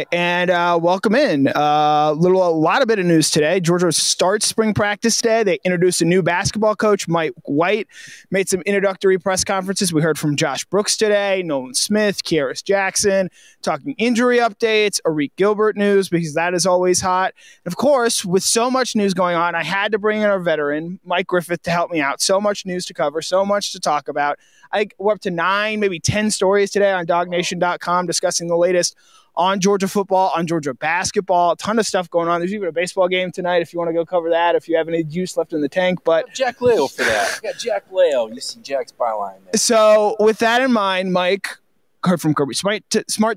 Hi, 0.00 0.06
and 0.12 0.50
uh, 0.50 0.78
welcome 0.80 1.14
in. 1.14 1.48
Uh, 1.48 2.12
little, 2.16 2.46
a 2.46 2.48
lot 2.48 2.80
of 2.80 2.88
bit 2.88 2.98
of 2.98 3.04
news 3.04 3.30
today. 3.30 3.60
Georgia 3.60 3.92
starts 3.92 4.46
spring 4.46 4.72
practice 4.72 5.18
today. 5.18 5.42
They 5.42 5.58
introduced 5.62 6.00
a 6.00 6.06
new 6.06 6.22
basketball 6.22 6.74
coach, 6.74 7.06
Mike 7.06 7.34
White. 7.44 7.86
Made 8.30 8.48
some 8.48 8.62
introductory 8.62 9.18
press 9.18 9.44
conferences. 9.44 9.92
We 9.92 10.00
heard 10.00 10.18
from 10.18 10.36
Josh 10.36 10.64
Brooks 10.64 10.96
today, 10.96 11.42
Nolan 11.42 11.74
Smith, 11.74 12.24
Kearis 12.24 12.64
Jackson, 12.64 13.28
talking 13.60 13.94
injury 13.98 14.38
updates, 14.38 15.00
Arik 15.06 15.32
Gilbert 15.36 15.76
news 15.76 16.08
because 16.08 16.32
that 16.32 16.54
is 16.54 16.64
always 16.64 17.02
hot. 17.02 17.34
And 17.66 17.70
of 17.70 17.76
course, 17.76 18.24
with 18.24 18.42
so 18.42 18.70
much 18.70 18.96
news 18.96 19.12
going 19.12 19.36
on, 19.36 19.54
I 19.54 19.64
had 19.64 19.92
to 19.92 19.98
bring 19.98 20.22
in 20.22 20.30
our 20.30 20.40
veteran, 20.40 20.98
Mike 21.04 21.26
Griffith, 21.26 21.62
to 21.64 21.70
help 21.70 21.90
me 21.90 22.00
out. 22.00 22.22
So 22.22 22.40
much 22.40 22.64
news 22.64 22.86
to 22.86 22.94
cover, 22.94 23.20
so 23.20 23.44
much 23.44 23.72
to 23.72 23.80
talk 23.80 24.08
about. 24.08 24.38
I, 24.72 24.88
we're 24.98 25.12
up 25.12 25.20
to 25.22 25.30
nine, 25.30 25.78
maybe 25.80 26.00
ten 26.00 26.30
stories 26.30 26.70
today 26.70 26.92
on 26.92 27.04
DawgNation.com 27.04 28.06
discussing 28.06 28.48
the 28.48 28.56
latest 28.56 28.96
on 29.40 29.58
Georgia 29.58 29.88
football, 29.88 30.30
on 30.36 30.46
Georgia 30.46 30.74
basketball, 30.74 31.52
a 31.52 31.56
ton 31.56 31.78
of 31.78 31.86
stuff 31.86 32.10
going 32.10 32.28
on. 32.28 32.40
There's 32.40 32.52
even 32.52 32.68
a 32.68 32.72
baseball 32.72 33.08
game 33.08 33.32
tonight 33.32 33.62
if 33.62 33.72
you 33.72 33.78
want 33.78 33.88
to 33.88 33.94
go 33.94 34.04
cover 34.04 34.28
that, 34.28 34.54
if 34.54 34.68
you 34.68 34.76
have 34.76 34.86
any 34.86 35.02
juice 35.02 35.34
left 35.34 35.54
in 35.54 35.62
the 35.62 35.68
tank. 35.68 36.00
But 36.04 36.26
Jack 36.34 36.60
Leo 36.60 36.86
for 36.86 37.04
that. 37.04 37.40
Got 37.42 37.56
Jack 37.56 37.86
Leo. 37.90 38.28
You 38.28 38.38
see 38.38 38.60
Jack's 38.60 38.92
byline 38.92 39.42
there. 39.44 39.52
So 39.54 40.14
with 40.20 40.40
that 40.40 40.60
in 40.60 40.70
mind, 40.74 41.14
Mike 41.14 41.56
heard 42.04 42.20
from 42.20 42.34
Kirby 42.34 42.54
Smart, 42.54 42.88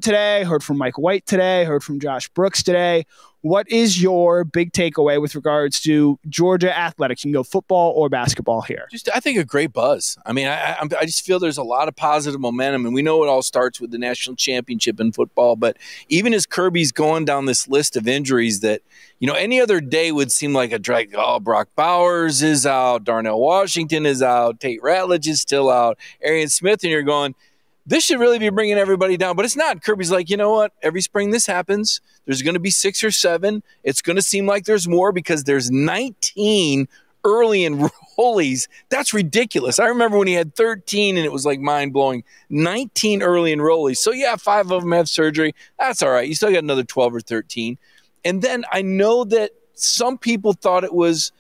today, 0.02 0.44
heard 0.44 0.64
from 0.64 0.78
Mike 0.78 0.98
White 0.98 1.26
today, 1.26 1.66
heard 1.66 1.84
from 1.84 2.00
Josh 2.00 2.30
Brooks 2.30 2.64
today. 2.64 3.06
What 3.42 3.70
is 3.70 4.02
your 4.02 4.46
big 4.46 4.72
takeaway 4.72 5.20
with 5.20 5.36
regards 5.36 5.82
to 5.82 6.18
Georgia 6.30 6.78
athletics? 6.78 7.26
You 7.26 7.30
can 7.30 7.34
go 7.34 7.44
football 7.44 7.92
or 7.92 8.08
basketball 8.08 8.62
here. 8.62 8.88
Just, 8.90 9.10
I 9.14 9.20
think 9.20 9.38
a 9.38 9.44
great 9.44 9.74
buzz. 9.74 10.18
I 10.26 10.32
mean, 10.32 10.48
I, 10.48 10.78
I, 10.80 10.88
I 11.02 11.06
just 11.06 11.26
feel 11.26 11.40
there's 11.40 11.58
a 11.58 11.64
lot 11.64 11.90
of 11.90 11.96
positive 11.98 12.40
momentum, 12.40 12.86
and 12.86 12.96
we 12.96 13.02
know 13.02 13.22
it 13.22 13.28
all 13.28 13.42
starts 13.42 13.82
with 13.82 13.92
the 13.92 13.98
national 13.98 14.38
championship 14.38 15.02
in 15.02 15.12
football. 15.12 15.58
But 15.58 15.76
even 16.08 16.34
as 16.34 16.46
Kirby's 16.46 16.94
going 16.94 17.26
down 17.26 17.46
this 17.46 17.68
list 17.68 17.98
of 17.98 18.08
injuries 18.08 18.62
that, 18.62 18.82
you 19.20 19.28
know, 19.28 19.36
any 19.36 19.60
other 19.60 19.82
day 19.82 20.14
would 20.14 20.32
seem 20.32 20.54
like 20.54 20.72
a 20.72 20.80
drag. 20.80 21.14
Oh, 21.14 21.42
Brock 21.42 21.68
Bowers 21.76 22.42
is 22.42 22.66
out, 22.66 23.04
Darnell 23.04 23.42
Washington 23.42 24.06
is 24.06 24.22
out, 24.22 24.62
Tate 24.62 24.82
Ratledge 24.82 25.28
is 25.28 25.42
still 25.42 25.70
out, 25.70 25.98
Arian 26.22 26.48
Smith, 26.48 26.82
and 26.84 26.92
you're 26.92 27.04
going– 27.04 27.36
this 27.86 28.06
should 28.06 28.20
really 28.20 28.40
be 28.40 28.50
bringing 28.50 28.78
everybody 28.78 29.18
down, 29.18 29.36
but 29.36 29.46
it's 29.46 29.56
not. 29.56 29.84
Kirby's 29.84 30.12
like, 30.12 30.30
you 30.30 30.38
know 30.38 30.52
what? 30.52 30.72
Every 30.82 31.02
spring 31.02 31.32
this 31.32 31.46
happens. 31.46 32.02
There's 32.26 32.42
going 32.42 32.54
to 32.54 32.60
be 32.60 32.70
six 32.70 33.04
or 33.04 33.12
seven. 33.12 33.64
It's 33.84 34.02
going 34.02 34.16
to 34.16 34.22
seem 34.22 34.46
like 34.46 34.66
there's 34.66 34.88
more 34.88 35.12
because 35.12 35.44
there's 35.44 35.70
19 35.70 36.88
early 37.26 37.62
enrollees. 37.62 38.68
That's 38.90 39.14
ridiculous. 39.14 39.80
I 39.80 39.88
remember 39.88 40.18
when 40.18 40.28
he 40.28 40.34
had 40.34 40.56
13 40.56 41.18
and 41.18 41.26
it 41.26 41.32
was 41.32 41.46
like 41.46 41.60
mind 41.60 41.94
blowing. 41.94 42.24
19 42.50 43.22
early 43.22 43.54
enrollees. 43.54 43.98
So, 43.98 44.12
yeah, 44.12 44.36
five 44.38 44.72
of 44.72 44.82
them 44.82 44.92
have 44.94 45.10
surgery. 45.10 45.54
That's 45.78 46.02
all 46.02 46.12
right. 46.12 46.28
You 46.28 46.36
still 46.36 46.52
got 46.52 46.64
another 46.64 46.84
12 46.84 47.16
or 47.16 47.22
13. 47.22 47.78
And 48.26 48.42
then 48.42 48.64
I 48.72 48.82
know 48.82 49.26
that 49.26 49.52
some 49.74 50.18
people 50.18 50.54
thought 50.54 50.84
it 50.84 50.94
was, 50.94 51.34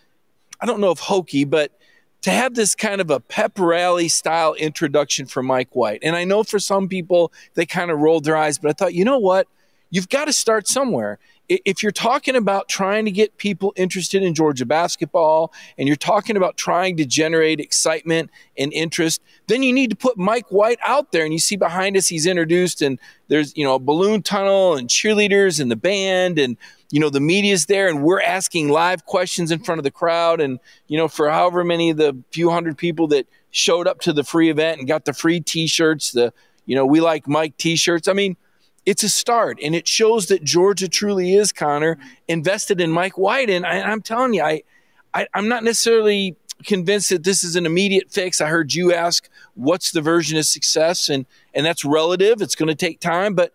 I 0.60 0.66
don't 0.66 0.82
know 0.82 0.92
if 0.92 1.00
hokey, 1.00 1.46
but 1.46 1.72
to 2.24 2.32
have 2.32 2.56
this 2.56 2.74
kind 2.74 3.00
of 3.00 3.10
a 3.10 3.20
pep 3.20 3.60
rally 3.60 4.08
style 4.08 4.54
introduction 4.56 5.26
for 5.26 5.44
Mike 5.44 5.76
White. 5.76 6.00
And 6.04 6.16
I 6.16 6.24
know 6.24 6.44
for 6.44 6.58
some 6.58 6.88
people, 6.88 7.32
they 7.54 7.66
kind 7.66 7.92
of 7.92 8.00
rolled 8.00 8.24
their 8.24 8.38
eyes, 8.38 8.58
but 8.58 8.70
I 8.70 8.74
thought, 8.74 8.94
you 8.94 9.06
know 9.06 9.20
what? 9.20 9.48
You've 9.90 10.10
got 10.10 10.26
to 10.26 10.34
start 10.34 10.68
somewhere. 10.68 11.20
If 11.50 11.84
you're 11.84 11.92
talking 11.92 12.38
about 12.38 12.70
trying 12.70 13.04
to 13.06 13.12
get 13.12 13.38
people 13.38 13.74
interested 13.76 14.24
in 14.24 14.34
Georgia 14.34 14.66
basketball 14.66 15.54
and 15.78 15.88
you're 15.88 15.98
talking 15.98 16.38
about 16.38 16.56
trying 16.56 16.96
to 16.98 17.06
generate 17.06 17.60
excitement 17.60 18.32
and 18.58 18.72
interest, 18.72 19.22
then 19.48 19.62
you 19.62 19.74
need 19.74 19.90
to 19.90 19.96
put 19.96 20.18
Mike 20.18 20.48
White 20.50 20.80
out 20.84 21.12
there. 21.12 21.26
And 21.26 21.34
you 21.34 21.40
see 21.40 21.58
behind 21.58 21.98
us, 21.98 22.08
he's 22.08 22.26
introduced, 22.26 22.82
and 22.82 22.98
there's, 23.28 23.56
you 23.58 23.66
know, 23.66 23.76
a 23.76 23.80
balloon 23.80 24.24
tunnel 24.24 24.78
and 24.78 24.88
cheerleaders 24.88 25.60
and 25.60 25.70
the 25.70 25.76
band 25.76 26.40
and 26.40 26.56
you 26.94 27.00
know 27.00 27.10
the 27.10 27.20
media's 27.20 27.66
there 27.66 27.88
and 27.88 28.04
we're 28.04 28.22
asking 28.22 28.70
live 28.70 29.04
questions 29.04 29.50
in 29.50 29.58
front 29.58 29.80
of 29.80 29.84
the 29.84 29.90
crowd. 29.90 30.40
And 30.40 30.60
you 30.88 30.96
know 30.96 31.08
for 31.08 31.28
however 31.28 31.64
many 31.64 31.90
of 31.90 31.98
the 31.98 32.16
few 32.32 32.52
hundred 32.52 32.78
people 32.78 33.08
that 33.08 33.28
showed 33.50 33.88
up 33.88 34.00
to 34.02 34.14
the 34.14 34.24
free 34.24 34.52
event 34.52 34.78
and 34.78 34.88
got 34.88 35.06
the 35.06 35.14
free 35.14 35.40
t-shirts 35.40 36.12
the 36.12 36.32
you 36.68 36.76
know 36.76 36.86
we 36.86 37.02
like 37.02 37.28
mike 37.28 37.58
t-shirts. 37.58 38.08
I 38.08 38.14
mean 38.14 38.38
it's 38.86 39.02
a 39.02 39.10
start 39.10 39.58
and 39.64 39.74
it 39.74 39.88
shows 39.88 40.28
that 40.28 40.44
georgia 40.44 40.88
truly 40.88 41.34
is 41.34 41.52
connor 41.52 41.98
invested 42.28 42.80
in 42.80 42.92
mike 42.92 43.18
white. 43.18 43.50
And 43.50 43.66
I, 43.66 43.92
am 43.92 44.04
telling 44.04 44.36
you 44.36 44.44
I, 44.44 44.62
I 45.16 45.26
i'm 45.34 45.48
not 45.48 45.64
necessarily 45.64 46.38
convinced 46.64 47.10
that 47.10 47.24
this 47.24 47.44
is 47.44 47.56
an 47.56 47.66
immediate 47.66 48.12
fix. 48.12 48.40
I 48.40 48.50
heard 48.50 48.72
you 48.72 48.94
ask 48.94 49.28
what's 49.56 49.92
the 49.92 50.02
version 50.02 50.38
of 50.38 50.46
success? 50.46 51.10
And 51.10 51.26
and 51.56 51.66
that's 51.66 51.84
relative. 51.84 52.40
It's 52.40 52.56
going 52.56 52.70
to 52.70 52.76
take 52.76 53.00
time 53.00 53.34
but 53.34 53.52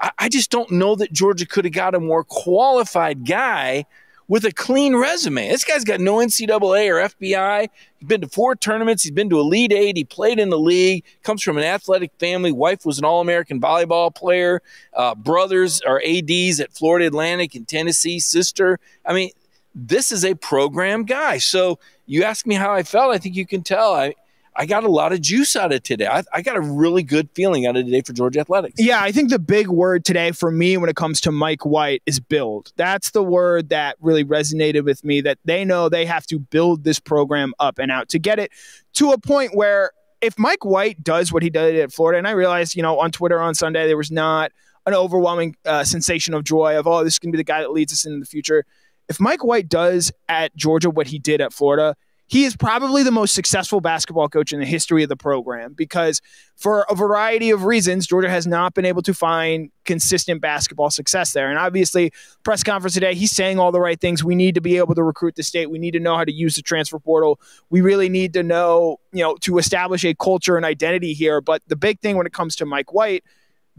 I, 0.00 0.10
I 0.18 0.28
just 0.28 0.50
don't 0.50 0.70
know 0.70 0.94
that 0.96 1.12
Georgia 1.12 1.46
could 1.46 1.64
have 1.64 1.74
got 1.74 1.94
a 1.94 2.00
more 2.00 2.24
qualified 2.24 3.26
guy 3.26 3.86
with 4.30 4.44
a 4.44 4.52
clean 4.52 4.94
resume. 4.94 5.48
This 5.48 5.64
guy's 5.64 5.82
got 5.82 5.98
no 5.98 6.18
NCAA 6.18 6.88
or 6.88 7.08
FBI. 7.08 7.68
He's 7.98 8.08
been 8.08 8.20
to 8.20 8.28
four 8.28 8.54
tournaments. 8.54 9.02
He's 9.02 9.10
been 9.10 9.28
to 9.28 9.40
Elite 9.40 9.72
Eight. 9.72 9.96
He 9.96 10.04
played 10.04 10.38
in 10.38 10.50
the 10.50 10.58
league. 10.58 11.04
Comes 11.24 11.42
from 11.42 11.58
an 11.58 11.64
athletic 11.64 12.12
family. 12.20 12.52
Wife 12.52 12.86
was 12.86 13.00
an 13.00 13.04
All 13.04 13.20
American 13.20 13.60
volleyball 13.60 14.14
player. 14.14 14.62
Uh, 14.94 15.16
brothers 15.16 15.80
are 15.80 16.00
ADs 16.06 16.60
at 16.60 16.72
Florida 16.72 17.06
Atlantic 17.06 17.56
and 17.56 17.66
Tennessee. 17.66 18.20
Sister. 18.20 18.78
I 19.04 19.14
mean, 19.14 19.30
this 19.74 20.12
is 20.12 20.24
a 20.24 20.34
program 20.36 21.02
guy. 21.04 21.38
So 21.38 21.80
you 22.06 22.22
ask 22.22 22.46
me 22.46 22.54
how 22.54 22.72
I 22.72 22.84
felt. 22.84 23.12
I 23.12 23.18
think 23.18 23.34
you 23.34 23.46
can 23.46 23.62
tell. 23.62 23.94
I 23.94 24.14
I 24.60 24.66
got 24.66 24.84
a 24.84 24.90
lot 24.90 25.14
of 25.14 25.22
juice 25.22 25.56
out 25.56 25.72
of 25.72 25.82
today. 25.82 26.06
I, 26.06 26.22
I, 26.34 26.42
got 26.42 26.54
a 26.54 26.60
really 26.60 27.02
good 27.02 27.30
feeling 27.34 27.64
out 27.64 27.78
of 27.78 27.86
today 27.86 28.02
for 28.02 28.12
Georgia 28.12 28.40
athletics. 28.40 28.74
Yeah, 28.76 29.00
I 29.00 29.10
think 29.10 29.30
the 29.30 29.38
big 29.38 29.68
word 29.68 30.04
today 30.04 30.32
for 30.32 30.50
me 30.50 30.76
when 30.76 30.90
it 30.90 30.96
comes 30.96 31.18
to 31.22 31.32
Mike 31.32 31.64
White 31.64 32.02
is 32.04 32.20
build. 32.20 32.70
That's 32.76 33.12
the 33.12 33.22
word 33.22 33.70
that 33.70 33.96
really 34.00 34.22
resonated 34.22 34.84
with 34.84 35.02
me. 35.02 35.22
That 35.22 35.38
they 35.46 35.64
know 35.64 35.88
they 35.88 36.04
have 36.04 36.26
to 36.26 36.38
build 36.38 36.84
this 36.84 37.00
program 37.00 37.54
up 37.58 37.78
and 37.78 37.90
out 37.90 38.10
to 38.10 38.18
get 38.18 38.38
it 38.38 38.52
to 38.94 39.12
a 39.12 39.18
point 39.18 39.54
where 39.54 39.92
if 40.20 40.38
Mike 40.38 40.62
White 40.62 41.02
does 41.02 41.32
what 41.32 41.42
he 41.42 41.48
did 41.48 41.76
at 41.76 41.90
Florida, 41.90 42.18
and 42.18 42.28
I 42.28 42.32
realized, 42.32 42.76
you 42.76 42.82
know, 42.82 43.00
on 43.00 43.10
Twitter 43.12 43.40
on 43.40 43.54
Sunday 43.54 43.86
there 43.86 43.96
was 43.96 44.10
not 44.10 44.52
an 44.84 44.92
overwhelming 44.92 45.56
uh, 45.64 45.84
sensation 45.84 46.34
of 46.34 46.44
joy 46.44 46.78
of 46.78 46.86
oh 46.86 47.02
this 47.02 47.14
is 47.14 47.18
going 47.18 47.32
to 47.32 47.36
be 47.36 47.40
the 47.40 47.44
guy 47.44 47.62
that 47.62 47.72
leads 47.72 47.94
us 47.94 48.04
into 48.04 48.20
the 48.20 48.26
future. 48.26 48.66
If 49.08 49.18
Mike 49.20 49.42
White 49.42 49.70
does 49.70 50.12
at 50.28 50.54
Georgia 50.54 50.90
what 50.90 51.06
he 51.06 51.18
did 51.18 51.40
at 51.40 51.54
Florida 51.54 51.96
he 52.30 52.44
is 52.44 52.54
probably 52.54 53.02
the 53.02 53.10
most 53.10 53.34
successful 53.34 53.80
basketball 53.80 54.28
coach 54.28 54.52
in 54.52 54.60
the 54.60 54.66
history 54.66 55.02
of 55.02 55.08
the 55.08 55.16
program 55.16 55.72
because 55.74 56.22
for 56.56 56.86
a 56.88 56.94
variety 56.94 57.50
of 57.50 57.64
reasons 57.64 58.06
georgia 58.06 58.30
has 58.30 58.46
not 58.46 58.72
been 58.74 58.84
able 58.84 59.02
to 59.02 59.12
find 59.12 59.70
consistent 59.90 60.40
basketball 60.40 60.88
success 60.88 61.32
there. 61.32 61.50
And 61.50 61.58
obviously 61.58 62.12
press 62.44 62.62
conference 62.62 62.94
today 62.94 63.14
he's 63.14 63.32
saying 63.32 63.58
all 63.58 63.72
the 63.72 63.80
right 63.80 64.00
things. 64.00 64.22
We 64.22 64.36
need 64.36 64.54
to 64.54 64.60
be 64.60 64.76
able 64.76 64.94
to 64.94 65.02
recruit 65.02 65.34
the 65.34 65.42
state. 65.42 65.68
We 65.68 65.80
need 65.80 65.92
to 65.92 66.00
know 66.00 66.16
how 66.16 66.24
to 66.24 66.32
use 66.32 66.54
the 66.54 66.62
transfer 66.62 67.00
portal. 67.00 67.40
We 67.70 67.80
really 67.80 68.08
need 68.08 68.32
to 68.34 68.44
know 68.44 69.00
you 69.12 69.24
know 69.24 69.34
to 69.40 69.58
establish 69.58 70.04
a 70.04 70.14
culture 70.14 70.56
and 70.56 70.64
identity 70.64 71.12
here. 71.12 71.40
But 71.40 71.62
the 71.66 71.74
big 71.74 71.98
thing 71.98 72.16
when 72.16 72.26
it 72.26 72.32
comes 72.32 72.54
to 72.56 72.66
mike 72.66 72.92
white 72.92 73.24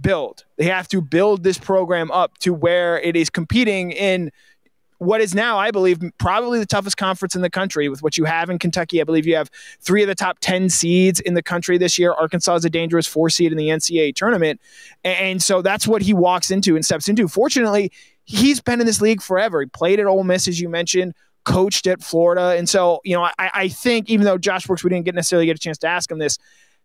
build. 0.01 0.45
They 0.57 0.65
have 0.65 0.87
to 0.89 1.01
build 1.01 1.43
this 1.43 1.57
program 1.57 2.11
up 2.11 2.37
to 2.39 2.53
where 2.53 2.99
it 2.99 3.15
is 3.15 3.29
competing 3.29 3.91
in 3.91 4.31
what 5.01 5.19
is 5.19 5.33
now, 5.33 5.57
I 5.57 5.71
believe, 5.71 5.99
probably 6.19 6.59
the 6.59 6.65
toughest 6.67 6.95
conference 6.95 7.35
in 7.35 7.41
the 7.41 7.49
country 7.49 7.89
with 7.89 8.03
what 8.03 8.19
you 8.19 8.25
have 8.25 8.51
in 8.51 8.59
Kentucky. 8.59 9.01
I 9.01 9.03
believe 9.03 9.25
you 9.25 9.35
have 9.35 9.49
three 9.79 10.03
of 10.03 10.07
the 10.07 10.13
top 10.13 10.37
10 10.41 10.69
seeds 10.69 11.19
in 11.19 11.33
the 11.33 11.41
country 11.41 11.79
this 11.79 11.97
year. 11.97 12.13
Arkansas 12.13 12.53
is 12.57 12.65
a 12.65 12.69
dangerous 12.69 13.07
four 13.07 13.27
seed 13.31 13.51
in 13.51 13.57
the 13.57 13.69
NCAA 13.69 14.13
tournament. 14.13 14.61
And 15.03 15.41
so 15.41 15.63
that's 15.63 15.87
what 15.87 16.03
he 16.03 16.13
walks 16.13 16.51
into 16.51 16.75
and 16.75 16.85
steps 16.85 17.09
into. 17.09 17.27
Fortunately, 17.27 17.91
he's 18.25 18.61
been 18.61 18.79
in 18.79 18.85
this 18.85 19.01
league 19.01 19.23
forever. 19.23 19.61
He 19.61 19.65
played 19.65 19.99
at 19.99 20.05
Ole 20.05 20.23
Miss, 20.23 20.47
as 20.47 20.61
you 20.61 20.69
mentioned, 20.69 21.15
coached 21.45 21.87
at 21.87 22.03
Florida. 22.03 22.55
And 22.55 22.69
so, 22.69 23.01
you 23.03 23.15
know, 23.15 23.23
I, 23.23 23.33
I 23.39 23.67
think 23.69 24.07
even 24.07 24.27
though 24.27 24.37
Josh 24.37 24.67
Brooks, 24.67 24.83
we 24.83 24.91
didn't 24.91 25.05
get 25.05 25.15
necessarily 25.15 25.47
get 25.47 25.55
a 25.55 25.59
chance 25.59 25.79
to 25.79 25.87
ask 25.87 26.11
him 26.11 26.19
this, 26.19 26.37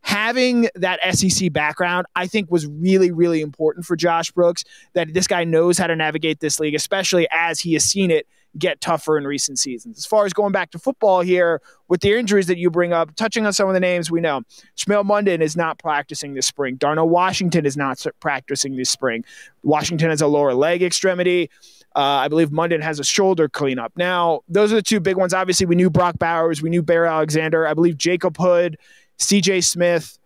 having 0.02 0.68
that 0.74 1.00
SEC 1.14 1.52
background, 1.52 2.06
I 2.14 2.26
think 2.26 2.50
was 2.50 2.66
really, 2.66 3.10
really 3.10 3.40
important 3.40 3.84
for 3.86 3.96
Josh 3.96 4.30
Brooks 4.30 4.64
that 4.94 5.12
this 5.12 5.26
guy 5.26 5.44
knows 5.44 5.78
how 5.78 5.86
to 5.86 5.96
navigate 5.96 6.40
this 6.40 6.60
league, 6.60 6.74
especially 6.74 7.26
as 7.30 7.60
he 7.60 7.72
has 7.74 7.84
seen 7.84 8.10
it 8.10 8.26
get 8.58 8.80
tougher 8.80 9.18
in 9.18 9.26
recent 9.26 9.58
seasons. 9.58 9.98
As 9.98 10.06
far 10.06 10.24
as 10.24 10.32
going 10.32 10.52
back 10.52 10.70
to 10.70 10.78
football 10.78 11.20
here, 11.20 11.60
with 11.88 12.00
the 12.00 12.16
injuries 12.16 12.46
that 12.46 12.58
you 12.58 12.70
bring 12.70 12.92
up, 12.92 13.14
touching 13.16 13.46
on 13.46 13.52
some 13.52 13.68
of 13.68 13.74
the 13.74 13.80
names 13.80 14.10
we 14.10 14.20
know, 14.20 14.42
Smael 14.76 15.04
Mondon 15.04 15.40
is 15.40 15.56
not 15.56 15.78
practicing 15.78 16.34
this 16.34 16.46
spring. 16.46 16.76
Darnell 16.76 17.08
Washington 17.08 17.66
is 17.66 17.76
not 17.76 18.04
practicing 18.20 18.76
this 18.76 18.90
spring. 18.90 19.24
Washington 19.62 20.10
has 20.10 20.20
a 20.20 20.26
lower 20.26 20.54
leg 20.54 20.82
extremity. 20.82 21.50
Uh, 21.94 22.00
I 22.00 22.28
believe 22.28 22.50
Mondon 22.50 22.82
has 22.82 22.98
a 22.98 23.04
shoulder 23.04 23.48
cleanup. 23.48 23.92
Now, 23.96 24.40
those 24.48 24.72
are 24.72 24.76
the 24.76 24.82
two 24.82 25.00
big 25.00 25.16
ones. 25.16 25.32
Obviously, 25.32 25.66
we 25.66 25.76
knew 25.76 25.88
Brock 25.88 26.18
Bowers, 26.18 26.60
we 26.60 26.70
knew 26.70 26.82
Bear 26.82 27.06
Alexander. 27.06 27.66
I 27.66 27.74
believe 27.74 27.96
Jacob 27.96 28.36
Hood 28.36 28.76
CJ 29.18 29.64
Smith, 29.64 30.18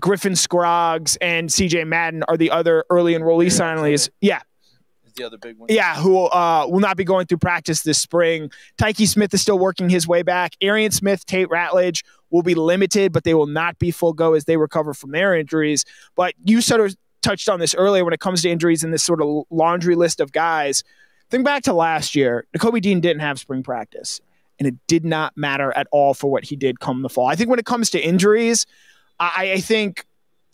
Griffin 0.00 0.36
Scroggs, 0.36 1.16
and 1.16 1.48
CJ 1.48 1.86
Madden 1.86 2.22
are 2.24 2.36
the 2.36 2.50
other 2.50 2.84
early 2.90 3.14
enrollee 3.14 3.44
yeah, 3.44 3.50
signees. 3.50 4.10
Yeah. 4.20 4.40
The 5.16 5.24
other 5.24 5.38
big 5.38 5.58
one. 5.58 5.66
Yeah, 5.70 5.96
who 5.96 6.26
uh, 6.26 6.66
will 6.68 6.80
not 6.80 6.96
be 6.96 7.02
going 7.02 7.26
through 7.26 7.38
practice 7.38 7.82
this 7.82 7.98
spring. 7.98 8.52
Tykee 8.80 9.08
Smith 9.08 9.34
is 9.34 9.42
still 9.42 9.58
working 9.58 9.88
his 9.88 10.06
way 10.06 10.22
back. 10.22 10.52
Arian 10.60 10.92
Smith, 10.92 11.26
Tate 11.26 11.48
Ratledge 11.48 12.04
will 12.30 12.42
be 12.42 12.54
limited, 12.54 13.12
but 13.12 13.24
they 13.24 13.34
will 13.34 13.46
not 13.46 13.78
be 13.78 13.90
full 13.90 14.12
go 14.12 14.34
as 14.34 14.44
they 14.44 14.56
recover 14.56 14.94
from 14.94 15.10
their 15.10 15.34
injuries. 15.34 15.84
But 16.14 16.34
you 16.44 16.60
sort 16.60 16.80
of 16.80 16.96
touched 17.22 17.48
on 17.48 17.58
this 17.58 17.74
earlier 17.74 18.04
when 18.04 18.14
it 18.14 18.20
comes 18.20 18.42
to 18.42 18.50
injuries 18.50 18.84
and 18.84 18.92
this 18.92 19.02
sort 19.02 19.20
of 19.20 19.44
laundry 19.50 19.96
list 19.96 20.20
of 20.20 20.30
guys. 20.30 20.84
Think 21.30 21.44
back 21.44 21.64
to 21.64 21.72
last 21.72 22.14
year. 22.14 22.46
Nakobe 22.56 22.80
Dean 22.80 23.00
didn't 23.00 23.20
have 23.20 23.38
spring 23.38 23.62
practice, 23.62 24.20
and 24.58 24.66
it 24.66 24.74
did 24.86 25.04
not 25.04 25.36
matter 25.36 25.72
at 25.76 25.86
all 25.90 26.14
for 26.14 26.30
what 26.30 26.44
he 26.44 26.56
did 26.56 26.80
come 26.80 27.02
the 27.02 27.08
fall. 27.08 27.26
I 27.26 27.36
think 27.36 27.50
when 27.50 27.58
it 27.58 27.66
comes 27.66 27.90
to 27.90 28.00
injuries, 28.00 28.66
I, 29.18 29.52
I 29.52 29.60
think 29.60 30.06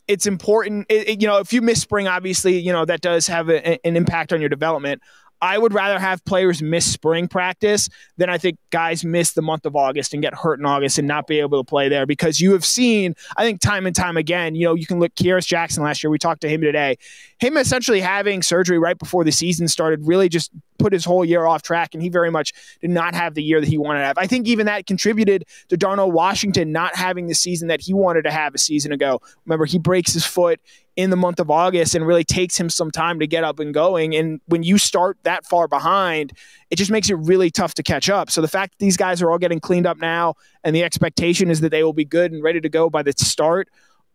it's 0.08 0.26
important. 0.26 0.86
It, 0.88 1.08
it, 1.08 1.22
you 1.22 1.28
know, 1.28 1.38
if 1.38 1.52
you 1.52 1.62
miss 1.62 1.80
spring, 1.80 2.08
obviously, 2.08 2.58
you 2.58 2.72
know 2.72 2.84
that 2.84 3.00
does 3.00 3.26
have 3.26 3.48
a, 3.48 3.84
an 3.86 3.96
impact 3.96 4.32
on 4.32 4.40
your 4.40 4.50
development. 4.50 5.02
I 5.44 5.58
would 5.58 5.74
rather 5.74 5.98
have 5.98 6.24
players 6.24 6.62
miss 6.62 6.90
spring 6.90 7.28
practice 7.28 7.90
than 8.16 8.30
I 8.30 8.38
think 8.38 8.56
guys 8.70 9.04
miss 9.04 9.34
the 9.34 9.42
month 9.42 9.66
of 9.66 9.76
August 9.76 10.14
and 10.14 10.22
get 10.22 10.34
hurt 10.34 10.58
in 10.58 10.64
August 10.64 10.96
and 10.96 11.06
not 11.06 11.26
be 11.26 11.38
able 11.40 11.62
to 11.62 11.68
play 11.68 11.90
there 11.90 12.06
because 12.06 12.40
you 12.40 12.52
have 12.52 12.64
seen, 12.64 13.14
I 13.36 13.44
think, 13.44 13.60
time 13.60 13.86
and 13.86 13.94
time 13.94 14.16
again, 14.16 14.54
you 14.54 14.64
know, 14.64 14.74
you 14.74 14.86
can 14.86 15.00
look 15.00 15.14
Kearis 15.14 15.46
Jackson 15.46 15.82
last 15.84 16.02
year. 16.02 16.10
We 16.10 16.16
talked 16.16 16.40
to 16.40 16.48
him 16.48 16.62
today. 16.62 16.96
Him 17.40 17.58
essentially 17.58 18.00
having 18.00 18.40
surgery 18.40 18.78
right 18.78 18.98
before 18.98 19.22
the 19.22 19.32
season 19.32 19.68
started 19.68 20.00
really 20.04 20.30
just 20.30 20.50
put 20.78 20.94
his 20.94 21.04
whole 21.04 21.26
year 21.26 21.44
off 21.44 21.62
track, 21.62 21.90
and 21.92 22.02
he 22.02 22.08
very 22.08 22.30
much 22.30 22.52
did 22.80 22.90
not 22.90 23.14
have 23.14 23.34
the 23.34 23.42
year 23.42 23.60
that 23.60 23.68
he 23.68 23.76
wanted 23.76 24.00
to 24.00 24.06
have. 24.06 24.18
I 24.18 24.26
think 24.26 24.46
even 24.46 24.64
that 24.66 24.86
contributed 24.86 25.44
to 25.68 25.76
Darnell 25.76 26.10
Washington 26.10 26.72
not 26.72 26.96
having 26.96 27.26
the 27.26 27.34
season 27.34 27.68
that 27.68 27.82
he 27.82 27.92
wanted 27.92 28.22
to 28.22 28.30
have 28.30 28.54
a 28.54 28.58
season 28.58 28.92
ago. 28.92 29.20
Remember, 29.44 29.66
he 29.66 29.78
breaks 29.78 30.14
his 30.14 30.24
foot 30.24 30.58
in 30.96 31.10
the 31.10 31.16
month 31.16 31.40
of 31.40 31.50
August 31.50 31.94
and 31.94 32.06
really 32.06 32.24
takes 32.24 32.58
him 32.58 32.70
some 32.70 32.90
time 32.90 33.18
to 33.18 33.26
get 33.26 33.42
up 33.42 33.58
and 33.58 33.74
going. 33.74 34.14
And 34.14 34.40
when 34.46 34.62
you 34.62 34.78
start 34.78 35.18
that 35.24 35.44
far 35.44 35.66
behind, 35.66 36.32
it 36.70 36.76
just 36.76 36.90
makes 36.90 37.10
it 37.10 37.14
really 37.14 37.50
tough 37.50 37.74
to 37.74 37.82
catch 37.82 38.08
up. 38.08 38.30
So 38.30 38.40
the 38.40 38.48
fact 38.48 38.72
that 38.72 38.84
these 38.84 38.96
guys 38.96 39.20
are 39.20 39.30
all 39.30 39.38
getting 39.38 39.60
cleaned 39.60 39.86
up 39.86 39.98
now 39.98 40.34
and 40.62 40.74
the 40.74 40.84
expectation 40.84 41.50
is 41.50 41.60
that 41.60 41.70
they 41.70 41.82
will 41.82 41.92
be 41.92 42.04
good 42.04 42.32
and 42.32 42.42
ready 42.42 42.60
to 42.60 42.68
go 42.68 42.88
by 42.88 43.02
the 43.02 43.12
start 43.12 43.68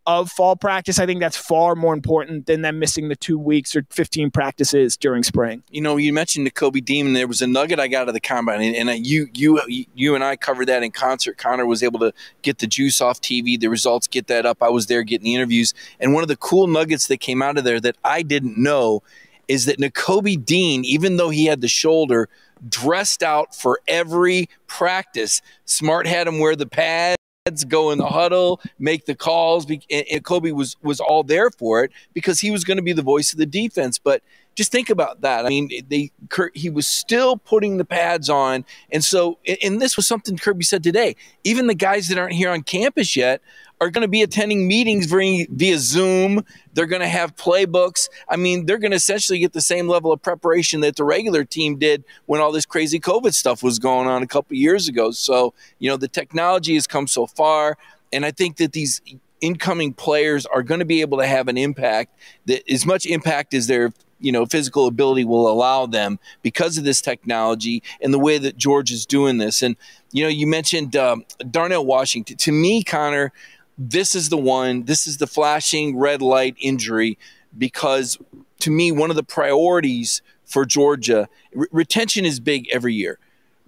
of 0.05 0.31
fall 0.31 0.55
practice, 0.55 0.99
I 0.99 1.05
think 1.05 1.19
that's 1.19 1.37
far 1.37 1.75
more 1.75 1.93
important 1.93 2.45
than 2.45 2.61
them 2.61 2.79
missing 2.79 3.09
the 3.09 3.15
two 3.15 3.37
weeks 3.37 3.75
or 3.75 3.85
15 3.91 4.31
practices 4.31 4.97
during 4.97 5.23
spring. 5.23 5.63
You 5.69 5.81
know, 5.81 5.97
you 5.97 6.13
mentioned 6.13 6.47
Nakobe 6.47 6.83
Dean. 6.83 7.13
There 7.13 7.27
was 7.27 7.41
a 7.41 7.47
nugget 7.47 7.79
I 7.79 7.87
got 7.87 8.03
out 8.03 8.07
of 8.07 8.13
the 8.13 8.19
combine, 8.19 8.61
and, 8.61 8.89
and 8.89 9.05
you, 9.05 9.27
you, 9.33 9.61
you, 9.93 10.15
and 10.15 10.23
I 10.23 10.35
covered 10.35 10.67
that 10.67 10.83
in 10.83 10.91
concert. 10.91 11.37
Connor 11.37 11.65
was 11.65 11.83
able 11.83 11.99
to 11.99 12.13
get 12.41 12.59
the 12.59 12.67
juice 12.67 13.01
off 13.01 13.21
TV, 13.21 13.59
the 13.59 13.67
results, 13.67 14.07
get 14.07 14.27
that 14.27 14.45
up. 14.45 14.63
I 14.63 14.69
was 14.69 14.87
there 14.87 15.03
getting 15.03 15.25
the 15.25 15.35
interviews, 15.35 15.73
and 15.99 16.13
one 16.13 16.23
of 16.23 16.29
the 16.29 16.37
cool 16.37 16.67
nuggets 16.67 17.07
that 17.07 17.17
came 17.17 17.41
out 17.41 17.57
of 17.57 17.63
there 17.63 17.79
that 17.79 17.97
I 18.03 18.21
didn't 18.21 18.57
know 18.57 19.03
is 19.47 19.65
that 19.65 19.79
Nakobe 19.79 20.43
Dean, 20.45 20.85
even 20.85 21.17
though 21.17 21.29
he 21.29 21.45
had 21.45 21.61
the 21.61 21.67
shoulder, 21.67 22.29
dressed 22.67 23.23
out 23.23 23.55
for 23.55 23.79
every 23.87 24.49
practice. 24.67 25.41
Smart 25.65 26.07
had 26.07 26.27
him 26.27 26.39
wear 26.39 26.55
the 26.55 26.67
pad 26.67 27.18
go 27.51 27.91
in 27.91 27.97
the 27.97 28.07
huddle, 28.07 28.61
make 28.77 29.05
the 29.05 29.15
calls. 29.15 29.65
Nakobe 29.65 30.51
was 30.53 30.75
was 30.81 30.99
all 30.99 31.23
there 31.23 31.49
for 31.49 31.83
it 31.83 31.91
because 32.13 32.39
he 32.39 32.51
was 32.51 32.63
going 32.63 32.77
to 32.77 32.83
be 32.83 32.93
the 32.93 33.01
voice 33.01 33.31
of 33.33 33.39
the 33.39 33.45
defense. 33.45 33.99
But 33.99 34.21
just 34.59 34.73
think 34.73 34.89
about 34.89 35.21
that. 35.21 35.45
I 35.45 35.47
mean, 35.47 35.69
they 35.87 36.11
he 36.53 36.69
was 36.69 36.85
still 36.85 37.37
putting 37.37 37.77
the 37.77 37.85
pads 37.85 38.29
on, 38.29 38.65
and 38.91 39.01
so 39.01 39.39
and 39.63 39.81
this 39.81 39.95
was 39.95 40.05
something 40.05 40.35
Kirby 40.35 40.65
said 40.65 40.83
today. 40.83 41.15
Even 41.45 41.67
the 41.67 41.73
guys 41.73 42.09
that 42.09 42.17
aren't 42.17 42.33
here 42.33 42.49
on 42.49 42.63
campus 42.63 43.15
yet 43.15 43.41
are 43.79 43.89
going 43.89 44.01
to 44.01 44.09
be 44.09 44.21
attending 44.21 44.67
meetings 44.67 45.05
via, 45.05 45.77
Zoom. 45.77 46.43
They're 46.73 46.87
going 46.87 47.01
to 47.01 47.07
have 47.07 47.37
playbooks. 47.37 48.09
I 48.27 48.35
mean, 48.35 48.65
they're 48.65 48.77
going 48.77 48.91
to 48.91 48.97
essentially 48.97 49.39
get 49.39 49.53
the 49.53 49.61
same 49.61 49.87
level 49.87 50.11
of 50.11 50.21
preparation 50.21 50.81
that 50.81 50.97
the 50.97 51.05
regular 51.05 51.45
team 51.45 51.77
did 51.77 52.03
when 52.25 52.41
all 52.41 52.51
this 52.51 52.65
crazy 52.65 52.99
COVID 52.99 53.33
stuff 53.33 53.63
was 53.63 53.79
going 53.79 54.09
on 54.09 54.21
a 54.23 54.27
couple 54.27 54.57
years 54.57 54.89
ago. 54.89 55.11
So, 55.11 55.53
you 55.77 55.89
know, 55.89 55.95
the 55.95 56.09
technology 56.09 56.73
has 56.73 56.85
come 56.85 57.07
so 57.07 57.27
far. 57.27 57.77
And 58.11 58.25
I 58.25 58.31
think 58.31 58.57
that 58.57 58.73
these 58.73 59.01
incoming 59.39 59.93
players 59.93 60.45
are 60.45 60.63
going 60.63 60.79
to 60.79 60.85
be 60.85 60.99
able 60.99 61.19
to 61.19 61.25
have 61.25 61.47
an 61.47 61.57
impact 61.57 62.13
that 62.47 62.69
as 62.69 62.85
much 62.85 63.05
impact 63.05 63.53
as 63.53 63.67
their 63.67 63.93
you 64.19 64.31
know 64.31 64.45
physical 64.45 64.87
ability 64.87 65.25
will 65.25 65.49
allow 65.49 65.85
them 65.85 66.19
because 66.41 66.77
of 66.77 66.83
this 66.83 67.01
technology 67.01 67.83
and 68.01 68.13
the 68.13 68.19
way 68.19 68.37
that 68.37 68.57
Georgia 68.57 68.93
is 68.93 69.05
doing 69.05 69.37
this. 69.37 69.61
And 69.61 69.75
you 70.11 70.23
know, 70.23 70.29
you 70.29 70.47
mentioned 70.47 70.95
um, 70.95 71.25
Darnell 71.51 71.85
Washington. 71.85 72.37
To 72.37 72.51
me, 72.51 72.83
Connor, 72.83 73.31
this 73.77 74.15
is 74.15 74.29
the 74.29 74.37
one, 74.37 74.83
this 74.83 75.07
is 75.07 75.17
the 75.17 75.27
flashing 75.27 75.97
red 75.97 76.21
light 76.21 76.55
injury 76.59 77.17
because 77.57 78.17
to 78.59 78.71
me, 78.71 78.91
one 78.91 79.09
of 79.09 79.15
the 79.15 79.23
priorities 79.23 80.21
for 80.45 80.65
Georgia, 80.65 81.29
retention 81.71 82.25
is 82.25 82.39
big 82.39 82.67
every 82.71 82.93
year. 82.93 83.19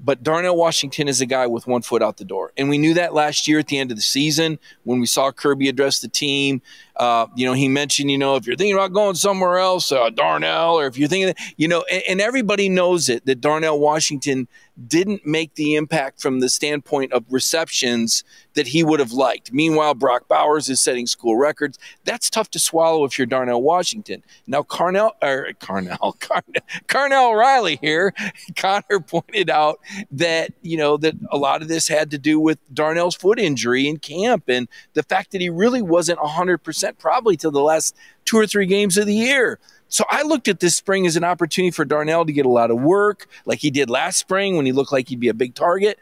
But 0.03 0.23
Darnell 0.23 0.57
Washington 0.57 1.07
is 1.07 1.21
a 1.21 1.27
guy 1.27 1.45
with 1.45 1.67
one 1.67 1.83
foot 1.83 2.01
out 2.01 2.17
the 2.17 2.25
door. 2.25 2.51
And 2.57 2.69
we 2.69 2.79
knew 2.79 2.95
that 2.95 3.13
last 3.13 3.47
year 3.47 3.59
at 3.59 3.67
the 3.67 3.77
end 3.77 3.91
of 3.91 3.97
the 3.97 4.01
season 4.01 4.57
when 4.83 4.99
we 4.99 5.05
saw 5.05 5.31
Kirby 5.31 5.69
address 5.69 5.99
the 5.99 6.07
team. 6.07 6.63
Uh, 7.01 7.25
you 7.35 7.47
know, 7.47 7.53
he 7.53 7.67
mentioned, 7.67 8.11
you 8.11 8.17
know, 8.17 8.35
if 8.35 8.45
you're 8.45 8.55
thinking 8.55 8.75
about 8.75 8.93
going 8.93 9.15
somewhere 9.15 9.57
else, 9.57 9.91
uh, 9.91 10.11
Darnell, 10.11 10.77
or 10.77 10.85
if 10.85 10.99
you're 10.99 11.07
thinking, 11.07 11.33
you 11.57 11.67
know, 11.67 11.83
and, 11.91 12.03
and 12.07 12.21
everybody 12.21 12.69
knows 12.69 13.09
it 13.09 13.25
that 13.25 13.41
Darnell 13.41 13.79
Washington 13.79 14.47
didn't 14.87 15.25
make 15.25 15.55
the 15.55 15.75
impact 15.75 16.21
from 16.21 16.39
the 16.39 16.49
standpoint 16.49 17.11
of 17.11 17.25
receptions 17.29 18.23
that 18.53 18.67
he 18.67 18.83
would 18.83 18.99
have 18.99 19.11
liked. 19.11 19.51
Meanwhile, 19.53 19.95
Brock 19.95 20.27
Bowers 20.27 20.69
is 20.69 20.81
setting 20.81 21.07
school 21.07 21.37
records. 21.37 21.77
That's 22.03 22.29
tough 22.29 22.49
to 22.51 22.59
swallow 22.59 23.05
if 23.05 23.17
you're 23.17 23.27
Darnell 23.27 23.61
Washington. 23.61 24.23
Now, 24.47 24.63
Carnell 24.63 25.11
or 25.21 25.51
Carnell, 25.59 25.97
Carnell, 26.19 26.61
Carnell 26.87 27.37
Riley 27.37 27.79
here, 27.81 28.13
Connor 28.55 28.99
pointed 28.99 29.49
out 29.49 29.79
that 30.11 30.53
you 30.61 30.77
know 30.77 30.97
that 30.97 31.15
a 31.31 31.37
lot 31.37 31.61
of 31.61 31.67
this 31.67 31.87
had 31.87 32.11
to 32.11 32.17
do 32.17 32.39
with 32.39 32.59
Darnell's 32.73 33.15
foot 33.15 33.39
injury 33.39 33.87
in 33.87 33.97
camp 33.97 34.45
and 34.47 34.67
the 34.93 35.03
fact 35.03 35.31
that 35.31 35.41
he 35.41 35.49
really 35.49 35.81
wasn't 35.81 36.19
100% 36.19 36.90
probably 36.97 37.37
till 37.37 37.51
the 37.51 37.61
last 37.61 37.95
two 38.25 38.37
or 38.37 38.47
three 38.47 38.65
games 38.65 38.97
of 38.97 39.05
the 39.05 39.13
year. 39.13 39.59
So 39.91 40.05
I 40.09 40.23
looked 40.23 40.47
at 40.47 40.61
this 40.61 40.75
spring 40.75 41.05
as 41.05 41.17
an 41.17 41.25
opportunity 41.25 41.71
for 41.71 41.83
Darnell 41.83 42.25
to 42.25 42.31
get 42.31 42.45
a 42.45 42.49
lot 42.49 42.71
of 42.71 42.81
work, 42.81 43.27
like 43.45 43.59
he 43.59 43.69
did 43.69 43.89
last 43.89 44.17
spring 44.17 44.55
when 44.55 44.65
he 44.65 44.71
looked 44.71 44.93
like 44.93 45.09
he'd 45.09 45.19
be 45.19 45.27
a 45.27 45.33
big 45.33 45.53
target. 45.53 45.99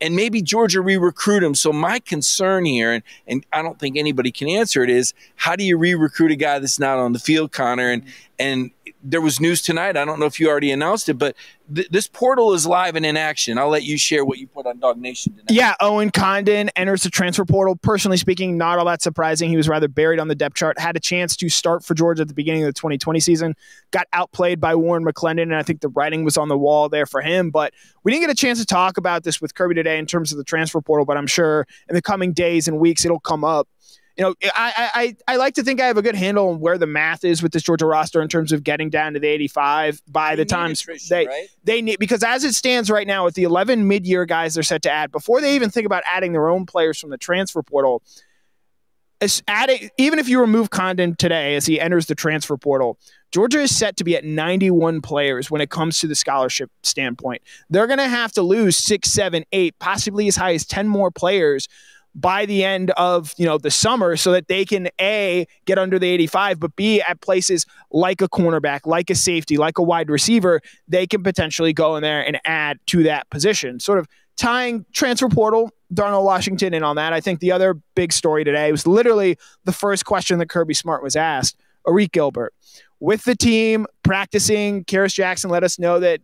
And 0.00 0.16
maybe 0.16 0.42
Georgia 0.42 0.80
re 0.80 0.96
recruit 0.96 1.44
him. 1.44 1.54
So, 1.54 1.72
my 1.72 2.00
concern 2.00 2.64
here, 2.64 2.92
and, 2.92 3.02
and 3.26 3.46
I 3.52 3.62
don't 3.62 3.78
think 3.78 3.96
anybody 3.96 4.32
can 4.32 4.48
answer 4.48 4.82
it, 4.82 4.90
is 4.90 5.14
how 5.36 5.54
do 5.54 5.64
you 5.64 5.76
re 5.76 5.94
recruit 5.94 6.32
a 6.32 6.36
guy 6.36 6.58
that's 6.58 6.80
not 6.80 6.98
on 6.98 7.12
the 7.12 7.20
field, 7.20 7.52
Connor? 7.52 7.90
And, 7.90 8.04
and 8.42 8.70
there 9.02 9.20
was 9.20 9.40
news 9.40 9.62
tonight. 9.62 9.96
I 9.96 10.04
don't 10.04 10.18
know 10.20 10.26
if 10.26 10.38
you 10.38 10.48
already 10.48 10.70
announced 10.70 11.08
it, 11.08 11.14
but 11.14 11.36
th- 11.74 11.88
this 11.90 12.06
portal 12.06 12.52
is 12.54 12.66
live 12.66 12.96
and 12.96 13.04
in 13.04 13.16
action. 13.16 13.58
I'll 13.58 13.68
let 13.68 13.82
you 13.82 13.96
share 13.96 14.24
what 14.24 14.38
you 14.38 14.46
put 14.46 14.66
on 14.66 14.78
DawgNation 14.78 15.36
tonight. 15.36 15.50
Yeah, 15.50 15.74
Owen 15.80 16.10
Condon 16.10 16.70
enters 16.76 17.02
the 17.02 17.10
transfer 17.10 17.44
portal. 17.44 17.76
Personally 17.76 18.16
speaking, 18.16 18.56
not 18.56 18.78
all 18.78 18.84
that 18.86 19.02
surprising. 19.02 19.48
He 19.48 19.56
was 19.56 19.68
rather 19.68 19.88
buried 19.88 20.20
on 20.20 20.28
the 20.28 20.34
depth 20.34 20.56
chart. 20.56 20.78
Had 20.78 20.96
a 20.96 21.00
chance 21.00 21.36
to 21.36 21.48
start 21.48 21.84
for 21.84 21.94
Georgia 21.94 22.22
at 22.22 22.28
the 22.28 22.34
beginning 22.34 22.62
of 22.62 22.68
the 22.68 22.72
2020 22.72 23.20
season. 23.20 23.54
Got 23.90 24.06
outplayed 24.12 24.60
by 24.60 24.74
Warren 24.74 25.04
McClendon, 25.04 25.42
and 25.42 25.56
I 25.56 25.62
think 25.62 25.80
the 25.80 25.88
writing 25.88 26.24
was 26.24 26.36
on 26.36 26.48
the 26.48 26.58
wall 26.58 26.88
there 26.88 27.06
for 27.06 27.20
him. 27.20 27.50
But 27.50 27.72
we 28.04 28.12
didn't 28.12 28.22
get 28.22 28.30
a 28.30 28.36
chance 28.36 28.58
to 28.58 28.66
talk 28.66 28.98
about 28.98 29.24
this 29.24 29.40
with 29.40 29.54
Kirby 29.54 29.74
today 29.74 29.98
in 29.98 30.06
terms 30.06 30.32
of 30.32 30.38
the 30.38 30.44
transfer 30.44 30.80
portal, 30.80 31.06
but 31.06 31.16
I'm 31.16 31.26
sure 31.26 31.66
in 31.88 31.94
the 31.94 32.02
coming 32.02 32.32
days 32.32 32.68
and 32.68 32.78
weeks 32.78 33.04
it'll 33.04 33.20
come 33.20 33.44
up 33.44 33.68
you 34.16 34.24
know, 34.24 34.34
I, 34.54 35.16
I 35.26 35.32
I 35.32 35.36
like 35.36 35.54
to 35.54 35.62
think 35.62 35.80
I 35.80 35.86
have 35.86 35.96
a 35.96 36.02
good 36.02 36.14
handle 36.14 36.50
on 36.50 36.60
where 36.60 36.76
the 36.76 36.86
math 36.86 37.24
is 37.24 37.42
with 37.42 37.52
this 37.52 37.62
Georgia 37.62 37.86
roster 37.86 38.20
in 38.20 38.28
terms 38.28 38.52
of 38.52 38.62
getting 38.62 38.90
down 38.90 39.14
to 39.14 39.20
the 39.20 39.28
85 39.28 40.02
by 40.06 40.36
the 40.36 40.44
time 40.44 40.74
they 41.08 41.26
right? 41.26 41.48
they 41.64 41.80
need 41.80 41.98
because 41.98 42.22
as 42.22 42.44
it 42.44 42.54
stands 42.54 42.90
right 42.90 43.06
now 43.06 43.24
with 43.24 43.34
the 43.34 43.44
11 43.44 43.88
mid-year 43.88 44.26
guys 44.26 44.54
they're 44.54 44.62
set 44.62 44.82
to 44.82 44.90
add 44.90 45.10
before 45.12 45.40
they 45.40 45.54
even 45.54 45.70
think 45.70 45.86
about 45.86 46.02
adding 46.06 46.32
their 46.32 46.48
own 46.48 46.66
players 46.66 46.98
from 46.98 47.10
the 47.10 47.18
transfer 47.18 47.62
portal. 47.62 48.02
Adding, 49.46 49.88
even 49.98 50.18
if 50.18 50.28
you 50.28 50.40
remove 50.40 50.70
Condon 50.70 51.14
today 51.14 51.54
as 51.54 51.64
he 51.64 51.80
enters 51.80 52.06
the 52.06 52.16
transfer 52.16 52.56
portal, 52.56 52.98
Georgia 53.30 53.60
is 53.60 53.74
set 53.74 53.96
to 53.98 54.04
be 54.04 54.16
at 54.16 54.24
91 54.24 55.00
players 55.00 55.48
when 55.48 55.60
it 55.60 55.70
comes 55.70 56.00
to 56.00 56.08
the 56.08 56.16
scholarship 56.16 56.72
standpoint. 56.82 57.40
They're 57.70 57.86
going 57.86 58.00
to 58.00 58.08
have 58.08 58.32
to 58.32 58.42
lose 58.42 58.76
six, 58.76 59.12
seven, 59.12 59.44
eight, 59.52 59.78
possibly 59.78 60.26
as 60.26 60.34
high 60.34 60.54
as 60.54 60.66
10 60.66 60.88
more 60.88 61.12
players 61.12 61.68
by 62.14 62.44
the 62.46 62.64
end 62.64 62.90
of 62.92 63.32
you 63.36 63.46
know 63.46 63.58
the 63.58 63.70
summer 63.70 64.16
so 64.16 64.32
that 64.32 64.48
they 64.48 64.64
can 64.64 64.88
a 65.00 65.46
get 65.64 65.78
under 65.78 65.98
the 65.98 66.06
85 66.08 66.60
but 66.60 66.76
b 66.76 67.00
at 67.00 67.20
places 67.20 67.64
like 67.90 68.20
a 68.20 68.28
cornerback 68.28 68.80
like 68.84 69.08
a 69.08 69.14
safety 69.14 69.56
like 69.56 69.78
a 69.78 69.82
wide 69.82 70.10
receiver 70.10 70.60
they 70.88 71.06
can 71.06 71.22
potentially 71.22 71.72
go 71.72 71.96
in 71.96 72.02
there 72.02 72.24
and 72.24 72.38
add 72.44 72.78
to 72.86 73.02
that 73.04 73.28
position. 73.30 73.80
Sort 73.80 73.98
of 73.98 74.06
tying 74.36 74.84
transfer 74.92 75.28
portal 75.28 75.70
darnell 75.92 76.24
washington 76.24 76.74
in 76.74 76.82
on 76.82 76.96
that. 76.96 77.12
I 77.12 77.20
think 77.20 77.40
the 77.40 77.52
other 77.52 77.74
big 77.94 78.12
story 78.12 78.44
today 78.44 78.70
was 78.70 78.86
literally 78.86 79.38
the 79.64 79.72
first 79.72 80.04
question 80.04 80.38
that 80.38 80.48
kirby 80.48 80.74
smart 80.74 81.02
was 81.02 81.16
asked 81.16 81.56
arik 81.86 82.12
gilbert. 82.12 82.54
With 83.00 83.24
the 83.24 83.34
team 83.34 83.86
practicing 84.02 84.84
Kearis 84.84 85.14
Jackson 85.14 85.50
let 85.50 85.64
us 85.64 85.78
know 85.78 85.98
that 86.00 86.20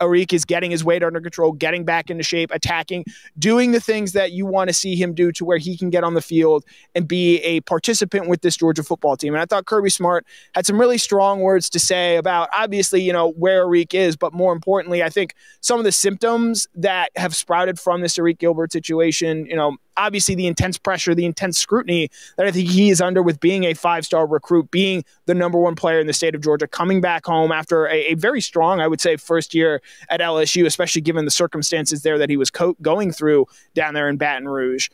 Arik 0.00 0.32
is 0.32 0.44
getting 0.44 0.70
his 0.70 0.84
weight 0.84 1.02
under 1.02 1.20
control, 1.20 1.52
getting 1.52 1.84
back 1.84 2.10
into 2.10 2.22
shape, 2.22 2.50
attacking, 2.52 3.04
doing 3.38 3.72
the 3.72 3.80
things 3.80 4.12
that 4.12 4.32
you 4.32 4.46
want 4.46 4.68
to 4.68 4.74
see 4.74 4.96
him 4.96 5.14
do 5.14 5.32
to 5.32 5.44
where 5.44 5.58
he 5.58 5.76
can 5.76 5.90
get 5.90 6.04
on 6.04 6.14
the 6.14 6.20
field 6.20 6.64
and 6.94 7.08
be 7.08 7.38
a 7.38 7.60
participant 7.62 8.28
with 8.28 8.42
this 8.42 8.56
Georgia 8.56 8.82
football 8.82 9.16
team. 9.16 9.34
And 9.34 9.40
I 9.40 9.46
thought 9.46 9.66
Kirby 9.66 9.90
Smart 9.90 10.26
had 10.54 10.66
some 10.66 10.78
really 10.78 10.98
strong 10.98 11.40
words 11.40 11.70
to 11.70 11.80
say 11.80 12.16
about 12.16 12.48
obviously, 12.52 13.02
you 13.02 13.12
know, 13.12 13.32
where 13.32 13.66
Arik 13.66 13.94
is, 13.94 14.16
but 14.16 14.32
more 14.32 14.52
importantly, 14.52 15.02
I 15.02 15.08
think 15.08 15.34
some 15.60 15.78
of 15.78 15.84
the 15.84 15.92
symptoms 15.92 16.68
that 16.74 17.10
have 17.16 17.34
sprouted 17.34 17.78
from 17.78 18.00
this 18.00 18.18
Arik 18.18 18.38
Gilbert 18.38 18.72
situation, 18.72 19.46
you 19.46 19.56
know, 19.56 19.76
obviously 19.96 20.34
the 20.34 20.46
intense 20.46 20.78
pressure, 20.78 21.14
the 21.14 21.24
intense 21.24 21.58
scrutiny 21.58 22.10
that 22.36 22.46
I 22.46 22.50
think 22.50 22.68
he 22.68 22.90
is 22.90 23.00
under 23.00 23.22
with 23.22 23.40
being 23.40 23.64
a 23.64 23.74
five 23.74 24.04
star 24.04 24.26
recruit, 24.26 24.70
being 24.70 25.04
the 25.26 25.34
number 25.34 25.58
one 25.58 25.74
player 25.74 26.00
in 26.00 26.06
the 26.06 26.12
state 26.12 26.34
of 26.34 26.40
Georgia, 26.40 26.66
coming 26.66 27.00
back 27.00 27.26
home 27.26 27.52
after 27.52 27.86
a, 27.86 28.12
a 28.12 28.14
very 28.14 28.40
strong, 28.40 28.80
I 28.80 28.88
would 28.88 29.00
say, 29.00 29.16
first 29.16 29.54
year 29.54 29.82
at 30.08 30.20
LSU, 30.20 30.66
especially 30.66 31.02
given 31.02 31.24
the 31.24 31.30
circumstances 31.30 32.02
there 32.02 32.18
that 32.18 32.30
he 32.30 32.36
was 32.36 32.50
co- 32.50 32.76
going 32.82 33.12
through 33.12 33.46
down 33.74 33.94
there 33.94 34.08
in 34.08 34.16
Baton 34.16 34.48
Rouge 34.48 34.88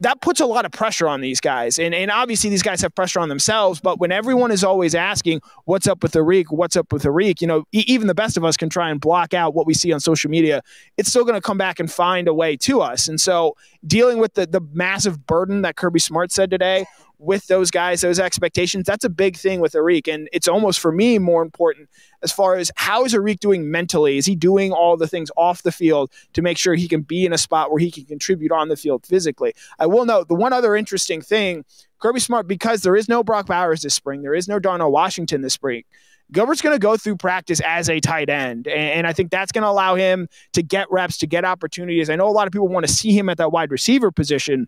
that 0.00 0.20
puts 0.20 0.40
a 0.40 0.46
lot 0.46 0.64
of 0.64 0.72
pressure 0.72 1.08
on 1.08 1.20
these 1.20 1.40
guys. 1.40 1.78
And, 1.78 1.94
and 1.94 2.10
obviously, 2.10 2.50
these 2.50 2.62
guys 2.62 2.80
have 2.82 2.94
pressure 2.94 3.20
on 3.20 3.28
themselves. 3.28 3.80
But 3.80 3.98
when 4.00 4.10
everyone 4.12 4.50
is 4.50 4.64
always 4.64 4.94
asking, 4.94 5.40
what's 5.64 5.86
up 5.86 6.02
with 6.02 6.12
Arik? 6.12 6.46
What's 6.50 6.76
up 6.76 6.92
with 6.92 7.04
Arik? 7.04 7.40
You 7.40 7.46
know, 7.46 7.64
e- 7.72 7.84
even 7.86 8.08
the 8.08 8.14
best 8.14 8.36
of 8.36 8.44
us 8.44 8.56
can 8.56 8.68
try 8.68 8.90
and 8.90 9.00
block 9.00 9.34
out 9.34 9.54
what 9.54 9.66
we 9.66 9.74
see 9.74 9.92
on 9.92 10.00
social 10.00 10.30
media. 10.30 10.62
It's 10.96 11.08
still 11.08 11.24
going 11.24 11.36
to 11.36 11.40
come 11.40 11.58
back 11.58 11.78
and 11.78 11.90
find 11.90 12.26
a 12.26 12.34
way 12.34 12.56
to 12.58 12.80
us. 12.80 13.08
And 13.08 13.20
so, 13.20 13.56
dealing 13.86 14.18
with 14.18 14.34
the, 14.34 14.46
the 14.46 14.60
massive 14.72 15.26
burden 15.26 15.62
that 15.62 15.76
Kirby 15.76 16.00
Smart 16.00 16.32
said 16.32 16.50
today 16.50 16.86
with 17.24 17.46
those 17.46 17.70
guys, 17.70 18.00
those 18.00 18.18
expectations, 18.18 18.84
that's 18.84 19.04
a 19.04 19.08
big 19.08 19.36
thing 19.36 19.60
with 19.60 19.72
Arik. 19.72 20.12
And 20.12 20.28
it's 20.32 20.48
almost 20.48 20.80
for 20.80 20.92
me 20.92 21.18
more 21.18 21.42
important 21.42 21.88
as 22.22 22.32
far 22.32 22.56
as 22.56 22.70
how 22.76 23.04
is 23.04 23.14
Arik 23.14 23.40
doing 23.40 23.70
mentally? 23.70 24.18
Is 24.18 24.26
he 24.26 24.36
doing 24.36 24.72
all 24.72 24.96
the 24.96 25.08
things 25.08 25.30
off 25.36 25.62
the 25.62 25.72
field 25.72 26.10
to 26.34 26.42
make 26.42 26.58
sure 26.58 26.74
he 26.74 26.88
can 26.88 27.02
be 27.02 27.24
in 27.24 27.32
a 27.32 27.38
spot 27.38 27.70
where 27.70 27.80
he 27.80 27.90
can 27.90 28.04
contribute 28.04 28.52
on 28.52 28.68
the 28.68 28.76
field 28.76 29.06
physically? 29.06 29.54
I 29.78 29.86
will 29.86 30.04
note 30.04 30.28
the 30.28 30.34
one 30.34 30.52
other 30.52 30.76
interesting 30.76 31.20
thing 31.20 31.64
Kirby 32.00 32.20
Smart, 32.20 32.46
because 32.46 32.82
there 32.82 32.96
is 32.96 33.08
no 33.08 33.24
Brock 33.24 33.46
Bowers 33.46 33.80
this 33.80 33.94
spring, 33.94 34.20
there 34.20 34.34
is 34.34 34.46
no 34.46 34.58
Darnell 34.58 34.92
Washington 34.92 35.40
this 35.40 35.54
spring. 35.54 35.84
Gilbert's 36.32 36.62
going 36.62 36.74
to 36.74 36.80
go 36.80 36.96
through 36.96 37.16
practice 37.16 37.60
as 37.60 37.88
a 37.88 38.00
tight 38.00 38.28
end. 38.30 38.66
And 38.66 39.06
I 39.06 39.12
think 39.12 39.30
that's 39.30 39.52
going 39.52 39.62
to 39.62 39.68
allow 39.68 39.94
him 39.94 40.28
to 40.54 40.62
get 40.62 40.90
reps, 40.90 41.18
to 41.18 41.26
get 41.26 41.44
opportunities. 41.44 42.10
I 42.10 42.16
know 42.16 42.26
a 42.26 42.32
lot 42.32 42.46
of 42.46 42.52
people 42.52 42.68
want 42.68 42.86
to 42.86 42.92
see 42.92 43.16
him 43.16 43.28
at 43.28 43.36
that 43.38 43.52
wide 43.52 43.70
receiver 43.70 44.10
position. 44.10 44.66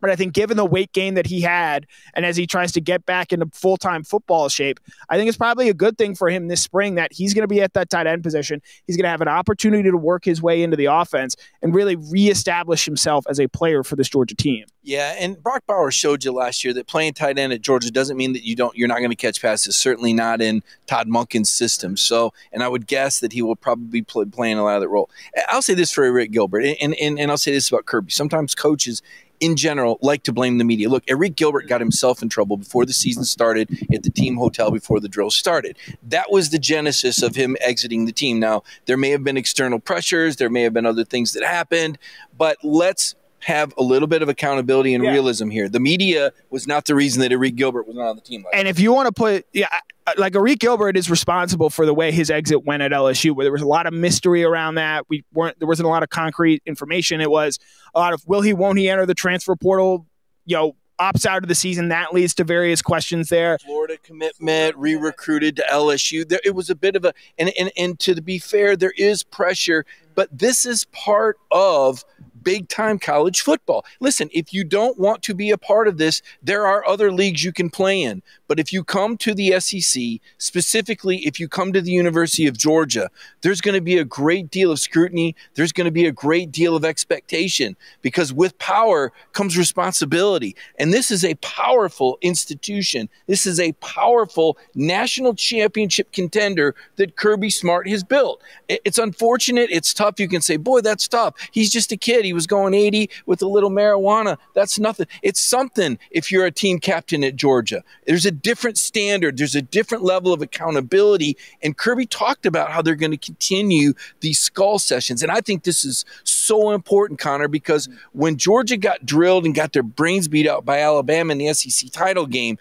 But 0.00 0.10
I 0.10 0.16
think 0.16 0.32
given 0.32 0.56
the 0.56 0.64
weight 0.64 0.92
gain 0.92 1.14
that 1.14 1.26
he 1.26 1.40
had, 1.40 1.86
and 2.14 2.24
as 2.24 2.36
he 2.36 2.46
tries 2.46 2.72
to 2.72 2.80
get 2.80 3.04
back 3.06 3.32
into 3.32 3.46
full 3.52 3.76
time 3.76 4.04
football 4.04 4.48
shape, 4.48 4.80
I 5.08 5.16
think 5.16 5.28
it's 5.28 5.38
probably 5.38 5.68
a 5.68 5.74
good 5.74 5.98
thing 5.98 6.14
for 6.14 6.28
him 6.28 6.48
this 6.48 6.62
spring 6.62 6.94
that 6.96 7.12
he's 7.12 7.34
going 7.34 7.42
to 7.42 7.48
be 7.48 7.60
at 7.60 7.74
that 7.74 7.90
tight 7.90 8.06
end 8.06 8.22
position. 8.22 8.62
He's 8.86 8.96
going 8.96 9.04
to 9.04 9.10
have 9.10 9.20
an 9.20 9.28
opportunity 9.28 9.90
to 9.90 9.96
work 9.96 10.24
his 10.24 10.42
way 10.42 10.62
into 10.62 10.76
the 10.76 10.86
offense 10.86 11.36
and 11.62 11.74
really 11.74 11.96
reestablish 11.96 12.84
himself 12.84 13.24
as 13.28 13.40
a 13.40 13.48
player 13.48 13.82
for 13.82 13.96
this 13.96 14.08
Georgia 14.08 14.34
team. 14.34 14.66
Yeah, 14.82 15.14
and 15.18 15.42
Brock 15.42 15.64
Bowers 15.66 15.94
showed 15.94 16.24
you 16.24 16.32
last 16.32 16.64
year 16.64 16.72
that 16.72 16.86
playing 16.86 17.12
tight 17.12 17.38
end 17.38 17.52
at 17.52 17.60
Georgia 17.60 17.90
doesn't 17.90 18.16
mean 18.16 18.32
that 18.32 18.42
you 18.42 18.56
don't 18.56 18.74
you're 18.76 18.88
not 18.88 18.98
going 18.98 19.10
to 19.10 19.16
catch 19.16 19.42
passes. 19.42 19.76
Certainly 19.76 20.14
not 20.14 20.40
in 20.40 20.62
Todd 20.86 21.08
Monken's 21.08 21.50
system. 21.50 21.96
So, 21.96 22.32
and 22.52 22.62
I 22.62 22.68
would 22.68 22.86
guess 22.86 23.20
that 23.20 23.32
he 23.32 23.42
will 23.42 23.54
probably 23.54 23.88
be 23.88 24.02
play, 24.02 24.24
playing 24.24 24.56
a 24.56 24.64
lot 24.64 24.76
of 24.76 24.80
that 24.80 24.88
role. 24.88 25.10
I'll 25.48 25.60
say 25.60 25.74
this 25.74 25.92
for 25.92 26.10
Arik 26.10 26.30
Gilbert, 26.30 26.64
and, 26.64 26.94
and 26.94 27.18
and 27.18 27.30
I'll 27.30 27.36
say 27.36 27.52
this 27.52 27.68
about 27.68 27.84
Kirby. 27.84 28.10
Sometimes 28.10 28.54
coaches 28.54 29.02
in 29.40 29.56
general 29.56 29.98
like 30.02 30.22
to 30.24 30.32
blame 30.32 30.58
the 30.58 30.64
media. 30.64 30.88
Look, 30.88 31.06
Arik 31.06 31.36
Gilbert 31.36 31.68
got 31.68 31.80
himself 31.80 32.22
in 32.22 32.28
trouble 32.28 32.56
before 32.56 32.86
the 32.86 32.92
season 32.92 33.24
started 33.24 33.70
at 33.92 34.02
the 34.02 34.10
team 34.10 34.36
hotel 34.36 34.70
before 34.70 35.00
the 35.00 35.08
drill 35.08 35.30
started. 35.30 35.76
That 36.02 36.30
was 36.30 36.50
the 36.50 36.58
genesis 36.58 37.22
of 37.22 37.34
him 37.34 37.56
exiting 37.60 38.06
the 38.06 38.12
team. 38.12 38.40
Now, 38.40 38.62
there 38.86 38.96
may 38.96 39.10
have 39.10 39.24
been 39.24 39.36
external 39.36 39.78
pressures, 39.78 40.36
there 40.36 40.50
may 40.50 40.62
have 40.62 40.72
been 40.72 40.86
other 40.86 41.04
things 41.04 41.32
that 41.32 41.44
happened, 41.44 41.98
but 42.36 42.58
let's 42.62 43.14
have 43.40 43.72
a 43.78 43.82
little 43.82 44.08
bit 44.08 44.22
of 44.22 44.28
accountability 44.28 44.94
and 44.94 45.04
yeah. 45.04 45.10
realism 45.10 45.50
here. 45.50 45.68
The 45.68 45.80
media 45.80 46.32
was 46.50 46.66
not 46.66 46.86
the 46.86 46.94
reason 46.94 47.20
that 47.22 47.30
Arik 47.30 47.56
Gilbert 47.56 47.86
was 47.86 47.96
not 47.96 48.08
on 48.08 48.16
the 48.16 48.22
team. 48.22 48.44
and 48.52 48.66
if 48.66 48.80
you 48.80 48.92
want 48.92 49.06
to 49.06 49.12
put, 49.12 49.46
yeah, 49.52 49.68
like 50.16 50.32
Arik 50.32 50.58
Gilbert 50.58 50.96
is 50.96 51.10
responsible 51.10 51.70
for 51.70 51.86
the 51.86 51.94
way 51.94 52.10
his 52.10 52.30
exit 52.30 52.64
went 52.64 52.82
at 52.82 52.92
LSU, 52.92 53.34
where 53.34 53.44
there 53.44 53.52
was 53.52 53.62
a 53.62 53.66
lot 53.66 53.86
of 53.86 53.92
mystery 53.92 54.44
around 54.44 54.76
that. 54.76 55.04
We 55.08 55.24
weren't 55.32 55.58
there 55.58 55.68
wasn't 55.68 55.86
a 55.86 55.90
lot 55.90 56.02
of 56.02 56.10
concrete 56.10 56.62
information. 56.66 57.20
It 57.20 57.30
was 57.30 57.58
a 57.94 57.98
lot 57.98 58.12
of 58.12 58.26
will 58.26 58.40
he, 58.40 58.52
won't 58.52 58.78
he 58.78 58.88
enter 58.88 59.06
the 59.06 59.14
transfer 59.14 59.54
portal? 59.56 60.06
You 60.46 60.56
know, 60.56 60.76
opts 60.98 61.26
out 61.26 61.42
of 61.42 61.48
the 61.48 61.54
season. 61.54 61.88
That 61.88 62.12
leads 62.12 62.34
to 62.34 62.44
various 62.44 62.82
questions 62.82 63.28
there. 63.28 63.58
Florida 63.58 63.96
commitment, 64.02 64.76
re-recruited 64.76 65.56
to 65.56 65.64
LSU. 65.70 66.28
There, 66.28 66.40
it 66.44 66.54
was 66.54 66.70
a 66.70 66.74
bit 66.74 66.96
of 66.96 67.04
a 67.04 67.12
and, 67.38 67.52
and 67.58 67.70
and 67.76 67.98
to 68.00 68.20
be 68.20 68.38
fair, 68.38 68.76
there 68.76 68.94
is 68.96 69.22
pressure, 69.22 69.84
but 70.14 70.28
this 70.36 70.66
is 70.66 70.84
part 70.86 71.38
of 71.50 72.04
big 72.42 72.68
time 72.68 72.98
college 72.98 73.40
football. 73.40 73.84
Listen, 74.00 74.28
if 74.32 74.52
you 74.52 74.64
don't 74.64 74.98
want 74.98 75.22
to 75.22 75.34
be 75.34 75.50
a 75.50 75.58
part 75.58 75.88
of 75.88 75.98
this, 75.98 76.22
there 76.42 76.66
are 76.66 76.86
other 76.86 77.12
leagues 77.12 77.44
you 77.44 77.52
can 77.52 77.70
play 77.70 78.02
in. 78.02 78.22
But 78.46 78.58
if 78.58 78.72
you 78.72 78.82
come 78.82 79.16
to 79.18 79.34
the 79.34 79.60
SEC, 79.60 80.02
specifically 80.38 81.18
if 81.18 81.38
you 81.38 81.48
come 81.48 81.72
to 81.72 81.80
the 81.80 81.90
University 81.90 82.46
of 82.46 82.56
Georgia, 82.56 83.10
there's 83.42 83.60
going 83.60 83.74
to 83.74 83.80
be 83.80 83.98
a 83.98 84.04
great 84.04 84.50
deal 84.50 84.72
of 84.72 84.80
scrutiny. 84.80 85.36
There's 85.54 85.72
going 85.72 85.84
to 85.84 85.90
be 85.90 86.06
a 86.06 86.12
great 86.12 86.50
deal 86.50 86.74
of 86.74 86.84
expectation 86.84 87.76
because 88.00 88.32
with 88.32 88.58
power 88.58 89.12
comes 89.32 89.58
responsibility. 89.58 90.56
And 90.78 90.92
this 90.92 91.10
is 91.10 91.24
a 91.24 91.34
powerful 91.36 92.18
institution. 92.22 93.08
This 93.26 93.46
is 93.46 93.60
a 93.60 93.72
powerful 93.72 94.56
national 94.74 95.34
championship 95.34 96.10
contender 96.12 96.74
that 96.96 97.16
Kirby 97.16 97.50
Smart 97.50 97.88
has 97.88 98.02
built. 98.02 98.42
It's 98.68 98.98
unfortunate. 98.98 99.68
It's 99.70 99.92
tough. 99.92 100.18
You 100.18 100.28
can 100.28 100.40
say, 100.40 100.56
boy, 100.56 100.80
that's 100.80 101.06
tough. 101.06 101.34
He's 101.52 101.70
just 101.70 101.92
a 101.92 101.96
kid. 101.96 102.24
He 102.28 102.32
was 102.34 102.46
going 102.46 102.74
80 102.74 103.10
with 103.26 103.42
a 103.42 103.48
little 103.48 103.70
marijuana. 103.70 104.36
That's 104.54 104.78
nothing. 104.78 105.06
It's 105.22 105.40
something 105.40 105.98
if 106.10 106.30
you're 106.30 106.44
a 106.44 106.50
team 106.50 106.78
captain 106.78 107.24
at 107.24 107.36
Georgia. 107.36 107.82
There's 108.06 108.26
a 108.26 108.30
different 108.30 108.78
standard, 108.78 109.38
there's 109.38 109.54
a 109.54 109.62
different 109.62 110.04
level 110.04 110.32
of 110.32 110.42
accountability. 110.42 111.36
And 111.62 111.76
Kirby 111.76 112.06
talked 112.06 112.46
about 112.46 112.70
how 112.70 112.82
they're 112.82 112.94
going 112.94 113.12
to 113.12 113.16
continue 113.16 113.94
these 114.20 114.38
skull 114.38 114.78
sessions. 114.78 115.22
And 115.22 115.32
I 115.32 115.40
think 115.40 115.62
this 115.62 115.84
is 115.84 116.04
so 116.24 116.72
important, 116.72 117.18
Connor, 117.18 117.48
because 117.48 117.88
when 118.12 118.36
Georgia 118.36 118.76
got 118.76 119.06
drilled 119.06 119.46
and 119.46 119.54
got 119.54 119.72
their 119.72 119.82
brains 119.82 120.28
beat 120.28 120.46
out 120.46 120.64
by 120.64 120.80
Alabama 120.80 121.32
in 121.32 121.38
the 121.38 121.52
SEC 121.54 121.90
title 121.90 122.26
game, 122.26 122.58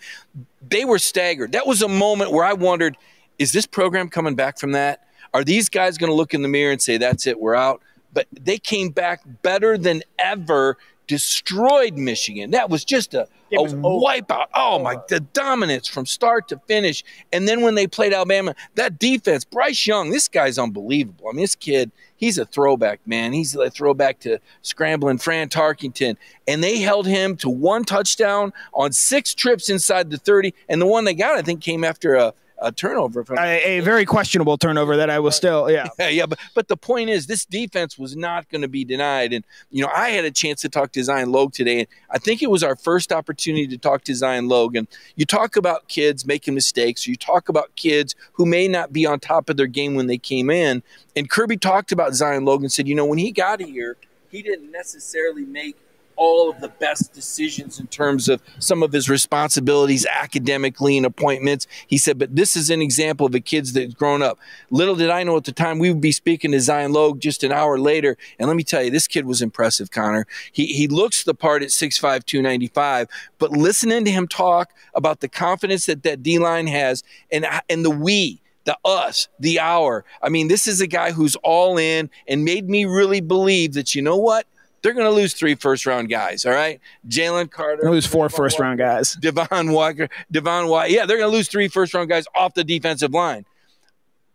they 0.70 0.86
were 0.86 1.00
staggered. 1.00 1.52
That 1.52 1.68
was 1.68 1.82
a 1.82 1.88
moment 1.88 2.32
where 2.32 2.46
I 2.46 2.54
wondered, 2.54 2.98
is 3.38 3.52
this 3.52 3.66
program 3.66 4.10
coming 4.10 4.36
back 4.36 4.58
from 4.58 4.72
that? 4.72 5.04
Are 5.34 5.44
these 5.44 5.70
guys 5.70 5.98
going 5.98 6.10
to 6.10 6.16
look 6.16 6.34
in 6.34 6.42
the 6.42 6.48
mirror 6.48 6.72
and 6.72 6.82
say, 6.82 6.98
that's 6.98 7.28
it, 7.28 7.40
we're 7.40 7.56
out? 7.56 7.82
But 8.14 8.28
they 8.32 8.58
came 8.58 8.90
back 8.90 9.22
better 9.42 9.78
than 9.78 10.04
ever, 10.18 10.78
destroyed 11.08 11.94
Michigan. 11.94 12.52
That 12.52 12.70
was 12.70 12.84
just 12.84 13.14
a, 13.14 13.28
a 13.52 13.58
wipeout. 13.58 14.48
Oh 14.54 14.80
my, 14.80 14.98
the 15.08 15.22
dominance 15.22 15.88
from 15.88 16.06
start 16.06 16.50
to 16.50 16.60
finish. 16.68 17.04
And 17.32 17.48
then 17.48 17.62
when 17.62 17.76
they 17.76 17.88
played 17.88 18.14
Alabama, 18.14 18.56
that 18.76 19.00
defense, 19.00 19.46
Bryce 19.46 19.88
Young, 19.88 20.12
this 20.12 20.28
guy's 20.28 20.58
unbelievable. 20.60 21.28
I 21.30 21.32
mean, 21.32 21.44
this 21.44 21.56
kid, 21.56 21.92
he's 22.18 22.38
a 22.38 22.46
throwback, 22.46 23.00
man. 23.06 23.34
He's 23.34 23.56
a 23.56 23.70
throwback 23.70 24.20
to 24.22 24.40
scrambling 24.62 25.18
Fran 25.18 25.50
Tarkenton. 25.50 26.18
And 26.48 26.64
they 26.64 26.80
held 26.80 27.08
him 27.08 27.38
to 27.38 27.50
one 27.50 27.86
touchdown 27.86 28.52
on 28.74 28.92
six 28.92 29.34
trips 29.34 29.70
inside 29.70 30.10
the 30.10 30.18
30. 30.18 30.54
And 30.68 30.82
the 30.82 30.88
one 30.88 31.06
they 31.06 31.14
got, 31.14 31.38
I 31.38 31.42
think, 31.42 31.62
came 31.62 31.84
after 31.84 32.16
a 32.16 32.34
a 32.60 32.72
turnover. 32.72 33.24
From- 33.24 33.38
a, 33.38 33.64
a, 33.64 33.80
very 33.82 34.06
questionable 34.06 34.58
turnover 34.58 34.98
that 34.98 35.10
I 35.10 35.20
will 35.20 35.32
still, 35.32 35.70
yeah. 35.70 35.88
yeah. 36.00 36.10
Yeah, 36.18 36.26
but, 36.26 36.40
but 36.56 36.68
the 36.68 36.78
point 36.78 37.10
is, 37.10 37.28
this 37.28 37.46
defense 37.46 37.98
was 37.98 38.16
not 38.16 38.50
going 38.50 38.62
to 38.62 38.68
be 38.68 38.84
denied. 38.84 39.34
And, 39.34 39.46
you 39.70 39.84
know, 39.84 39.92
I 39.94 40.10
had 40.10 40.26
a 40.26 40.32
chance 40.32 40.62
to 40.62 40.70
talk 40.70 40.92
to 40.94 41.04
Zion 41.04 41.32
Logue 41.32 41.54
today, 41.54 41.80
and 41.80 41.88
I 42.10 42.18
think 42.18 42.42
it 42.42 42.50
was 42.50 42.64
our 42.64 42.76
first 42.76 43.12
opportunity 43.12 43.68
to 43.68 43.78
talk 43.78 44.04
to 44.06 44.16
Zion 44.16 44.48
Logue. 44.48 44.76
And 44.76 44.88
you 45.16 45.26
talk 45.26 45.56
about 45.56 45.88
kids 45.90 46.26
making 46.26 46.56
mistakes, 46.56 47.06
you 47.06 47.16
talk 47.16 47.50
about 47.50 47.76
kids 47.76 48.16
who 48.34 48.46
may 48.46 48.68
not 48.68 48.92
be 48.92 49.06
on 49.06 49.20
top 49.20 49.50
of 49.50 49.58
their 49.58 49.68
game 49.68 49.94
when 49.94 50.08
they 50.08 50.18
came 50.18 50.50
in. 50.50 50.82
And 51.16 51.30
Kirby 51.30 51.58
talked 51.58 51.92
about 51.92 52.16
Zion 52.16 52.46
Logue 52.46 52.62
and 52.62 52.72
said, 52.72 52.88
you 52.88 52.96
know, 52.96 53.06
when 53.06 53.20
he 53.20 53.32
got 53.32 53.62
here, 53.62 53.98
he 54.30 54.42
didn't 54.42 54.72
necessarily 54.72 55.46
make 55.46 55.78
all 56.18 56.50
of 56.50 56.60
the 56.60 56.68
best 56.68 57.14
decisions 57.14 57.80
in 57.80 57.88
terms 57.88 58.28
of 58.28 58.42
some 58.60 58.84
of 58.84 58.92
his 58.92 59.10
responsibilities 59.10 60.06
academically 60.06 60.98
and 60.98 61.06
appointments. 61.06 61.68
He 61.88 61.98
said, 61.98 62.20
but 62.20 62.36
this 62.36 62.56
is 62.56 62.70
an 62.70 62.82
example 62.82 63.26
of 63.28 63.36
a 63.36 63.40
kid's 63.40 63.74
that's 63.74 63.94
grown 63.94 64.22
up. 64.22 64.40
Little 64.70 64.96
did 64.96 65.10
I 65.10 65.24
know 65.24 65.38
at 65.38 65.46
the 65.46 65.52
time 65.52 65.80
we 65.80 65.92
would 65.92 66.02
be 66.02 66.12
speaking 66.12 66.52
to 66.52 66.60
Zion 66.60 66.92
Logue 66.92 67.20
just 67.20 67.44
an 67.44 67.52
hour 67.52 67.80
later. 67.80 68.18
And 68.40 68.48
let 68.48 68.58
me 68.58 68.64
tell 68.64 68.84
you, 68.84 68.92
this 68.92 69.08
kid 69.08 69.26
was 69.26 69.42
impressive, 69.42 69.92
Connor. 69.92 70.26
He, 70.52 70.66
he 70.68 70.88
looks 70.88 71.24
the 71.24 71.36
part 71.36 71.64
at 71.64 71.70
6'5, 71.70 72.26
295, 72.26 73.08
but 73.38 73.52
listening 73.52 74.04
to 74.06 74.12
him 74.12 74.28
talk 74.28 74.72
about 74.94 75.20
the 75.20 75.30
confidence 75.30 75.86
that 75.86 76.04
that 76.04 76.24
D 76.24 76.40
line 76.40 76.68
has 76.68 77.04
and, 77.32 77.46
and 77.70 77.86
the 77.86 77.92
we, 77.92 78.42
the 78.66 78.78
us, 78.84 79.28
the 79.40 79.60
our. 79.60 80.04
I 80.22 80.30
mean, 80.30 80.48
this 80.48 80.68
is 80.68 80.82
a 80.82 80.88
guy 80.88 81.12
who's 81.12 81.36
all 81.38 81.78
in 81.78 82.10
and 82.28 82.44
made 82.44 82.68
me 82.68 82.86
really 82.86 83.22
believe 83.22 83.74
that, 83.74 83.96
you 83.96 84.02
know 84.02 84.18
what? 84.18 84.46
They're 84.82 84.94
going 84.94 85.06
to 85.06 85.12
lose 85.12 85.34
three 85.34 85.56
first 85.56 85.86
round 85.86 86.10
guys. 86.10 86.46
All 86.46 86.54
right, 86.54 86.80
Jalen 87.08 87.52
Carter, 87.52 87.82
they'll 87.84 87.92
lose 87.92 88.06
four 88.06 88.30
first 88.30 88.60
round 88.60 88.78
guys. 88.78 89.14
Devon 89.16 89.72
Walker, 89.72 90.10
Devon 90.32 90.68
White. 90.68 90.92
Yeah, 90.92 91.06
they're 91.06 91.18
going 91.18 91.32
to 91.32 91.36
lose 91.36 91.48
three 91.48 91.68
first 91.68 91.94
round 91.94 92.10
guys 92.10 92.26
off 92.36 92.54
the 92.54 92.64
defensive 92.64 93.12
line. 93.12 93.46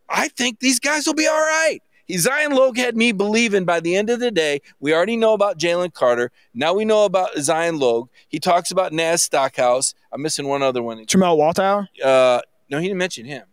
I 0.08 0.28
think 0.28 0.60
these 0.60 0.78
guys 0.78 1.06
will 1.06 1.14
be 1.14 1.26
all 1.26 1.40
right. 1.40 1.80
Zion 2.10 2.52
Logue 2.52 2.76
had 2.76 2.96
me 2.96 3.12
believing 3.12 3.64
by 3.64 3.80
the 3.80 3.96
end 3.96 4.10
of 4.10 4.20
the 4.20 4.30
day, 4.30 4.60
we 4.80 4.92
already 4.92 5.16
know 5.16 5.32
about 5.32 5.58
Jalen 5.58 5.94
Carter. 5.94 6.30
Now 6.52 6.74
we 6.74 6.84
know 6.84 7.04
about 7.04 7.30
Zion 7.38 7.78
Logue. 7.78 8.08
He 8.28 8.38
talks 8.38 8.70
about 8.70 8.92
Naz 8.92 9.22
Stackhouse. 9.22 9.94
I'm 10.12 10.20
missing 10.20 10.46
one 10.46 10.62
other 10.62 10.82
one. 10.82 10.98
Tramel 11.06 11.38
Walthour? 11.38 11.88
Uh, 12.04 12.42
no, 12.68 12.78
he 12.78 12.88
didn't 12.88 12.98
mention 12.98 13.24
him. 13.24 13.44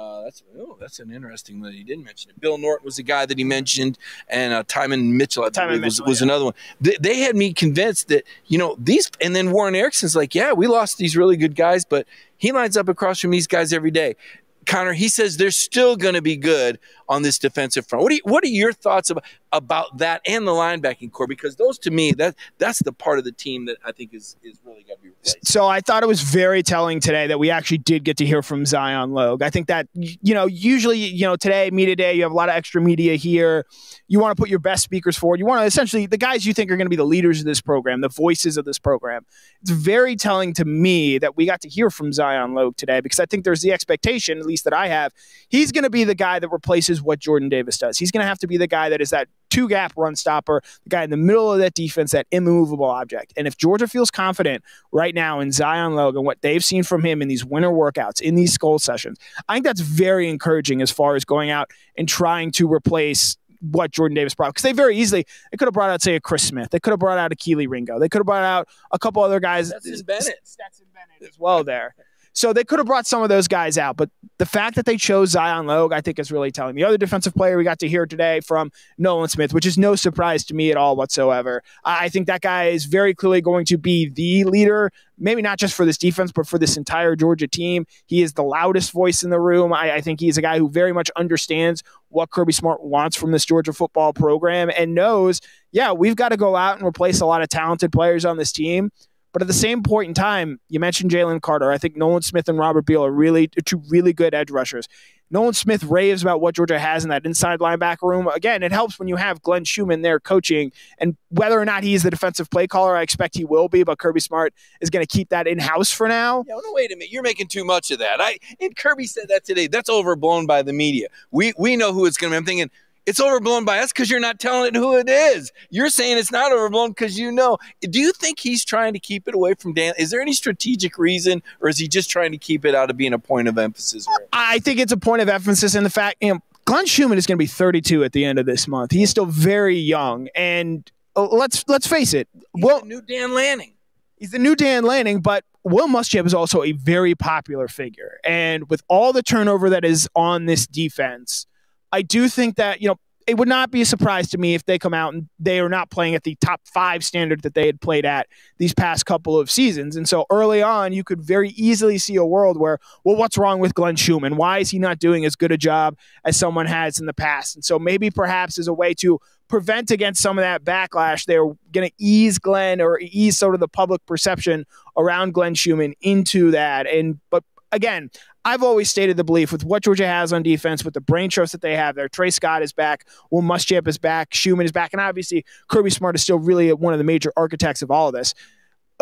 Uh, 0.00 0.22
that's 0.22 0.42
oh, 0.58 0.76
that's 0.80 0.98
an 0.98 1.12
interesting 1.12 1.60
one. 1.60 1.72
He 1.72 1.84
didn't 1.84 2.04
mention 2.04 2.30
it. 2.30 2.40
Bill 2.40 2.56
Norton 2.56 2.86
was 2.86 2.96
the 2.96 3.02
guy 3.02 3.26
that 3.26 3.36
he 3.36 3.44
mentioned, 3.44 3.98
and 4.28 4.54
uh, 4.54 4.62
Tymon 4.62 5.12
Mitchell, 5.12 5.44
I 5.44 5.66
was, 5.66 5.80
Mitchell, 5.80 6.06
was 6.06 6.20
yeah. 6.20 6.24
another 6.24 6.44
one. 6.46 6.54
They, 6.80 6.96
they, 6.98 7.18
had 7.18 7.36
me 7.36 7.52
convinced 7.52 8.08
that 8.08 8.24
you 8.46 8.56
know 8.56 8.76
these, 8.78 9.10
and 9.20 9.36
then 9.36 9.50
Warren 9.50 9.74
Ericson's 9.74 10.16
like, 10.16 10.34
yeah, 10.34 10.54
we 10.54 10.66
lost 10.68 10.96
these 10.96 11.18
really 11.18 11.36
good 11.36 11.54
guys, 11.54 11.84
but 11.84 12.06
he 12.38 12.50
lines 12.50 12.78
up 12.78 12.88
across 12.88 13.20
from 13.20 13.30
these 13.30 13.46
guys 13.46 13.74
every 13.74 13.90
day. 13.90 14.16
Connor, 14.64 14.94
he 14.94 15.08
says 15.08 15.36
they're 15.36 15.50
still 15.50 15.96
going 15.96 16.14
to 16.14 16.22
be 16.22 16.36
good 16.36 16.78
on 17.10 17.22
this 17.22 17.38
defensive 17.38 17.86
front. 17.86 18.04
What, 18.04 18.12
you, 18.12 18.20
what 18.22 18.44
are 18.44 18.48
your 18.48 18.72
thoughts 18.72 19.10
about, 19.10 19.24
about 19.52 19.98
that 19.98 20.22
and 20.26 20.46
the 20.46 20.52
linebacking 20.52 21.10
core? 21.10 21.26
Because 21.26 21.56
those, 21.56 21.76
to 21.80 21.90
me, 21.90 22.12
that 22.12 22.36
that's 22.58 22.78
the 22.78 22.92
part 22.92 23.18
of 23.18 23.24
the 23.24 23.32
team 23.32 23.66
that 23.66 23.78
I 23.84 23.90
think 23.90 24.14
is 24.14 24.36
is 24.44 24.60
really 24.64 24.84
going 24.84 24.96
to 24.96 25.02
be 25.02 25.08
replaced. 25.08 25.38
So 25.44 25.66
I 25.66 25.80
thought 25.80 26.04
it 26.04 26.06
was 26.06 26.22
very 26.22 26.62
telling 26.62 27.00
today 27.00 27.26
that 27.26 27.40
we 27.40 27.50
actually 27.50 27.78
did 27.78 28.04
get 28.04 28.16
to 28.18 28.24
hear 28.24 28.42
from 28.42 28.64
Zion 28.64 29.10
Logue. 29.10 29.42
I 29.42 29.50
think 29.50 29.66
that 29.66 29.88
you 29.92 30.34
know 30.34 30.46
usually 30.46 30.98
you 30.98 31.26
know 31.26 31.34
today 31.34 31.68
media 31.72 31.96
day 31.96 32.14
you 32.14 32.22
have 32.22 32.32
a 32.32 32.34
lot 32.34 32.48
of 32.48 32.54
extra 32.54 32.80
media 32.80 33.16
here. 33.16 33.66
You 34.06 34.20
want 34.20 34.36
to 34.36 34.40
put 34.40 34.48
your 34.48 34.60
best 34.60 34.84
speakers 34.84 35.18
forward. 35.18 35.40
You 35.40 35.46
want 35.46 35.62
to 35.62 35.66
essentially 35.66 36.06
the 36.06 36.16
guys 36.16 36.46
you 36.46 36.54
think 36.54 36.70
are 36.70 36.76
going 36.76 36.86
to 36.86 36.90
be 36.90 36.96
the 36.96 37.04
leaders 37.04 37.40
of 37.40 37.44
this 37.44 37.60
program, 37.60 38.02
the 38.02 38.08
voices 38.08 38.56
of 38.56 38.64
this 38.64 38.78
program. 38.78 39.26
It's 39.62 39.72
very 39.72 40.14
telling 40.14 40.54
to 40.54 40.64
me 40.64 41.18
that 41.18 41.36
we 41.36 41.44
got 41.44 41.60
to 41.62 41.68
hear 41.68 41.90
from 41.90 42.12
Zion 42.12 42.54
Logue 42.54 42.76
today 42.76 43.00
because 43.00 43.18
I 43.18 43.26
think 43.26 43.44
there's 43.44 43.62
the 43.62 43.72
expectation, 43.72 44.38
at 44.38 44.46
least 44.46 44.62
that 44.64 44.72
I 44.72 44.86
have, 44.86 45.12
he's 45.48 45.72
going 45.72 45.84
to 45.84 45.90
be 45.90 46.04
the 46.04 46.14
guy 46.14 46.38
that 46.38 46.48
replaces 46.48 46.99
what 47.02 47.18
Jordan 47.18 47.48
Davis 47.48 47.78
does. 47.78 47.98
He's 47.98 48.10
going 48.10 48.22
to 48.22 48.26
have 48.26 48.38
to 48.38 48.46
be 48.46 48.56
the 48.56 48.66
guy 48.66 48.88
that 48.88 49.00
is 49.00 49.10
that 49.10 49.28
two 49.50 49.68
gap 49.68 49.92
run 49.96 50.16
stopper, 50.16 50.62
the 50.84 50.90
guy 50.90 51.04
in 51.04 51.10
the 51.10 51.16
middle 51.16 51.52
of 51.52 51.58
that 51.58 51.74
defense, 51.74 52.12
that 52.12 52.26
immovable 52.30 52.86
object. 52.86 53.32
And 53.36 53.46
if 53.46 53.56
Georgia 53.56 53.88
feels 53.88 54.10
confident 54.10 54.62
right 54.92 55.14
now 55.14 55.40
in 55.40 55.52
Zion 55.52 55.94
Logan, 55.94 56.24
what 56.24 56.40
they've 56.42 56.64
seen 56.64 56.82
from 56.82 57.04
him 57.04 57.20
in 57.20 57.28
these 57.28 57.44
winter 57.44 57.70
workouts, 57.70 58.20
in 58.20 58.34
these 58.34 58.52
skull 58.52 58.78
sessions, 58.78 59.18
I 59.48 59.54
think 59.54 59.64
that's 59.64 59.80
very 59.80 60.28
encouraging 60.28 60.80
as 60.82 60.90
far 60.90 61.16
as 61.16 61.24
going 61.24 61.50
out 61.50 61.70
and 61.96 62.08
trying 62.08 62.52
to 62.52 62.72
replace 62.72 63.36
what 63.60 63.90
Jordan 63.90 64.14
Davis 64.14 64.34
brought 64.34 64.48
because 64.48 64.62
they 64.62 64.72
very 64.72 64.96
easily 64.96 65.26
they 65.50 65.56
could 65.58 65.66
have 65.66 65.74
brought 65.74 65.90
out 65.90 66.00
say 66.00 66.16
a 66.16 66.20
Chris 66.20 66.42
Smith, 66.42 66.70
they 66.70 66.80
could 66.80 66.92
have 66.92 66.98
brought 66.98 67.18
out 67.18 67.30
a 67.30 67.36
Kelee 67.36 67.68
Ringo, 67.68 67.98
they 67.98 68.08
could 68.08 68.20
have 68.20 68.26
brought 68.26 68.42
out 68.42 68.68
a 68.90 68.98
couple 68.98 69.22
other 69.22 69.38
guys, 69.38 69.68
Stetson 69.68 70.06
Bennett, 70.06 70.40
Stetson 70.44 70.86
Bennett 70.94 71.30
as 71.30 71.38
well 71.38 71.62
there. 71.62 71.94
So 72.32 72.52
they 72.52 72.64
could 72.64 72.78
have 72.78 72.86
brought 72.86 73.06
some 73.06 73.22
of 73.22 73.28
those 73.28 73.48
guys 73.48 73.76
out, 73.76 73.96
but 73.96 74.08
the 74.38 74.46
fact 74.46 74.76
that 74.76 74.86
they 74.86 74.96
chose 74.96 75.30
Zion 75.30 75.66
Logue, 75.66 75.92
I 75.92 76.00
think, 76.00 76.18
is 76.18 76.30
really 76.30 76.50
telling. 76.50 76.76
The 76.76 76.84
other 76.84 76.96
defensive 76.96 77.34
player 77.34 77.58
we 77.58 77.64
got 77.64 77.78
to 77.80 77.88
hear 77.88 78.06
today 78.06 78.40
from 78.40 78.70
Nolan 78.98 79.28
Smith, 79.28 79.52
which 79.52 79.66
is 79.66 79.76
no 79.76 79.96
surprise 79.96 80.44
to 80.44 80.54
me 80.54 80.70
at 80.70 80.76
all 80.76 80.96
whatsoever. 80.96 81.62
I 81.84 82.08
think 82.08 82.26
that 82.28 82.40
guy 82.40 82.68
is 82.68 82.84
very 82.84 83.14
clearly 83.14 83.40
going 83.40 83.64
to 83.66 83.76
be 83.76 84.08
the 84.08 84.44
leader, 84.44 84.92
maybe 85.18 85.42
not 85.42 85.58
just 85.58 85.74
for 85.74 85.84
this 85.84 85.98
defense, 85.98 86.32
but 86.32 86.46
for 86.46 86.56
this 86.56 86.76
entire 86.76 87.16
Georgia 87.16 87.48
team. 87.48 87.84
He 88.06 88.22
is 88.22 88.32
the 88.34 88.44
loudest 88.44 88.92
voice 88.92 89.22
in 89.22 89.30
the 89.30 89.40
room. 89.40 89.72
I, 89.72 89.96
I 89.96 90.00
think 90.00 90.20
he's 90.20 90.38
a 90.38 90.42
guy 90.42 90.58
who 90.58 90.70
very 90.70 90.92
much 90.92 91.10
understands 91.16 91.82
what 92.08 92.30
Kirby 92.30 92.52
Smart 92.52 92.82
wants 92.82 93.16
from 93.16 93.32
this 93.32 93.44
Georgia 93.44 93.72
football 93.72 94.12
program 94.12 94.70
and 94.76 94.94
knows, 94.94 95.40
yeah, 95.72 95.92
we've 95.92 96.16
got 96.16 96.30
to 96.30 96.36
go 96.36 96.56
out 96.56 96.78
and 96.78 96.86
replace 96.86 97.20
a 97.20 97.26
lot 97.26 97.42
of 97.42 97.48
talented 97.48 97.92
players 97.92 98.24
on 98.24 98.36
this 98.36 98.52
team. 98.52 98.90
But 99.32 99.42
at 99.42 99.48
the 99.48 99.54
same 99.54 99.82
point 99.82 100.08
in 100.08 100.14
time, 100.14 100.60
you 100.68 100.80
mentioned 100.80 101.10
Jalen 101.10 101.40
Carter. 101.40 101.70
I 101.70 101.78
think 101.78 101.96
Nolan 101.96 102.22
Smith 102.22 102.48
and 102.48 102.58
Robert 102.58 102.84
Beal 102.84 103.04
are 103.04 103.12
really 103.12 103.48
two 103.48 103.82
really 103.88 104.12
good 104.12 104.34
edge 104.34 104.50
rushers. 104.50 104.88
Nolan 105.32 105.54
Smith 105.54 105.84
raves 105.84 106.22
about 106.22 106.40
what 106.40 106.56
Georgia 106.56 106.78
has 106.78 107.04
in 107.04 107.10
that 107.10 107.24
inside 107.24 107.60
linebacker 107.60 108.02
room. 108.02 108.26
Again, 108.26 108.64
it 108.64 108.72
helps 108.72 108.98
when 108.98 109.06
you 109.06 109.14
have 109.14 109.40
Glenn 109.42 109.62
Schumann 109.64 110.02
there 110.02 110.18
coaching, 110.18 110.72
and 110.98 111.16
whether 111.28 111.60
or 111.60 111.64
not 111.64 111.84
he's 111.84 112.02
the 112.02 112.10
defensive 112.10 112.50
play 112.50 112.66
caller, 112.66 112.96
I 112.96 113.02
expect 113.02 113.36
he 113.36 113.44
will 113.44 113.68
be. 113.68 113.84
But 113.84 113.98
Kirby 113.98 114.18
Smart 114.18 114.52
is 114.80 114.90
going 114.90 115.06
to 115.06 115.10
keep 115.10 115.28
that 115.28 115.46
in 115.46 115.60
house 115.60 115.92
for 115.92 116.08
now. 116.08 116.44
Yeah, 116.48 116.54
no, 116.54 116.72
wait 116.72 116.90
a 116.90 116.96
minute, 116.96 117.12
you're 117.12 117.22
making 117.22 117.46
too 117.46 117.64
much 117.64 117.92
of 117.92 118.00
that. 118.00 118.20
I 118.20 118.38
and 118.60 118.74
Kirby 118.76 119.06
said 119.06 119.28
that 119.28 119.44
today. 119.44 119.68
That's 119.68 119.88
overblown 119.88 120.46
by 120.46 120.62
the 120.62 120.72
media. 120.72 121.06
We 121.30 121.52
we 121.56 121.76
know 121.76 121.92
who 121.92 122.06
it's 122.06 122.16
going 122.16 122.32
to 122.32 122.34
be. 122.34 122.38
I'm 122.38 122.44
thinking 122.44 122.70
it's 123.06 123.20
overblown 123.20 123.64
by 123.64 123.78
us 123.78 123.92
because 123.92 124.10
you're 124.10 124.20
not 124.20 124.38
telling 124.38 124.68
it 124.68 124.76
who 124.76 124.96
it 124.96 125.08
is. 125.08 125.52
You're 125.70 125.88
saying 125.88 126.18
it's 126.18 126.30
not 126.30 126.52
overblown 126.52 126.90
because 126.90 127.18
you 127.18 127.32
know. 127.32 127.58
Do 127.80 127.98
you 127.98 128.12
think 128.12 128.38
he's 128.38 128.64
trying 128.64 128.92
to 128.92 128.98
keep 128.98 129.26
it 129.26 129.34
away 129.34 129.54
from 129.54 129.74
Dan? 129.74 129.94
Is 129.98 130.10
there 130.10 130.20
any 130.20 130.32
strategic 130.32 130.98
reason, 130.98 131.42
or 131.60 131.68
is 131.68 131.78
he 131.78 131.88
just 131.88 132.10
trying 132.10 132.32
to 132.32 132.38
keep 132.38 132.64
it 132.64 132.74
out 132.74 132.90
of 132.90 132.96
being 132.96 133.12
a 133.12 133.18
point 133.18 133.48
of 133.48 133.58
emphasis? 133.58 134.06
I 134.32 134.58
think 134.60 134.80
it's 134.80 134.92
a 134.92 134.96
point 134.96 135.22
of 135.22 135.28
emphasis 135.28 135.74
in 135.74 135.84
the 135.84 135.90
fact, 135.90 136.18
you 136.20 136.34
know, 136.34 136.40
Glenn 136.64 136.86
Schumann 136.86 137.18
is 137.18 137.26
going 137.26 137.36
to 137.36 137.42
be 137.42 137.46
32 137.46 138.04
at 138.04 138.12
the 138.12 138.24
end 138.24 138.38
of 138.38 138.46
this 138.46 138.68
month. 138.68 138.92
He's 138.92 139.10
still 139.10 139.26
very 139.26 139.76
young, 139.76 140.28
and 140.34 140.90
uh, 141.16 141.26
let's 141.26 141.64
let's 141.68 141.86
face 141.86 142.14
it. 142.14 142.28
He's 142.54 142.64
well, 142.64 142.84
new 142.84 143.02
Dan 143.02 143.34
Lanning. 143.34 143.74
He's 144.16 144.30
the 144.30 144.38
new 144.38 144.54
Dan 144.54 144.84
Lanning, 144.84 145.20
but 145.20 145.44
Will 145.64 145.88
Muschamp 145.88 146.26
is 146.26 146.34
also 146.34 146.62
a 146.62 146.72
very 146.72 147.14
popular 147.14 147.66
figure, 147.66 148.20
and 148.24 148.68
with 148.70 148.82
all 148.88 149.12
the 149.12 149.22
turnover 149.22 149.70
that 149.70 149.84
is 149.84 150.08
on 150.14 150.46
this 150.46 150.66
defense 150.66 151.46
I 151.92 152.02
do 152.02 152.28
think 152.28 152.56
that, 152.56 152.80
you 152.80 152.88
know, 152.88 152.96
it 153.26 153.36
would 153.36 153.48
not 153.48 153.70
be 153.70 153.82
a 153.82 153.86
surprise 153.86 154.28
to 154.30 154.38
me 154.38 154.54
if 154.54 154.64
they 154.64 154.78
come 154.78 154.94
out 154.94 155.14
and 155.14 155.28
they 155.38 155.60
are 155.60 155.68
not 155.68 155.90
playing 155.90 156.14
at 156.14 156.24
the 156.24 156.36
top 156.40 156.62
five 156.64 157.04
standard 157.04 157.42
that 157.42 157.54
they 157.54 157.66
had 157.66 157.80
played 157.80 158.04
at 158.04 158.26
these 158.58 158.74
past 158.74 159.06
couple 159.06 159.38
of 159.38 159.50
seasons. 159.50 159.94
And 159.94 160.08
so 160.08 160.26
early 160.30 160.62
on, 160.62 160.92
you 160.92 161.04
could 161.04 161.20
very 161.20 161.50
easily 161.50 161.98
see 161.98 162.16
a 162.16 162.24
world 162.24 162.58
where, 162.58 162.78
well, 163.04 163.16
what's 163.16 163.38
wrong 163.38 163.60
with 163.60 163.74
Glenn 163.74 163.94
Schumann? 163.94 164.36
Why 164.36 164.58
is 164.58 164.70
he 164.70 164.78
not 164.78 164.98
doing 164.98 165.24
as 165.24 165.36
good 165.36 165.52
a 165.52 165.58
job 165.58 165.96
as 166.24 166.36
someone 166.36 166.66
has 166.66 166.98
in 166.98 167.06
the 167.06 167.14
past? 167.14 167.54
And 167.54 167.64
so 167.64 167.78
maybe 167.78 168.10
perhaps 168.10 168.58
as 168.58 168.66
a 168.66 168.72
way 168.72 168.94
to 168.94 169.20
prevent 169.46 169.90
against 169.90 170.22
some 170.22 170.38
of 170.38 170.42
that 170.42 170.64
backlash, 170.64 171.24
they're 171.24 171.44
going 171.44 171.88
to 171.88 171.92
ease 171.98 172.38
Glenn 172.38 172.80
or 172.80 172.98
ease 173.00 173.36
sort 173.36 173.54
of 173.54 173.60
the 173.60 173.68
public 173.68 174.04
perception 174.06 174.64
around 174.96 175.34
Glenn 175.34 175.54
Schumann 175.54 175.94
into 176.00 176.50
that. 176.52 176.86
And 176.86 177.20
but 177.30 177.44
again, 177.70 178.10
I've 178.44 178.62
always 178.62 178.88
stated 178.88 179.16
the 179.16 179.24
belief 179.24 179.52
with 179.52 179.64
what 179.64 179.82
Georgia 179.82 180.06
has 180.06 180.32
on 180.32 180.42
defense, 180.42 180.84
with 180.84 180.94
the 180.94 181.00
brain 181.00 181.28
trust 181.28 181.52
that 181.52 181.60
they 181.60 181.76
have 181.76 181.94
there. 181.94 182.08
Tray 182.08 182.30
Scott 182.30 182.62
is 182.62 182.72
back. 182.72 183.06
Will 183.30 183.42
Muschamp 183.42 183.86
is 183.86 183.98
back. 183.98 184.32
Schumann 184.32 184.64
is 184.64 184.72
back. 184.72 184.92
And 184.92 185.00
obviously, 185.00 185.44
Kirby 185.68 185.90
Smart 185.90 186.14
is 186.14 186.22
still 186.22 186.38
really 186.38 186.72
one 186.72 186.94
of 186.94 186.98
the 186.98 187.04
major 187.04 187.32
architects 187.36 187.82
of 187.82 187.90
all 187.90 188.08
of 188.08 188.14
this. 188.14 188.34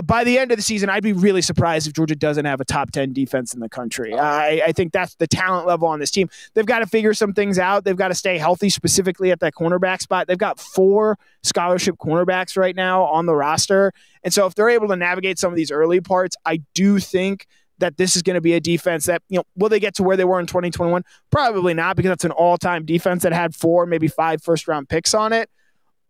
By 0.03 0.23
the 0.23 0.39
end 0.39 0.53
of 0.53 0.57
the 0.57 0.63
season, 0.63 0.91
I'd 0.91 1.03
be 1.03 1.13
really 1.13 1.43
surprised 1.43 1.89
if 1.89 1.93
Georgia 1.93 2.15
doesn't 2.15 2.45
have 2.45 2.61
a 2.61 2.65
top 2.65 2.93
10 2.93 3.13
defense 3.13 3.53
in 3.53 3.59
the 3.59 3.69
country. 3.69 4.13
Oh. 4.13 4.19
I, 4.19 4.63
I 4.67 4.73
think 4.73 4.93
that's 4.93 5.17
the 5.17 5.27
talent 5.27 5.67
level 5.67 5.89
on 5.89 5.99
this 5.99 6.13
team. 6.13 6.31
They've 6.55 6.67
got 6.67 6.81
to 6.81 6.87
figure 6.87 7.15
some 7.15 7.33
things 7.33 7.59
out. 7.59 7.85
They've 7.85 7.97
got 7.97 8.09
to 8.09 8.15
stay 8.15 8.39
healthy, 8.39 8.71
specifically 8.71 9.33
at 9.33 9.41
that 9.41 9.55
cornerback 9.55 10.01
spot. 10.01 10.29
They've 10.29 10.39
got 10.39 10.61
four 10.61 11.19
scholarship 11.43 11.97
cornerbacks 11.97 12.57
right 12.57 12.77
now 12.77 13.05
on 13.05 13.27
the 13.27 13.35
roster. 13.35 13.93
And 14.23 14.33
so 14.33 14.47
if 14.47 14.55
they're 14.55 14.69
able 14.69 14.87
to 14.89 14.97
navigate 14.97 15.37
some 15.39 15.53
of 15.53 15.57
these 15.57 15.73
early 15.73 16.01
parts, 16.01 16.37
I 16.47 16.63
do 16.75 17.01
think 17.01 17.49
that 17.79 17.97
this 17.97 18.17
is 18.17 18.23
going 18.23 18.35
to 18.35 18.41
be 18.41 18.55
a 18.55 18.61
defense 18.61 19.07
that, 19.07 19.23
you 19.29 19.39
know, 19.39 19.45
will 19.57 19.69
they 19.69 19.81
get 19.81 19.95
to 19.97 20.03
where 20.03 20.17
they 20.17 20.25
were 20.25 20.41
in 20.41 20.47
2021? 20.47 21.03
Probably 21.31 21.75
not 21.75 21.97
because 21.97 22.11
that's 22.11 22.25
an 22.25 22.31
all 22.33 22.59
time 22.59 22.85
defense 22.85 23.23
that 23.23 23.33
had 23.33 23.55
four, 23.55 23.87
maybe 23.87 24.09
five 24.09 24.43
first 24.43 24.69
round 24.69 24.89
picks 24.89 25.15
on 25.15 25.33
it 25.33 25.49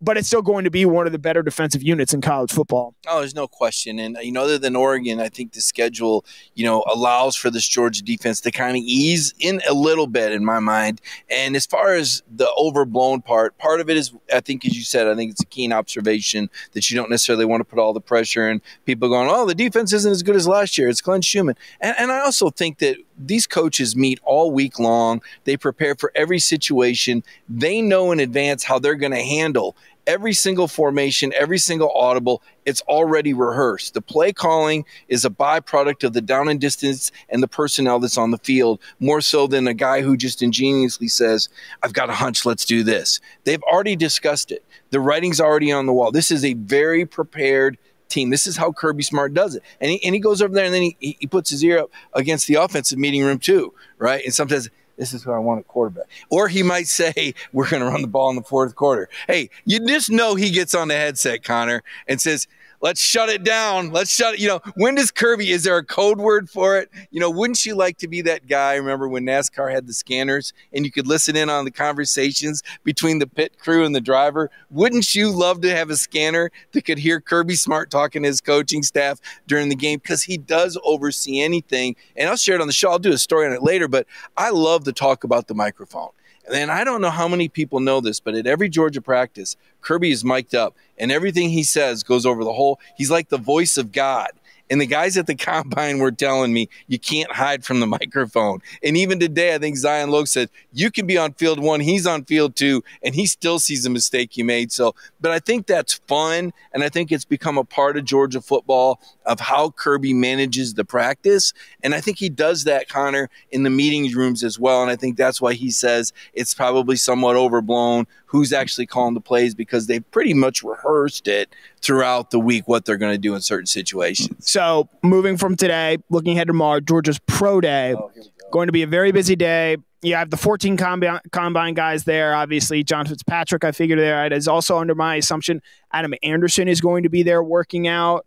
but 0.00 0.16
it's 0.16 0.28
still 0.28 0.42
going 0.42 0.64
to 0.64 0.70
be 0.70 0.84
one 0.84 1.06
of 1.06 1.12
the 1.12 1.18
better 1.18 1.42
defensive 1.42 1.82
units 1.82 2.14
in 2.14 2.20
college 2.20 2.52
football. 2.52 2.94
Oh, 3.06 3.20
there's 3.20 3.34
no 3.34 3.48
question. 3.48 3.98
And 3.98 4.16
you 4.22 4.32
know, 4.32 4.44
other 4.44 4.58
than 4.58 4.76
Oregon, 4.76 5.20
I 5.20 5.28
think 5.28 5.52
the 5.52 5.60
schedule, 5.60 6.24
you 6.54 6.64
know, 6.64 6.84
allows 6.92 7.36
for 7.36 7.50
this 7.50 7.66
Georgia 7.66 8.02
defense 8.02 8.40
to 8.42 8.50
kind 8.50 8.76
of 8.76 8.82
ease 8.82 9.34
in 9.38 9.60
a 9.68 9.74
little 9.74 10.06
bit 10.06 10.32
in 10.32 10.44
my 10.44 10.60
mind. 10.60 11.00
And 11.30 11.56
as 11.56 11.66
far 11.66 11.94
as 11.94 12.22
the 12.30 12.48
overblown 12.56 13.22
part, 13.22 13.58
part 13.58 13.80
of 13.80 13.90
it 13.90 13.96
is, 13.96 14.12
I 14.32 14.40
think, 14.40 14.64
as 14.64 14.76
you 14.76 14.82
said, 14.82 15.08
I 15.08 15.14
think 15.14 15.32
it's 15.32 15.42
a 15.42 15.46
keen 15.46 15.72
observation 15.72 16.48
that 16.72 16.90
you 16.90 16.96
don't 16.96 17.10
necessarily 17.10 17.44
want 17.44 17.60
to 17.60 17.64
put 17.64 17.78
all 17.78 17.92
the 17.92 18.00
pressure 18.00 18.48
and 18.48 18.60
people 18.84 19.08
going, 19.08 19.28
oh, 19.30 19.46
the 19.46 19.54
defense 19.54 19.92
isn't 19.92 20.12
as 20.12 20.22
good 20.22 20.36
as 20.36 20.46
last 20.46 20.78
year. 20.78 20.88
It's 20.88 21.00
Glenn 21.00 21.22
Schumann. 21.22 21.56
And, 21.80 21.94
and 21.98 22.12
I 22.12 22.20
also 22.20 22.50
think 22.50 22.78
that 22.78 22.96
these 23.18 23.46
coaches 23.46 23.96
meet 23.96 24.20
all 24.24 24.50
week 24.50 24.78
long. 24.78 25.20
They 25.44 25.56
prepare 25.56 25.94
for 25.94 26.12
every 26.14 26.38
situation. 26.38 27.24
They 27.48 27.80
know 27.80 28.12
in 28.12 28.20
advance 28.20 28.64
how 28.64 28.78
they're 28.78 28.94
going 28.94 29.12
to 29.12 29.22
handle 29.22 29.76
every 30.08 30.32
single 30.32 30.66
formation, 30.66 31.32
every 31.36 31.58
single 31.58 31.92
audible, 31.92 32.42
it's 32.64 32.80
already 32.82 33.34
rehearsed. 33.34 33.92
The 33.92 34.00
play 34.00 34.32
calling 34.32 34.86
is 35.08 35.24
a 35.24 35.30
byproduct 35.30 36.02
of 36.02 36.14
the 36.14 36.22
down 36.22 36.48
and 36.48 36.58
distance 36.58 37.12
and 37.28 37.42
the 37.42 37.46
personnel 37.46 38.00
that's 38.00 38.16
on 38.16 38.30
the 38.30 38.38
field, 38.38 38.80
more 39.00 39.20
so 39.20 39.46
than 39.46 39.68
a 39.68 39.74
guy 39.74 40.00
who 40.00 40.16
just 40.16 40.42
ingeniously 40.42 41.08
says, 41.08 41.50
I've 41.82 41.92
got 41.92 42.08
a 42.08 42.14
hunch, 42.14 42.46
let's 42.46 42.64
do 42.64 42.82
this. 42.82 43.20
They've 43.44 43.62
already 43.64 43.96
discussed 43.96 44.50
it. 44.50 44.64
The 44.90 45.00
writing's 45.00 45.42
already 45.42 45.70
on 45.70 45.84
the 45.84 45.92
wall. 45.92 46.10
This 46.10 46.30
is 46.30 46.42
a 46.42 46.54
very 46.54 47.04
prepared 47.04 47.76
team. 48.08 48.30
This 48.30 48.46
is 48.46 48.56
how 48.56 48.72
Kirby 48.72 49.02
Smart 49.02 49.34
does 49.34 49.54
it. 49.54 49.62
And 49.80 49.90
he, 49.90 50.04
and 50.04 50.14
he 50.14 50.20
goes 50.20 50.42
over 50.42 50.52
there 50.52 50.64
and 50.64 50.74
then 50.74 50.82
he, 50.82 51.16
he 51.20 51.26
puts 51.26 51.50
his 51.50 51.62
ear 51.64 51.80
up 51.80 51.90
against 52.12 52.46
the 52.46 52.54
offensive 52.54 52.98
meeting 52.98 53.22
room 53.22 53.38
too, 53.38 53.74
right? 53.98 54.24
And 54.24 54.34
sometimes 54.34 54.70
this 54.96 55.14
is 55.14 55.22
who 55.22 55.32
I 55.32 55.38
want 55.38 55.60
at 55.60 55.68
quarterback. 55.68 56.06
Or 56.28 56.48
he 56.48 56.62
might 56.62 56.88
say, 56.88 57.34
we're 57.52 57.68
going 57.68 57.82
to 57.82 57.88
run 57.88 58.02
the 58.02 58.08
ball 58.08 58.30
in 58.30 58.36
the 58.36 58.42
fourth 58.42 58.74
quarter. 58.74 59.08
Hey, 59.26 59.50
you 59.64 59.78
just 59.86 60.10
know 60.10 60.34
he 60.34 60.50
gets 60.50 60.74
on 60.74 60.88
the 60.88 60.94
headset, 60.94 61.44
Connor, 61.44 61.82
and 62.06 62.20
says, 62.20 62.48
let's 62.80 63.00
shut 63.00 63.28
it 63.28 63.44
down. 63.44 63.90
Let's 63.90 64.10
shut 64.10 64.34
it. 64.34 64.40
You 64.40 64.48
know, 64.48 64.60
when 64.76 64.94
does 64.94 65.10
Kirby, 65.10 65.50
is 65.50 65.64
there 65.64 65.76
a 65.76 65.84
code 65.84 66.18
word 66.18 66.48
for 66.48 66.78
it? 66.78 66.90
You 67.10 67.20
know, 67.20 67.30
wouldn't 67.30 67.64
you 67.64 67.74
like 67.74 67.98
to 67.98 68.08
be 68.08 68.22
that 68.22 68.46
guy? 68.46 68.74
Remember 68.74 69.08
when 69.08 69.24
NASCAR 69.24 69.72
had 69.72 69.86
the 69.86 69.92
scanners 69.92 70.52
and 70.72 70.84
you 70.84 70.92
could 70.92 71.06
listen 71.06 71.36
in 71.36 71.50
on 71.50 71.64
the 71.64 71.70
conversations 71.70 72.62
between 72.84 73.18
the 73.18 73.26
pit 73.26 73.58
crew 73.58 73.84
and 73.84 73.94
the 73.94 74.00
driver? 74.00 74.50
Wouldn't 74.70 75.14
you 75.14 75.30
love 75.30 75.60
to 75.62 75.74
have 75.74 75.90
a 75.90 75.96
scanner 75.96 76.50
that 76.72 76.84
could 76.84 76.98
hear 76.98 77.20
Kirby 77.20 77.54
Smart 77.54 77.90
talking 77.90 78.22
to 78.22 78.28
his 78.28 78.40
coaching 78.40 78.82
staff 78.82 79.20
during 79.46 79.68
the 79.68 79.76
game? 79.76 79.98
Because 79.98 80.22
he 80.22 80.36
does 80.36 80.78
oversee 80.84 81.40
anything. 81.40 81.96
And 82.16 82.28
I'll 82.28 82.36
share 82.36 82.54
it 82.54 82.60
on 82.60 82.66
the 82.66 82.72
show. 82.72 82.90
I'll 82.90 82.98
do 82.98 83.12
a 83.12 83.18
story 83.18 83.46
on 83.46 83.52
it 83.52 83.62
later, 83.62 83.88
but 83.88 84.06
I 84.36 84.50
love 84.50 84.84
to 84.84 84.92
talk 84.92 85.24
about 85.24 85.48
the 85.48 85.54
microphone. 85.54 86.10
And 86.52 86.70
I 86.70 86.84
don't 86.84 87.00
know 87.00 87.10
how 87.10 87.28
many 87.28 87.48
people 87.48 87.80
know 87.80 88.00
this, 88.00 88.20
but 88.20 88.34
at 88.34 88.46
every 88.46 88.68
Georgia 88.68 89.00
practice, 89.00 89.56
Kirby 89.80 90.10
is 90.10 90.24
mic'd 90.24 90.54
up 90.54 90.74
and 90.98 91.12
everything 91.12 91.50
he 91.50 91.62
says 91.62 92.02
goes 92.02 92.26
over 92.26 92.44
the 92.44 92.52
whole. 92.52 92.80
He's 92.96 93.10
like 93.10 93.28
the 93.28 93.38
voice 93.38 93.76
of 93.76 93.92
God. 93.92 94.30
And 94.70 94.80
the 94.80 94.86
guys 94.86 95.16
at 95.16 95.26
the 95.26 95.34
combine 95.34 95.98
were 95.98 96.12
telling 96.12 96.52
me 96.52 96.68
you 96.86 96.98
can't 96.98 97.32
hide 97.32 97.64
from 97.64 97.80
the 97.80 97.86
microphone. 97.86 98.60
And 98.82 98.96
even 98.96 99.18
today, 99.18 99.54
I 99.54 99.58
think 99.58 99.76
Zion 99.76 100.10
Logue 100.10 100.26
said 100.26 100.50
you 100.72 100.90
can 100.90 101.06
be 101.06 101.16
on 101.16 101.32
field 101.34 101.58
one, 101.58 101.80
he's 101.80 102.06
on 102.06 102.24
field 102.24 102.56
two, 102.56 102.82
and 103.02 103.14
he 103.14 103.26
still 103.26 103.58
sees 103.58 103.86
a 103.86 103.90
mistake 103.90 104.36
you 104.36 104.44
made. 104.44 104.72
So, 104.72 104.94
but 105.20 105.30
I 105.30 105.38
think 105.38 105.66
that's 105.66 105.94
fun, 106.06 106.52
and 106.72 106.82
I 106.84 106.88
think 106.88 107.10
it's 107.10 107.24
become 107.24 107.58
a 107.58 107.64
part 107.64 107.96
of 107.96 108.04
Georgia 108.04 108.40
football 108.40 109.00
of 109.28 109.38
how 109.38 109.70
Kirby 109.70 110.14
manages 110.14 110.74
the 110.74 110.84
practice. 110.84 111.52
And 111.82 111.94
I 111.94 112.00
think 112.00 112.18
he 112.18 112.28
does 112.28 112.64
that, 112.64 112.88
Connor, 112.88 113.28
in 113.50 113.62
the 113.62 113.70
meeting 113.70 114.10
rooms 114.12 114.42
as 114.42 114.58
well. 114.58 114.82
And 114.82 114.90
I 114.90 114.96
think 114.96 115.16
that's 115.16 115.40
why 115.40 115.52
he 115.52 115.70
says 115.70 116.12
it's 116.32 116.54
probably 116.54 116.96
somewhat 116.96 117.36
overblown 117.36 118.06
who's 118.26 118.52
actually 118.52 118.86
calling 118.86 119.14
the 119.14 119.20
plays 119.20 119.54
because 119.54 119.86
they've 119.86 120.08
pretty 120.10 120.34
much 120.34 120.62
rehearsed 120.62 121.28
it 121.28 121.54
throughout 121.80 122.30
the 122.30 122.40
week 122.40 122.66
what 122.66 122.84
they're 122.84 122.96
going 122.96 123.14
to 123.14 123.18
do 123.18 123.34
in 123.34 123.40
certain 123.40 123.66
situations. 123.66 124.50
So, 124.50 124.88
moving 125.02 125.36
from 125.36 125.56
today, 125.56 125.98
looking 126.10 126.32
ahead 126.32 126.46
to 126.46 126.52
tomorrow, 126.52 126.80
Georgia's 126.80 127.18
Pro 127.26 127.60
Day. 127.60 127.94
Oh, 127.94 128.10
go. 128.14 128.22
Going 128.50 128.68
to 128.68 128.72
be 128.72 128.82
a 128.82 128.86
very 128.86 129.12
busy 129.12 129.36
day. 129.36 129.76
You 130.00 130.14
have 130.14 130.30
the 130.30 130.36
14 130.36 130.76
combine, 130.76 131.20
combine 131.32 131.74
guys 131.74 132.04
there. 132.04 132.34
Obviously, 132.34 132.82
John 132.82 133.04
Fitzpatrick, 133.04 133.64
I 133.64 133.72
figured 133.72 133.98
there. 133.98 134.24
It 134.24 134.32
is 134.32 134.48
also 134.48 134.78
under 134.78 134.94
my 134.94 135.16
assumption 135.16 135.60
Adam 135.92 136.14
Anderson 136.22 136.68
is 136.68 136.80
going 136.80 137.02
to 137.02 137.08
be 137.08 137.22
there 137.22 137.42
working 137.42 137.88
out. 137.88 138.24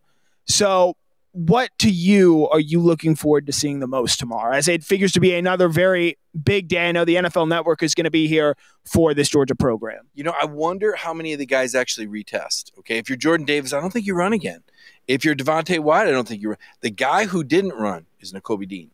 So, 0.48 0.96
what 1.34 1.70
to 1.80 1.90
you 1.90 2.50
are 2.50 2.60
you 2.60 2.82
looking 2.82 3.16
forward 3.16 3.46
to 3.46 3.54
seeing 3.54 3.80
the 3.80 3.88
most 3.88 4.20
tomorrow? 4.20 4.54
As 4.54 4.68
it 4.68 4.84
figures 4.84 5.14
to 5.14 5.20
be 5.20 5.34
another 5.34 5.70
very 5.70 6.18
big 6.44 6.68
day. 6.68 6.90
I 6.90 6.92
know 6.92 7.06
the 7.06 7.16
NFL 7.16 7.48
Network 7.48 7.84
is 7.84 7.94
going 7.94 8.06
to 8.06 8.12
be 8.12 8.28
here 8.28 8.56
for 8.86 9.14
this 9.14 9.30
Georgia 9.30 9.56
program. 9.56 10.08
You 10.14 10.24
know, 10.24 10.34
I 10.40 10.46
wonder 10.46 10.96
how 10.96 11.14
many 11.14 11.34
of 11.34 11.40
the 11.40 11.46
guys 11.46 11.76
actually 11.76 12.08
retest. 12.08 12.78
Okay, 12.80 12.98
if 12.98 13.10
you're 13.10 13.18
Jordan 13.18 13.46
Davis, 13.46 13.74
I 13.74 13.80
don't 13.80 13.92
think 13.92 14.06
you 14.06 14.16
run 14.16 14.34
again. 14.34 14.64
If 15.08 15.26
you're 15.26 15.36
Devonte 15.36 15.80
Wyatt, 15.80 16.08
I 16.08 16.12
don't 16.12 16.28
think 16.28 16.42
you 16.42 16.50
run. 16.50 16.58
The 16.82 16.90
guy 16.90 17.26
who 17.26 17.44
didn't 17.44 17.74
run 17.74 18.06
is 18.20 18.34
Nakobe 18.34 18.68
Dean 18.68 18.92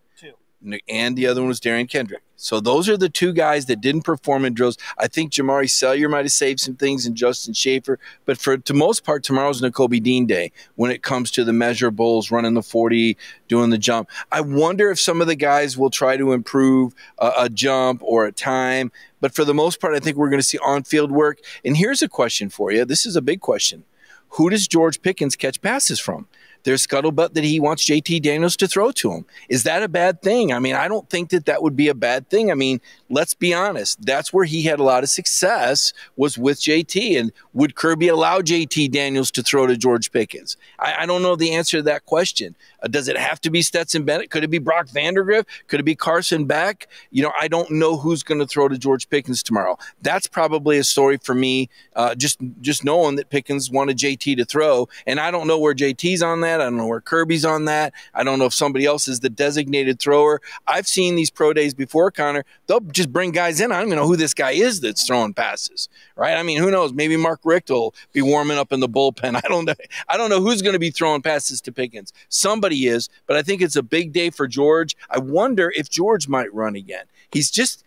and 0.87 1.17
the 1.17 1.27
other 1.27 1.41
one 1.41 1.49
was 1.49 1.59
Derion 1.59 1.89
Kendrick. 1.89 2.21
So 2.39 2.59
those 2.59 2.87
are 2.87 2.97
the 2.97 3.09
two 3.09 3.33
guys 3.33 3.65
that 3.65 3.81
didn't 3.81 4.03
perform 4.03 4.45
in 4.45 4.53
drills. 4.53 4.77
I 4.97 5.07
think 5.07 5.33
Jamaree 5.33 5.69
Salyer 5.69 6.07
might 6.07 6.25
have 6.25 6.31
saved 6.31 6.59
some 6.59 6.75
things 6.75 7.05
and 7.05 7.15
Justin 7.15 7.53
Shaffer, 7.53 7.97
but 8.25 8.37
for 8.37 8.57
the 8.57 8.75
most 8.75 9.03
part, 9.03 9.23
tomorrow's 9.23 9.61
Nakobe 9.61 10.01
Dean 10.03 10.27
day 10.27 10.51
when 10.75 10.91
it 10.91 11.01
comes 11.01 11.31
to 11.31 11.43
the 11.43 11.51
measurables, 11.51 12.31
running 12.31 12.53
the 12.53 12.61
40, 12.61 13.17
doing 13.47 13.71
the 13.71 13.77
jump. 13.79 14.09
I 14.31 14.41
wonder 14.41 14.91
if 14.91 14.99
some 14.99 15.19
of 15.19 15.27
the 15.27 15.35
guys 15.35 15.77
will 15.77 15.89
try 15.89 16.15
to 16.15 16.31
improve 16.31 16.93
a, 17.17 17.31
a 17.39 17.49
jump 17.49 18.03
or 18.03 18.25
a 18.25 18.31
time, 18.31 18.91
but 19.19 19.33
for 19.33 19.43
the 19.43 19.55
most 19.55 19.81
part, 19.81 19.95
I 19.95 19.99
think 19.99 20.15
we're 20.15 20.29
going 20.29 20.39
to 20.39 20.47
see 20.47 20.59
on-field 20.59 21.11
work. 21.11 21.39
And 21.65 21.75
here's 21.75 22.03
a 22.03 22.07
question 22.07 22.49
for 22.49 22.71
you. 22.71 22.85
This 22.85 23.05
is 23.05 23.15
a 23.15 23.21
big 23.21 23.41
question. 23.41 23.83
Who 24.31 24.49
does 24.51 24.67
George 24.67 25.01
Pickens 25.01 25.35
catch 25.35 25.61
passes 25.61 25.99
from? 25.99 26.27
There's 26.67 26.85
scuttlebutt 26.85 27.33
that 27.35 27.45
he 27.45 27.61
wants 27.61 27.85
JT 27.85 28.23
Daniels 28.23 28.57
to 28.57 28.67
throw 28.67 28.91
to 28.91 29.13
him. 29.13 29.25
Is 29.47 29.63
that 29.63 29.83
a 29.83 29.87
bad 29.87 30.21
thing? 30.21 30.51
I 30.51 30.59
mean, 30.59 30.75
I 30.75 30.89
don't 30.89 31.09
think 31.09 31.29
that 31.29 31.45
that 31.45 31.63
would 31.63 31.77
be 31.77 31.87
a 31.87 31.93
bad 31.93 32.29
thing. 32.29 32.51
I 32.51 32.55
mean, 32.55 32.81
let's 33.09 33.33
be 33.33 33.53
honest. 33.53 34.05
That's 34.05 34.33
where 34.33 34.43
he 34.43 34.63
had 34.63 34.81
a 34.81 34.83
lot 34.83 35.01
of 35.01 35.07
success 35.07 35.93
was 36.17 36.37
with 36.37 36.59
JT. 36.59 37.17
And 37.17 37.31
would 37.53 37.75
Kirby 37.75 38.09
allow 38.09 38.41
JT 38.41 38.91
Daniels 38.91 39.31
to 39.31 39.43
throw 39.43 39.65
to 39.65 39.77
George 39.77 40.11
Pickens? 40.11 40.57
I, 40.77 41.03
I 41.03 41.05
don't 41.05 41.21
know 41.21 41.37
the 41.37 41.53
answer 41.53 41.77
to 41.77 41.83
that 41.83 42.05
question. 42.05 42.53
Uh, 42.83 42.87
does 42.87 43.07
it 43.07 43.17
have 43.17 43.39
to 43.41 43.49
be 43.49 43.61
Stetson 43.61 44.03
Bennett? 44.03 44.29
Could 44.29 44.43
it 44.43 44.49
be 44.49 44.59
Brock 44.59 44.87
Vandagriff? 44.87 45.45
Could 45.67 45.79
it 45.79 45.83
be 45.83 45.95
Carson 45.95 46.43
Beck? 46.43 46.89
You 47.11 47.23
know, 47.23 47.31
I 47.39 47.47
don't 47.47 47.71
know 47.71 47.95
who's 47.95 48.23
going 48.23 48.39
to 48.41 48.45
throw 48.45 48.67
to 48.67 48.77
George 48.77 49.09
Pickens 49.09 49.41
tomorrow. 49.41 49.77
That's 50.01 50.27
probably 50.27 50.77
a 50.77 50.83
story 50.83 51.17
for 51.23 51.33
me. 51.33 51.69
Uh, 51.95 52.13
just 52.13 52.39
just 52.59 52.83
knowing 52.83 53.15
that 53.15 53.29
Pickens 53.29 53.71
wanted 53.71 53.97
JT 53.97 54.35
to 54.35 54.43
throw, 54.43 54.89
and 55.05 55.17
I 55.17 55.31
don't 55.31 55.47
know 55.47 55.59
where 55.59 55.73
JT's 55.73 56.21
on 56.21 56.41
that. 56.41 56.56
I 56.61 56.65
don't 56.65 56.77
know 56.77 56.87
where 56.87 57.01
Kirby's 57.01 57.45
on 57.45 57.65
that. 57.65 57.93
I 58.13 58.23
don't 58.23 58.39
know 58.39 58.45
if 58.45 58.53
somebody 58.53 58.85
else 58.85 59.07
is 59.07 59.19
the 59.19 59.29
designated 59.29 59.99
thrower. 59.99 60.41
I've 60.67 60.87
seen 60.87 61.15
these 61.15 61.29
pro 61.29 61.53
days 61.53 61.73
before, 61.73 62.11
Connor. 62.11 62.45
They'll 62.67 62.79
just 62.79 63.11
bring 63.11 63.31
guys 63.31 63.59
in. 63.59 63.71
I 63.71 63.77
don't 63.77 63.87
even 63.87 63.97
know 63.97 64.07
who 64.07 64.17
this 64.17 64.33
guy 64.33 64.51
is 64.51 64.79
that's 64.81 65.05
throwing 65.05 65.33
passes, 65.33 65.89
right? 66.15 66.35
I 66.35 66.43
mean, 66.43 66.59
who 66.59 66.71
knows? 66.71 66.93
Maybe 66.93 67.17
Mark 67.17 67.41
Richt 67.43 67.69
will 67.69 67.93
be 68.13 68.21
warming 68.21 68.57
up 68.57 68.71
in 68.71 68.79
the 68.79 68.89
bullpen. 68.89 69.35
I 69.43 69.47
don't 69.47 69.65
know. 69.65 69.75
I 70.07 70.17
don't 70.17 70.29
know 70.29 70.41
who's 70.41 70.61
going 70.61 70.73
to 70.73 70.79
be 70.79 70.91
throwing 70.91 71.21
passes 71.21 71.61
to 71.61 71.71
Pickens. 71.71 72.13
Somebody 72.29 72.87
is, 72.87 73.09
but 73.25 73.37
I 73.37 73.41
think 73.41 73.61
it's 73.61 73.75
a 73.75 73.83
big 73.83 74.13
day 74.13 74.29
for 74.29 74.47
George. 74.47 74.95
I 75.09 75.19
wonder 75.19 75.71
if 75.75 75.89
George 75.89 76.27
might 76.27 76.53
run 76.53 76.75
again. 76.75 77.05
He's 77.31 77.51
just 77.51 77.83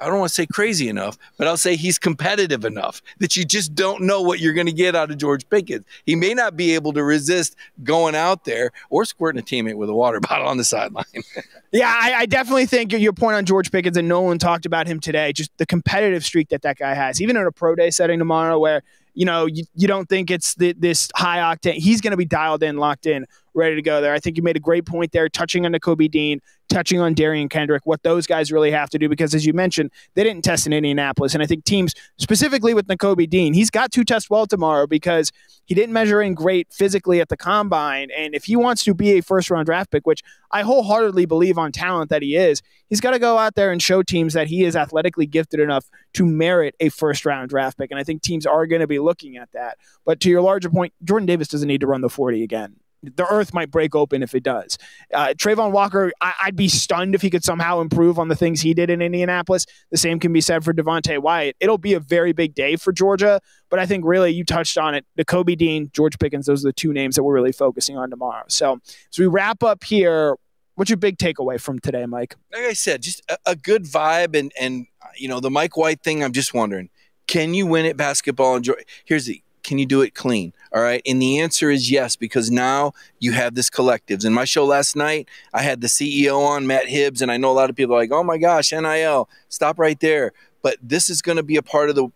I 0.00 0.06
don't 0.06 0.18
want 0.18 0.28
to 0.28 0.34
say 0.34 0.46
crazy 0.46 0.88
enough, 0.88 1.18
but 1.36 1.46
I'll 1.46 1.56
say 1.56 1.76
he's 1.76 1.98
competitive 1.98 2.64
enough 2.64 3.02
that 3.18 3.36
you 3.36 3.44
just 3.44 3.74
don't 3.74 4.02
know 4.02 4.22
what 4.22 4.40
you're 4.40 4.54
going 4.54 4.66
to 4.66 4.72
get 4.72 4.94
out 4.94 5.10
of 5.10 5.18
George 5.18 5.48
Pickens. 5.48 5.84
He 6.06 6.14
may 6.14 6.34
not 6.34 6.56
be 6.56 6.74
able 6.74 6.92
to 6.92 7.02
resist 7.02 7.56
going 7.82 8.14
out 8.14 8.44
there 8.44 8.70
or 8.90 9.04
squirting 9.04 9.40
a 9.40 9.44
teammate 9.44 9.76
with 9.76 9.88
a 9.88 9.94
water 9.94 10.20
bottle 10.28 10.46
on 10.46 10.56
the 10.56 10.64
sideline. 10.64 11.04
yeah, 11.72 11.92
I, 11.94 12.14
I, 12.14 12.26
definitely 12.26 12.66
think 12.66 12.92
your 12.92 13.12
point 13.12 13.36
on 13.36 13.44
George 13.44 13.72
Pickens, 13.72 13.96
and 13.96 14.08
Nolan 14.08 14.38
talked 14.38 14.66
about 14.66 14.86
him 14.86 15.00
today, 15.00 15.32
just 15.32 15.50
the 15.58 15.66
competitive 15.66 16.24
streak 16.24 16.48
that 16.50 16.62
that 16.62 16.78
guy 16.78 16.94
has, 16.94 17.20
even 17.20 17.36
in 17.36 17.44
a 17.46 17.52
pro 17.52 17.74
day 17.74 17.90
setting 17.90 18.18
tomorrow 18.18 18.58
where 18.58 18.82
you 19.18 19.24
know, 19.24 19.46
you, 19.46 19.64
you 19.74 19.88
don't 19.88 20.08
think 20.08 20.30
it's 20.30 20.54
the, 20.54 20.74
this 20.74 21.10
high 21.12 21.38
octane. 21.38 21.74
He's 21.74 22.00
going 22.00 22.12
to 22.12 22.16
be 22.16 22.24
dialed 22.24 22.62
in, 22.62 22.76
locked 22.76 23.04
in, 23.04 23.26
ready 23.58 23.74
to 23.74 23.82
go 23.82 24.00
there. 24.00 24.14
I 24.14 24.18
think 24.20 24.36
you 24.36 24.42
made 24.42 24.56
a 24.56 24.60
great 24.60 24.86
point 24.86 25.12
there, 25.12 25.28
touching 25.28 25.66
on 25.66 25.72
Nakobe 25.72 26.10
Dean, 26.10 26.40
touching 26.68 27.00
on 27.00 27.14
Derion 27.14 27.50
Kendrick, 27.50 27.84
what 27.84 28.02
those 28.02 28.26
guys 28.26 28.52
really 28.52 28.70
have 28.70 28.90
to 28.90 28.98
do, 28.98 29.08
because 29.08 29.34
as 29.34 29.44
you 29.44 29.52
mentioned, 29.52 29.90
they 30.14 30.22
didn't 30.22 30.42
test 30.42 30.66
in 30.66 30.72
Indianapolis. 30.72 31.34
And 31.34 31.42
I 31.42 31.46
think 31.46 31.64
teams, 31.64 31.94
specifically 32.18 32.74
with 32.74 32.86
Nakobe 32.86 33.28
Dean, 33.28 33.54
he's 33.54 33.70
got 33.70 33.90
to 33.92 34.04
test 34.04 34.30
well 34.30 34.46
tomorrow 34.46 34.86
because 34.86 35.32
he 35.64 35.74
didn't 35.74 35.92
measure 35.92 36.22
in 36.22 36.34
great 36.34 36.72
physically 36.72 37.20
at 37.20 37.28
the 37.28 37.36
combine. 37.36 38.10
And 38.16 38.34
if 38.34 38.44
he 38.44 38.56
wants 38.56 38.84
to 38.84 38.94
be 38.94 39.18
a 39.18 39.22
first 39.22 39.50
round 39.50 39.66
draft 39.66 39.90
pick, 39.90 40.06
which 40.06 40.22
I 40.50 40.62
wholeheartedly 40.62 41.26
believe 41.26 41.58
on 41.58 41.72
talent 41.72 42.10
that 42.10 42.22
he 42.22 42.36
is, 42.36 42.62
he's 42.88 43.00
got 43.00 43.10
to 43.10 43.18
go 43.18 43.38
out 43.38 43.54
there 43.54 43.70
and 43.72 43.82
show 43.82 44.02
teams 44.02 44.34
that 44.34 44.46
he 44.46 44.64
is 44.64 44.76
athletically 44.76 45.26
gifted 45.26 45.60
enough 45.60 45.86
to 46.14 46.24
merit 46.24 46.74
a 46.80 46.88
first 46.90 47.24
round 47.26 47.50
draft 47.50 47.78
pick. 47.78 47.90
And 47.90 47.98
I 47.98 48.04
think 48.04 48.22
teams 48.22 48.46
are 48.46 48.66
going 48.66 48.80
to 48.80 48.86
be 48.86 48.98
looking 48.98 49.36
at 49.36 49.50
that. 49.52 49.78
But 50.04 50.20
to 50.20 50.30
your 50.30 50.42
larger 50.42 50.70
point, 50.70 50.92
Jordan 51.04 51.26
Davis 51.26 51.48
doesn't 51.48 51.68
need 51.68 51.80
to 51.80 51.86
run 51.86 52.00
the 52.02 52.08
40 52.08 52.42
again 52.42 52.76
the 53.02 53.26
earth 53.26 53.54
might 53.54 53.70
break 53.70 53.94
open 53.94 54.22
if 54.22 54.34
it 54.34 54.42
does. 54.42 54.76
Uh, 55.12 55.28
Travon 55.28 55.70
Walker, 55.70 56.12
I, 56.20 56.34
would 56.46 56.56
be 56.56 56.68
stunned 56.68 57.14
if 57.14 57.22
he 57.22 57.30
could 57.30 57.44
somehow 57.44 57.80
improve 57.80 58.18
on 58.18 58.28
the 58.28 58.36
things 58.36 58.60
he 58.60 58.74
did 58.74 58.90
in 58.90 59.00
Indianapolis. 59.00 59.66
The 59.90 59.96
same 59.96 60.18
can 60.18 60.32
be 60.32 60.40
said 60.40 60.64
for 60.64 60.72
Devonte 60.72 61.20
Wyatt. 61.20 61.56
It'll 61.60 61.78
be 61.78 61.94
a 61.94 62.00
very 62.00 62.32
big 62.32 62.54
day 62.54 62.76
for 62.76 62.92
Georgia, 62.92 63.40
but 63.70 63.78
I 63.78 63.86
think 63.86 64.04
really 64.04 64.32
you 64.32 64.44
touched 64.44 64.78
on 64.78 64.94
it. 64.94 65.06
Nakobe 65.18 65.56
Dean, 65.56 65.90
George 65.92 66.18
Pickens, 66.18 66.46
those 66.46 66.64
are 66.64 66.68
the 66.68 66.72
two 66.72 66.92
names 66.92 67.16
that 67.16 67.22
we're 67.22 67.34
really 67.34 67.52
focusing 67.52 67.96
on 67.96 68.10
tomorrow. 68.10 68.44
So 68.48 68.80
as 69.12 69.18
we 69.18 69.26
wrap 69.26 69.62
up 69.62 69.84
here, 69.84 70.36
what's 70.74 70.90
your 70.90 70.96
big 70.96 71.18
takeaway 71.18 71.60
from 71.60 71.78
today, 71.78 72.06
Mike? 72.06 72.36
Like 72.52 72.64
I 72.64 72.72
said, 72.72 73.02
just 73.02 73.22
a, 73.28 73.38
a 73.46 73.56
good 73.56 73.84
vibe 73.84 74.36
and 74.38 74.52
and 74.58 74.86
you 75.16 75.28
know 75.28 75.40
the 75.40 75.50
Mike 75.50 75.76
White 75.76 76.02
thing. 76.02 76.22
I'm 76.22 76.32
just 76.32 76.54
wondering, 76.54 76.90
can 77.26 77.54
you 77.54 77.66
win 77.66 77.86
at 77.86 77.96
basketball? 77.96 78.56
Enjoy. 78.56 78.74
Here's 79.04 79.26
the 79.26 79.42
can 79.68 79.76
you 79.76 79.84
do 79.84 80.00
it 80.00 80.14
clean? 80.14 80.54
All 80.72 80.80
right. 80.80 81.02
And 81.06 81.20
the 81.20 81.40
answer 81.40 81.70
is 81.70 81.90
yes, 81.90 82.16
because 82.16 82.50
now 82.50 82.94
you 83.18 83.32
have 83.32 83.54
this 83.54 83.68
collectives. 83.68 84.24
In 84.24 84.32
my 84.32 84.46
show 84.46 84.64
last 84.64 84.96
night, 84.96 85.28
I 85.52 85.60
had 85.60 85.82
the 85.82 85.88
CEO 85.88 86.42
on, 86.42 86.66
Matt 86.66 86.88
Hibbs, 86.88 87.20
and 87.20 87.30
I 87.30 87.36
know 87.36 87.50
a 87.50 87.52
lot 87.52 87.68
of 87.68 87.76
people 87.76 87.94
are 87.94 87.98
like, 87.98 88.10
oh 88.10 88.24
my 88.24 88.38
gosh, 88.38 88.72
NIL, 88.72 89.28
stop 89.50 89.78
right 89.78 90.00
there 90.00 90.32
but 90.62 90.76
this 90.82 91.08
is 91.08 91.22
going 91.22 91.36
to 91.36 91.42
be 91.42 91.56
a 91.56 91.62
part 91.62 91.88
of 91.90 91.96
the 91.96 92.08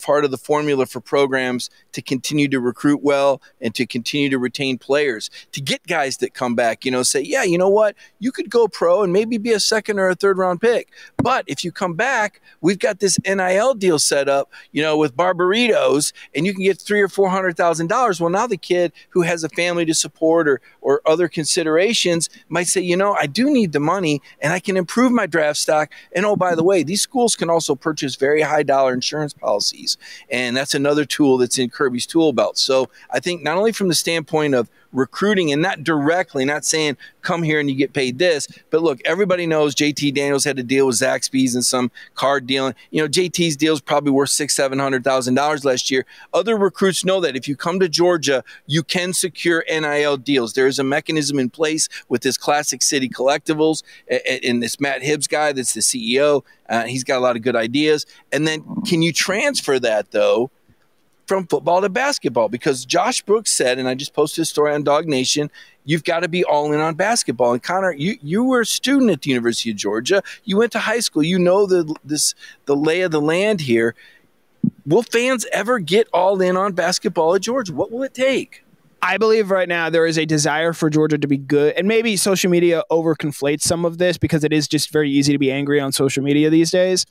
part 0.00 0.24
of 0.24 0.30
the 0.30 0.38
formula 0.38 0.86
for 0.86 1.00
programs 1.00 1.70
to 1.92 2.02
continue 2.02 2.48
to 2.48 2.60
recruit 2.60 3.02
well 3.02 3.40
and 3.60 3.74
to 3.74 3.86
continue 3.86 4.28
to 4.28 4.38
retain 4.38 4.78
players 4.78 5.30
to 5.52 5.60
get 5.60 5.86
guys 5.86 6.16
that 6.18 6.34
come 6.34 6.54
back 6.54 6.84
you 6.84 6.90
know 6.90 7.02
say 7.02 7.20
yeah 7.20 7.44
you 7.50 7.58
know 7.58 7.68
what? 7.68 7.96
You 8.18 8.32
could 8.32 8.50
go 8.50 8.68
pro 8.68 9.02
and 9.02 9.12
maybe 9.12 9.38
be 9.38 9.52
a 9.52 9.60
second 9.60 9.98
or 9.98 10.08
a 10.08 10.14
third 10.14 10.38
round 10.38 10.60
pick 10.60 10.92
but 11.18 11.44
if 11.46 11.64
you 11.64 11.72
come 11.72 11.94
back 11.94 12.40
we've 12.60 12.78
got 12.78 13.00
this 13.00 13.18
nil 13.26 13.74
deal 13.74 13.98
set 13.98 14.28
up 14.28 14.50
you 14.72 14.82
know 14.82 14.96
with 14.96 15.16
Barberitos 15.16 16.12
and 16.34 16.46
you 16.46 16.54
can 16.54 16.62
get 16.62 16.80
three 16.80 17.00
or 17.00 17.08
four 17.08 17.28
hundred 17.28 17.56
thousand 17.56 17.88
dollars. 17.88 18.20
Well 18.20 18.30
now 18.30 18.46
the 18.46 18.56
kid 18.56 18.92
who 19.10 19.22
has 19.22 19.44
a 19.44 19.48
family 19.50 19.84
to 19.84 19.94
support 19.94 20.48
or 20.48 20.60
or 20.80 21.00
other 21.06 21.28
considerations 21.28 22.28
might 22.48 22.66
say 22.66 22.80
you 22.80 22.96
know 22.96 23.14
i 23.14 23.26
do 23.26 23.50
need 23.50 23.72
the 23.72 23.80
money 23.80 24.20
and 24.40 24.52
i 24.52 24.60
can 24.60 24.76
improve 24.76 25.12
my 25.12 25.26
draft 25.26 25.58
stock. 25.58 25.92
And 26.14 26.24
oh 26.24 26.36
by 26.36 26.54
the 26.54 26.64
way 26.64 26.82
these 26.82 27.02
schools 27.02 27.36
can 27.36 27.50
also 27.50 27.74
purchase 27.90 28.14
very 28.14 28.40
high 28.40 28.62
dollar 28.62 28.92
insurance 28.92 29.32
policies. 29.32 29.98
And 30.30 30.56
that's 30.56 30.76
another 30.76 31.04
tool 31.04 31.38
that's 31.38 31.58
in 31.58 31.70
Kirby's 31.70 32.06
tool 32.06 32.32
belt. 32.32 32.56
So 32.56 32.88
I 33.10 33.18
think 33.18 33.42
not 33.42 33.58
only 33.58 33.72
from 33.72 33.88
the 33.88 33.96
standpoint 33.96 34.54
of 34.54 34.70
recruiting 34.92 35.52
and 35.52 35.62
not 35.62 35.84
directly, 35.84 36.44
not 36.44 36.64
saying 36.64 36.96
come 37.22 37.42
here 37.42 37.60
and 37.60 37.70
you 37.70 37.76
get 37.76 37.92
paid 37.92 38.18
this. 38.18 38.48
But 38.70 38.82
look, 38.82 39.00
everybody 39.04 39.46
knows 39.46 39.74
JT 39.74 40.14
Daniels 40.14 40.44
had 40.44 40.56
to 40.56 40.62
deal 40.62 40.86
with 40.86 40.96
Zaxby's 40.96 41.54
and 41.54 41.64
some 41.64 41.90
card 42.14 42.46
dealing. 42.46 42.74
You 42.90 43.02
know, 43.02 43.08
JT's 43.08 43.56
deal 43.56 43.74
is 43.74 43.80
probably 43.80 44.10
worth 44.10 44.30
six, 44.30 44.54
seven 44.54 44.78
hundred 44.78 45.04
thousand 45.04 45.34
dollars 45.34 45.64
last 45.64 45.90
year. 45.90 46.06
Other 46.32 46.56
recruits 46.56 47.04
know 47.04 47.20
that 47.20 47.36
if 47.36 47.46
you 47.46 47.56
come 47.56 47.80
to 47.80 47.88
Georgia, 47.88 48.42
you 48.66 48.82
can 48.82 49.12
secure 49.12 49.64
NIL 49.68 50.16
deals. 50.16 50.54
There 50.54 50.66
is 50.66 50.78
a 50.78 50.84
mechanism 50.84 51.38
in 51.38 51.50
place 51.50 51.88
with 52.08 52.22
this 52.22 52.36
Classic 52.36 52.82
City 52.82 53.08
Collectibles 53.08 53.82
and 54.08 54.62
this 54.62 54.80
Matt 54.80 55.02
Hibbs 55.02 55.26
guy 55.26 55.52
that's 55.52 55.74
the 55.74 55.80
CEO. 55.80 56.42
Uh, 56.68 56.84
he's 56.84 57.04
got 57.04 57.18
a 57.18 57.20
lot 57.20 57.36
of 57.36 57.42
good 57.42 57.56
ideas. 57.56 58.06
And 58.32 58.46
then 58.46 58.64
can 58.86 59.02
you 59.02 59.12
transfer 59.12 59.78
that 59.80 60.12
though? 60.12 60.50
From 61.30 61.46
football 61.46 61.80
to 61.80 61.88
basketball 61.88 62.48
because 62.48 62.84
Josh 62.84 63.22
Brooks 63.22 63.52
said, 63.52 63.78
and 63.78 63.86
I 63.86 63.94
just 63.94 64.14
posted 64.14 64.42
a 64.42 64.44
story 64.44 64.74
on 64.74 64.82
DawgNation, 64.82 65.48
you've 65.84 66.02
got 66.02 66.24
to 66.24 66.28
be 66.28 66.42
all 66.42 66.72
in 66.72 66.80
on 66.80 66.96
basketball. 66.96 67.52
And 67.52 67.62
Connor, 67.62 67.92
you, 67.92 68.16
you 68.20 68.42
were 68.42 68.62
a 68.62 68.66
student 68.66 69.12
at 69.12 69.22
the 69.22 69.30
University 69.30 69.70
of 69.70 69.76
Georgia. 69.76 70.24
You 70.42 70.56
went 70.56 70.72
to 70.72 70.80
high 70.80 70.98
school. 70.98 71.22
You 71.22 71.38
know 71.38 71.66
the 71.66 71.94
this 72.04 72.34
the 72.64 72.74
lay 72.74 73.02
of 73.02 73.12
the 73.12 73.20
land 73.20 73.60
here. 73.60 73.94
Will 74.84 75.04
fans 75.04 75.46
ever 75.52 75.78
get 75.78 76.08
all 76.12 76.40
in 76.40 76.56
on 76.56 76.72
basketball 76.72 77.36
at 77.36 77.42
Georgia? 77.42 77.74
What 77.74 77.92
will 77.92 78.02
it 78.02 78.12
take? 78.12 78.64
I 79.00 79.16
believe 79.16 79.52
right 79.52 79.68
now 79.68 79.88
there 79.88 80.06
is 80.06 80.18
a 80.18 80.26
desire 80.26 80.72
for 80.72 80.90
Georgia 80.90 81.16
to 81.16 81.28
be 81.28 81.36
good, 81.36 81.74
and 81.76 81.86
maybe 81.86 82.16
social 82.16 82.50
media 82.50 82.82
overconflates 82.90 83.62
some 83.62 83.84
of 83.84 83.98
this 83.98 84.18
because 84.18 84.42
it 84.42 84.52
is 84.52 84.66
just 84.66 84.90
very 84.90 85.08
easy 85.08 85.32
to 85.32 85.38
be 85.38 85.52
angry 85.52 85.78
on 85.78 85.92
social 85.92 86.24
media 86.24 86.50
these 86.50 86.72
days. 86.72 87.06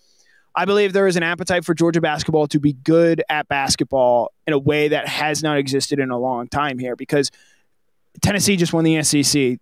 I 0.55 0.65
believe 0.65 0.93
there 0.93 1.07
is 1.07 1.15
an 1.15 1.23
appetite 1.23 1.63
for 1.63 1.73
Georgia 1.73 2.01
basketball 2.01 2.47
to 2.47 2.59
be 2.59 2.73
good 2.73 3.23
at 3.29 3.47
basketball 3.47 4.31
in 4.47 4.53
a 4.53 4.59
way 4.59 4.89
that 4.89 5.07
has 5.07 5.43
not 5.43 5.57
existed 5.57 5.99
in 5.99 6.12
a 6.12 6.17
long 6.17 6.47
time 6.47 6.79
here 6.79 6.95
because 6.95 7.31
Tennessee 8.21 8.57
just 8.57 8.73
won 8.73 8.83
the 8.83 9.01
SEC. 9.03 9.59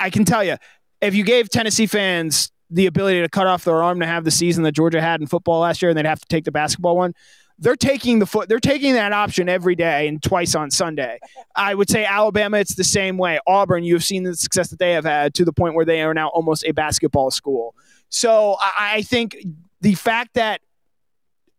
I 0.00 0.10
can 0.10 0.24
tell 0.24 0.44
you, 0.44 0.56
if 1.00 1.14
you 1.14 1.24
gave 1.24 1.48
Tennessee 1.48 1.86
fans 1.86 2.50
the 2.70 2.86
ability 2.86 3.20
to 3.20 3.28
cut 3.28 3.46
off 3.46 3.64
their 3.64 3.82
arm 3.82 4.00
to 4.00 4.06
have 4.06 4.24
the 4.24 4.30
season 4.30 4.64
that 4.64 4.72
Georgia 4.72 5.00
had 5.00 5.20
in 5.20 5.26
football 5.26 5.60
last 5.60 5.82
year 5.82 5.90
and 5.90 5.98
they'd 5.98 6.06
have 6.06 6.20
to 6.20 6.26
take 6.28 6.44
the 6.44 6.52
basketball 6.52 6.96
one, 6.96 7.14
they're 7.58 7.76
taking 7.76 8.18
the 8.18 8.26
foot 8.26 8.48
they're 8.48 8.58
taking 8.58 8.94
that 8.94 9.12
option 9.12 9.48
every 9.48 9.76
day 9.76 10.08
and 10.08 10.22
twice 10.22 10.54
on 10.54 10.70
Sunday. 10.70 11.20
I 11.54 11.74
would 11.74 11.88
say 11.88 12.04
Alabama 12.04 12.58
it's 12.58 12.74
the 12.74 12.84
same 12.84 13.16
way. 13.16 13.38
Auburn, 13.46 13.84
you've 13.84 14.02
seen 14.02 14.24
the 14.24 14.34
success 14.34 14.70
that 14.70 14.78
they 14.78 14.92
have 14.92 15.04
had 15.04 15.34
to 15.34 15.44
the 15.44 15.52
point 15.52 15.74
where 15.74 15.84
they 15.84 16.02
are 16.02 16.14
now 16.14 16.28
almost 16.28 16.64
a 16.66 16.72
basketball 16.72 17.30
school. 17.30 17.74
So 18.08 18.56
I, 18.60 18.96
I 18.96 19.02
think 19.02 19.36
the 19.84 19.94
fact 19.94 20.32
that 20.32 20.62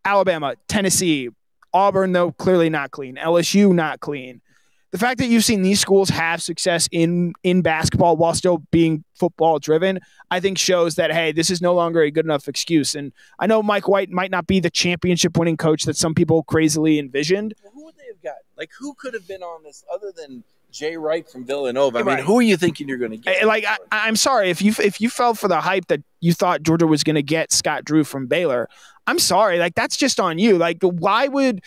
Alabama, 0.04 0.56
Tennessee, 0.68 1.30
Auburn, 1.76 2.12
though 2.12 2.32
clearly 2.32 2.72
not 2.72 2.90
clean, 2.90 3.18
LSU 3.18 3.72
not 3.72 4.00
clean. 4.00 4.42
The 4.90 4.98
fact 4.98 5.20
that 5.20 5.28
you've 5.28 5.44
seen 5.44 5.62
these 5.62 5.80
schools 5.80 6.10
have 6.10 6.42
success 6.42 6.90
in 6.92 7.34
in 7.44 7.62
basketball 7.62 8.18
while 8.18 8.34
still 8.34 8.64
being 8.72 9.04
football 9.14 9.60
driven, 9.60 10.00
I 10.32 10.40
think 10.40 10.58
shows 10.58 10.96
that 10.96 11.12
hey, 11.12 11.34
this 11.34 11.52
is 11.52 11.62
no 11.62 11.76
longer 11.76 12.02
a 12.02 12.10
good 12.10 12.26
enough 12.26 12.48
excuse. 12.48 12.96
And 12.96 13.14
I 13.38 13.46
know 13.46 13.62
Mike 13.62 13.88
White 13.88 14.10
might 14.10 14.32
not 14.32 14.48
be 14.48 14.60
the 14.60 14.72
championship 14.72 15.38
winning 15.38 15.58
coach 15.58 15.84
that 15.84 15.96
some 15.96 16.16
people 16.16 16.42
crazily 16.44 16.98
envisioned. 16.98 17.54
Well, 17.62 17.74
who 17.76 17.86
would 17.86 17.96
they 17.96 18.08
have 18.08 18.24
got? 18.24 18.38
Like 18.58 18.72
who 18.80 18.96
could 18.96 19.14
have 19.14 19.28
been 19.28 19.44
on 19.44 19.64
this 19.64 19.84
other 19.94 20.12
than 20.16 20.44
Jay 20.76 20.98
Wright 20.98 21.28
from 21.28 21.46
Villanova. 21.46 22.00
I 22.00 22.04
mean, 22.04 22.18
who 22.20 22.40
are 22.40 22.42
you 22.42 22.58
thinking 22.58 22.90
you're 22.90 22.98
going 22.98 23.12
to 23.12 23.18
get? 23.18 23.46
Like, 23.48 23.66
I, 23.92 24.08
am 24.08 24.16
sorry 24.16 24.50
if 24.50 24.62
you 24.62 24.74
if 24.80 25.00
you 25.00 25.10
fell 25.10 25.34
for 25.34 25.48
the 25.48 25.62
hype 25.62 25.88
that 25.88 26.02
you 26.20 26.34
thought 26.34 26.64
Georgia 26.64 26.86
was 26.86 27.04
going 27.04 27.16
to 27.16 27.24
get 27.24 27.54
Scott 27.54 27.86
Drew 27.86 28.04
from 28.04 28.28
Baylor. 28.28 28.68
I'm 29.08 29.20
sorry, 29.20 29.58
like 29.58 29.76
that's 29.76 29.96
just 29.96 30.20
on 30.20 30.38
you. 30.38 30.58
Like, 30.58 30.80
why 30.82 31.28
would 31.28 31.62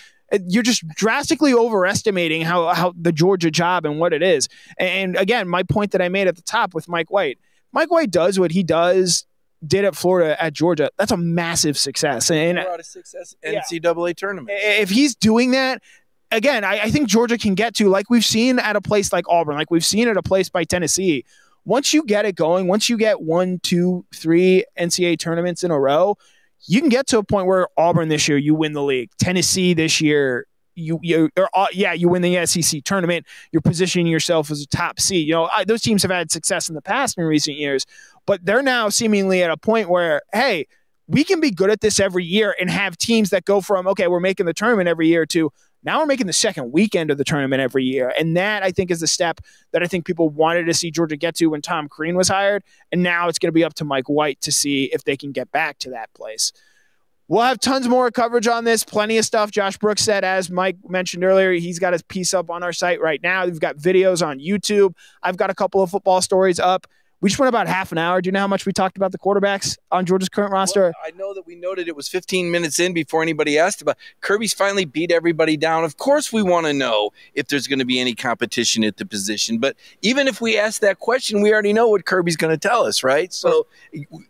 you're 0.47 0.63
just 0.63 0.87
drastically 0.89 1.55
overestimating 1.55 2.43
how 2.43 2.75
how 2.75 2.93
the 3.01 3.13
Georgia 3.13 3.51
job 3.51 3.87
and 3.87 3.99
what 3.99 4.13
it 4.13 4.23
is. 4.23 4.49
And 4.79 5.17
again, 5.17 5.49
my 5.49 5.63
point 5.63 5.93
that 5.93 6.03
I 6.03 6.09
made 6.09 6.29
at 6.29 6.37
the 6.37 6.43
top 6.43 6.75
with 6.75 6.89
Mike 6.89 7.11
White. 7.11 7.39
Mike 7.73 7.91
White 7.91 8.11
does 8.11 8.39
what 8.39 8.51
he 8.51 8.63
does 8.63 9.27
did 9.67 9.85
at 9.85 9.97
Florida 9.97 10.41
at 10.43 10.53
Georgia, 10.53 10.91
that's 10.99 11.11
a 11.11 11.17
massive 11.17 11.77
success. 11.77 12.31
And 12.31 12.59
a 12.59 12.83
success 12.83 13.35
NCAA 13.45 14.09
yeah. 14.09 14.13
tournament. 14.13 14.51
If 14.63 14.91
he's 14.91 15.15
doing 15.15 15.51
that, 15.53 15.83
again, 16.31 16.65
I, 16.65 16.85
I 16.85 16.91
think 16.91 17.09
Georgia 17.09 17.39
can 17.39 17.55
get 17.55 17.75
to, 17.77 17.89
like 17.89 18.11
we've 18.11 18.25
seen 18.25 18.59
at 18.59 18.77
a 18.77 18.81
place 18.81 19.13
like 19.13 19.29
Auburn, 19.29 19.57
like 19.57 19.71
we've 19.71 19.85
seen 19.85 20.09
at 20.09 20.17
a 20.17 20.23
place 20.23 20.49
by 20.49 20.65
Tennessee. 20.65 21.25
Once 21.65 21.93
you 21.93 22.03
get 22.05 22.25
it 22.25 22.35
going, 22.35 22.67
once 22.67 22.89
you 22.89 22.97
get 22.97 23.21
one, 23.21 23.61
two, 23.63 24.05
three 24.15 24.65
NCAA 24.79 25.19
tournaments 25.19 25.63
in 25.63 25.71
a 25.71 25.79
row, 25.79 26.17
you 26.67 26.81
can 26.81 26.89
get 26.89 27.07
to 27.09 27.19
a 27.19 27.23
point 27.23 27.47
where 27.47 27.69
Auburn 27.77 28.09
this 28.09 28.27
year 28.29 28.39
you 28.39 28.55
win 28.55 28.73
the 28.73 28.83
league. 28.83 29.11
Tennessee 29.19 29.75
this 29.75 30.01
year 30.01 30.47
you 30.75 30.99
you 31.03 31.29
or, 31.37 31.49
uh, 31.55 31.67
yeah 31.73 31.93
you 31.93 32.09
win 32.09 32.23
the 32.23 32.47
SEC 32.47 32.83
tournament. 32.85 33.27
You're 33.53 33.63
positioning 33.63 34.07
yourself 34.07 34.51
as 34.51 34.63
a 34.63 34.67
top 34.67 35.01
seed. 35.01 35.27
You 35.27 35.35
know 35.35 35.49
I, 35.53 35.65
those 35.65 35.83
teams 35.83 36.03
have 36.03 36.11
had 36.11 36.31
success 36.31 36.69
in 36.69 36.75
the 36.75 36.83
past 36.83 37.19
in 37.19 37.25
recent 37.25 37.57
years, 37.57 37.85
but 38.27 38.45
they're 38.45 38.63
now 38.63 38.89
seemingly 38.89 39.43
at 39.43 39.51
a 39.51 39.57
point 39.57 39.89
where 39.89 40.23
hey 40.33 40.67
we 41.07 41.25
can 41.25 41.41
be 41.41 41.51
good 41.51 41.71
at 41.71 41.81
this 41.81 41.99
every 41.99 42.25
year 42.25 42.55
and 42.61 42.71
have 42.71 42.97
teams 42.97 43.31
that 43.31 43.45
go 43.45 43.61
from 43.61 43.87
okay 43.89 44.07
we're 44.07 44.21
making 44.21 44.47
the 44.47 44.55
tournament 44.55 44.89
every 44.89 45.09
year 45.09 45.27
to 45.27 45.51
now 45.83 46.01
we're 46.01 46.07
making 46.07 46.27
the 46.27 46.33
second 46.33 46.73
weekend 46.73 47.11
of 47.11 47.19
the 47.19 47.25
tournament 47.25 47.61
every 47.61 47.85
year. 47.85 48.13
And 48.19 48.37
that, 48.37 48.63
I 48.63 48.71
think, 48.71 48.91
is 48.91 49.01
the 49.01 49.07
step 49.07 49.41
that 49.73 49.83
I 49.83 49.87
think 49.87 50.05
people 50.05 50.29
wanted 50.29 50.65
to 50.67 50.75
see 50.75 50.91
Georgia 50.91 51.17
get 51.17 51.37
to 51.37 51.47
when 51.47 51.63
Tom 51.63 51.89
Crean 51.89 52.17
was 52.17 52.29
hired. 52.29 52.65
And 52.93 53.03
now 53.03 53.29
it's 53.29 53.39
going 53.39 53.49
to 53.49 53.53
be 53.53 53.65
up 53.65 53.75
to 53.75 53.85
Mike 53.85 54.09
White 54.09 54.41
to 54.43 54.53
see 54.53 54.85
if 54.93 55.05
they 55.05 55.17
can 55.17 55.33
get 55.33 55.51
back 55.53 55.79
to 55.81 55.91
that 55.91 56.13
place. 56.15 56.53
We'll 57.29 57.43
have 57.43 57.61
tons 57.61 57.87
more 57.87 58.11
coverage 58.11 58.49
on 58.49 58.65
this. 58.65 58.83
Plenty 58.83 59.19
of 59.19 59.25
stuff. 59.25 59.51
Josh 59.51 59.77
Brooks 59.77 60.03
said, 60.03 60.25
as 60.25 60.51
Mike 60.51 60.79
mentioned 60.89 61.25
earlier, 61.25 61.53
he's 61.53 61.79
got 61.79 61.93
his 61.93 62.03
piece 62.03 62.33
up 62.33 62.49
on 62.49 62.63
our 62.63 62.73
site 62.73 63.03
right 63.03 63.23
now. 63.23 63.45
We've 63.45 63.61
got 63.61 63.77
videos 63.77 64.27
on 64.27 64.39
YouTube. 64.39 64.95
I've 65.23 65.37
got 65.37 65.51
a 65.51 65.55
couple 65.55 65.83
of 65.83 65.91
football 65.91 66.23
stories 66.23 66.59
up. 66.59 66.87
We 67.21 67.29
just 67.29 67.41
went 67.41 67.49
about 67.49 67.67
half 67.67 67.91
an 67.91 67.99
hour. 67.99 68.21
Do 68.21 68.29
you 68.29 68.33
know 68.33 68.39
how 68.39 68.47
much 68.47 68.65
we 68.65 68.73
talked 68.73 68.97
about 68.97 69.11
the 69.11 69.19
quarterbacks 69.19 69.77
on 69.91 70.07
Georgia's 70.07 70.29
current 70.29 70.53
roster? 70.53 70.83
Well, 70.83 70.93
I 71.05 71.11
know 71.17 71.35
that 71.35 71.47
we 71.47 71.57
noted 71.57 71.89
it 71.89 71.97
was 71.97 72.09
15 72.09 72.49
minutes 72.49 72.79
in 72.79 72.93
before 72.93 73.23
anybody 73.23 73.59
asked 73.59 73.83
about. 73.83 73.97
Kirby's 74.21 74.53
finally 74.53 74.85
beat 74.85 75.11
everybody 75.11 75.57
down. 75.57 75.83
Of 75.83 75.97
course, 75.97 76.33
we 76.33 76.45
want 76.45 76.67
to 76.67 76.73
know 76.73 77.11
if 77.35 77.49
there's 77.49 77.67
going 77.67 77.81
to 77.81 77.85
be 77.85 77.99
any 77.99 78.15
competition 78.15 78.85
at 78.85 78.99
the 78.99 79.05
position. 79.05 79.59
But 79.59 79.75
even 80.01 80.29
if 80.29 80.41
we 80.41 80.57
ask 80.57 80.81
that 80.83 81.01
question, 81.01 81.43
we 81.43 81.53
already 81.53 81.73
know 81.73 81.89
what 81.89 82.05
Kirby's 82.05 82.37
going 82.37 82.57
to 82.57 82.69
tell 82.69 82.85
us, 82.85 83.03
right? 83.03 83.33
So 83.33 83.67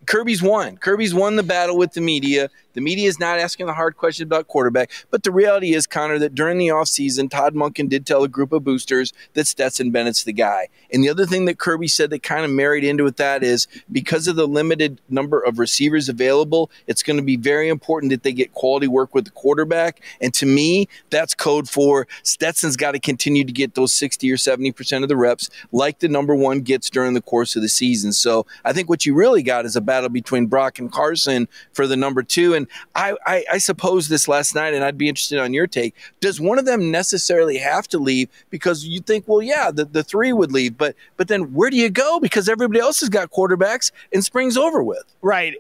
Kirby's 0.06 0.42
won. 0.42 0.78
Kirby's 0.78 1.12
won 1.12 1.36
the 1.36 1.42
battle 1.42 1.76
with 1.76 1.92
the 1.92 2.00
media. 2.00 2.48
The 2.72 2.80
media 2.80 3.08
is 3.08 3.18
not 3.18 3.38
asking 3.38 3.66
the 3.66 3.74
hard 3.74 3.96
questions 3.96 4.24
about 4.24 4.48
quarterback. 4.48 4.90
But 5.10 5.24
the 5.24 5.32
reality 5.32 5.74
is, 5.74 5.86
Connor, 5.86 6.18
that 6.20 6.34
during 6.34 6.58
the 6.58 6.68
offseason, 6.68 7.28
Todd 7.28 7.54
Monken 7.54 7.88
did 7.88 8.06
tell 8.06 8.22
a 8.22 8.28
group 8.28 8.52
of 8.52 8.64
boosters 8.64 9.12
that 9.34 9.46
Stetson 9.46 9.90
Bennett's 9.90 10.22
the 10.24 10.32
guy. 10.32 10.68
And 10.92 11.02
the 11.02 11.10
other 11.10 11.26
thing 11.26 11.44
that 11.46 11.58
Kirby 11.58 11.88
said 11.88 12.10
that 12.10 12.22
kind 12.22 12.44
of 12.44 12.50
married 12.50 12.77
into 12.84 13.04
with 13.04 13.16
that 13.16 13.42
is 13.42 13.66
because 13.90 14.26
of 14.28 14.36
the 14.36 14.46
limited 14.46 15.00
number 15.08 15.40
of 15.40 15.58
receivers 15.58 16.08
available, 16.08 16.70
it's 16.86 17.02
going 17.02 17.16
to 17.16 17.22
be 17.22 17.36
very 17.36 17.68
important 17.68 18.10
that 18.10 18.22
they 18.22 18.32
get 18.32 18.52
quality 18.54 18.86
work 18.86 19.14
with 19.14 19.24
the 19.24 19.30
quarterback. 19.30 20.00
And 20.20 20.32
to 20.34 20.46
me, 20.46 20.88
that's 21.10 21.34
code 21.34 21.68
for 21.68 22.06
Stetson's 22.22 22.76
got 22.76 22.92
to 22.92 22.98
continue 22.98 23.44
to 23.44 23.52
get 23.52 23.74
those 23.74 23.92
60 23.92 24.30
or 24.30 24.36
70% 24.36 25.02
of 25.02 25.08
the 25.08 25.16
reps 25.16 25.50
like 25.72 25.98
the 25.98 26.08
number 26.08 26.34
one 26.34 26.60
gets 26.60 26.90
during 26.90 27.14
the 27.14 27.22
course 27.22 27.56
of 27.56 27.62
the 27.62 27.68
season. 27.68 28.12
So 28.12 28.46
I 28.64 28.72
think 28.72 28.88
what 28.88 29.06
you 29.06 29.14
really 29.14 29.42
got 29.42 29.64
is 29.64 29.76
a 29.76 29.80
battle 29.80 30.08
between 30.08 30.46
Brock 30.46 30.78
and 30.78 30.90
Carson 30.90 31.48
for 31.72 31.86
the 31.86 31.96
number 31.96 32.22
two. 32.22 32.54
And 32.54 32.66
I, 32.94 33.16
I, 33.26 33.44
I 33.52 33.58
suppose 33.58 34.08
this 34.08 34.28
last 34.28 34.54
night, 34.54 34.74
and 34.74 34.84
I'd 34.84 34.98
be 34.98 35.08
interested 35.08 35.38
on 35.38 35.52
your 35.52 35.66
take. 35.66 35.94
Does 36.20 36.40
one 36.40 36.58
of 36.58 36.64
them 36.64 36.90
necessarily 36.90 37.58
have 37.58 37.88
to 37.88 37.98
leave? 37.98 38.28
Because 38.50 38.84
you 38.84 39.00
think, 39.00 39.26
well, 39.26 39.42
yeah, 39.42 39.70
the, 39.70 39.84
the 39.84 40.02
three 40.02 40.32
would 40.32 40.52
leave, 40.52 40.76
but 40.76 40.94
but 41.16 41.28
then 41.28 41.52
where 41.54 41.70
do 41.70 41.76
you 41.76 41.90
go? 41.90 42.20
Because 42.20 42.48
everybody 42.48 42.67
else 42.76 43.00
has 43.00 43.08
got 43.08 43.30
quarterbacks, 43.30 43.92
and 44.12 44.24
spring's 44.24 44.56
over 44.56 44.82
with. 44.82 45.04
Right. 45.22 45.54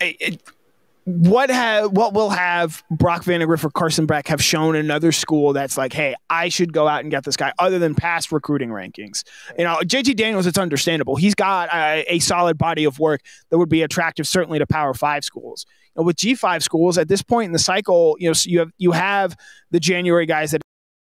It, 0.00 0.16
it, 0.20 0.42
what 1.04 1.50
have 1.50 1.90
what 1.92 2.14
will 2.14 2.30
have 2.30 2.84
Brock 2.90 3.24
Vandagriff 3.24 3.64
or 3.64 3.70
Carson 3.70 4.06
Beck 4.06 4.28
have 4.28 4.42
shown 4.42 4.76
another 4.76 5.10
school 5.10 5.52
that's 5.52 5.76
like, 5.76 5.92
hey, 5.92 6.14
I 6.30 6.48
should 6.48 6.72
go 6.72 6.86
out 6.86 7.00
and 7.00 7.10
get 7.10 7.24
this 7.24 7.36
guy, 7.36 7.52
other 7.58 7.78
than 7.78 7.94
past 7.94 8.30
recruiting 8.30 8.68
rankings. 8.68 9.24
You 9.58 9.64
know, 9.64 9.78
JT 9.82 10.16
Daniels, 10.16 10.46
it's 10.46 10.58
understandable. 10.58 11.16
He's 11.16 11.34
got 11.34 11.68
a, 11.74 12.04
a 12.08 12.18
solid 12.20 12.56
body 12.56 12.84
of 12.84 13.00
work 13.00 13.20
that 13.50 13.58
would 13.58 13.68
be 13.68 13.82
attractive, 13.82 14.28
certainly 14.28 14.60
to 14.60 14.66
Power 14.66 14.94
Five 14.94 15.24
schools. 15.24 15.66
You 15.96 16.02
know, 16.02 16.06
with 16.06 16.16
G 16.16 16.36
five 16.36 16.62
schools 16.62 16.96
at 16.98 17.08
this 17.08 17.22
point 17.22 17.46
in 17.46 17.52
the 17.52 17.58
cycle, 17.58 18.16
you 18.20 18.28
know, 18.28 18.32
so 18.32 18.48
you 18.48 18.60
have 18.60 18.70
you 18.78 18.92
have 18.92 19.36
the 19.72 19.80
January 19.80 20.26
guys 20.26 20.52
that 20.52 20.62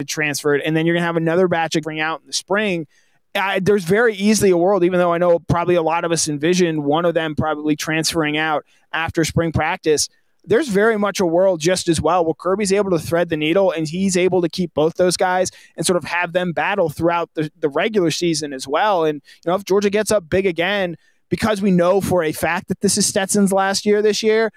transferred, 0.06 0.60
and 0.60 0.76
then 0.76 0.84
you're 0.84 0.94
gonna 0.94 1.06
have 1.06 1.16
another 1.16 1.48
batch 1.48 1.72
to 1.72 1.80
bring 1.80 1.98
out 1.98 2.20
in 2.20 2.26
the 2.26 2.32
spring 2.34 2.86
I, 3.34 3.60
there's 3.60 3.84
very 3.84 4.14
easily 4.14 4.50
a 4.50 4.56
world, 4.56 4.84
even 4.84 4.98
though 4.98 5.12
I 5.12 5.18
know 5.18 5.38
probably 5.38 5.74
a 5.74 5.82
lot 5.82 6.04
of 6.04 6.12
us 6.12 6.28
envision 6.28 6.82
one 6.82 7.04
of 7.04 7.14
them 7.14 7.34
probably 7.34 7.76
transferring 7.76 8.36
out 8.36 8.64
after 8.92 9.24
spring 9.24 9.52
practice. 9.52 10.08
There's 10.44 10.68
very 10.68 10.98
much 10.98 11.20
a 11.20 11.26
world 11.26 11.60
just 11.60 11.88
as 11.88 12.00
well 12.00 12.24
where 12.24 12.34
Kirby's 12.34 12.72
able 12.72 12.90
to 12.90 12.98
thread 12.98 13.28
the 13.28 13.36
needle 13.36 13.70
and 13.70 13.86
he's 13.86 14.16
able 14.16 14.40
to 14.40 14.48
keep 14.48 14.72
both 14.72 14.94
those 14.94 15.16
guys 15.16 15.50
and 15.76 15.84
sort 15.84 15.98
of 15.98 16.04
have 16.04 16.32
them 16.32 16.52
battle 16.52 16.88
throughout 16.88 17.28
the, 17.34 17.50
the 17.60 17.68
regular 17.68 18.10
season 18.10 18.54
as 18.54 18.66
well. 18.66 19.04
And, 19.04 19.20
you 19.44 19.50
know, 19.50 19.56
if 19.56 19.64
Georgia 19.64 19.90
gets 19.90 20.10
up 20.10 20.30
big 20.30 20.46
again, 20.46 20.96
because 21.28 21.60
we 21.60 21.70
know 21.70 22.00
for 22.00 22.22
a 22.22 22.32
fact 22.32 22.68
that 22.68 22.80
this 22.80 22.96
is 22.96 23.04
Stetson's 23.06 23.52
last 23.52 23.84
year 23.84 24.00
this 24.00 24.22
year, 24.22 24.50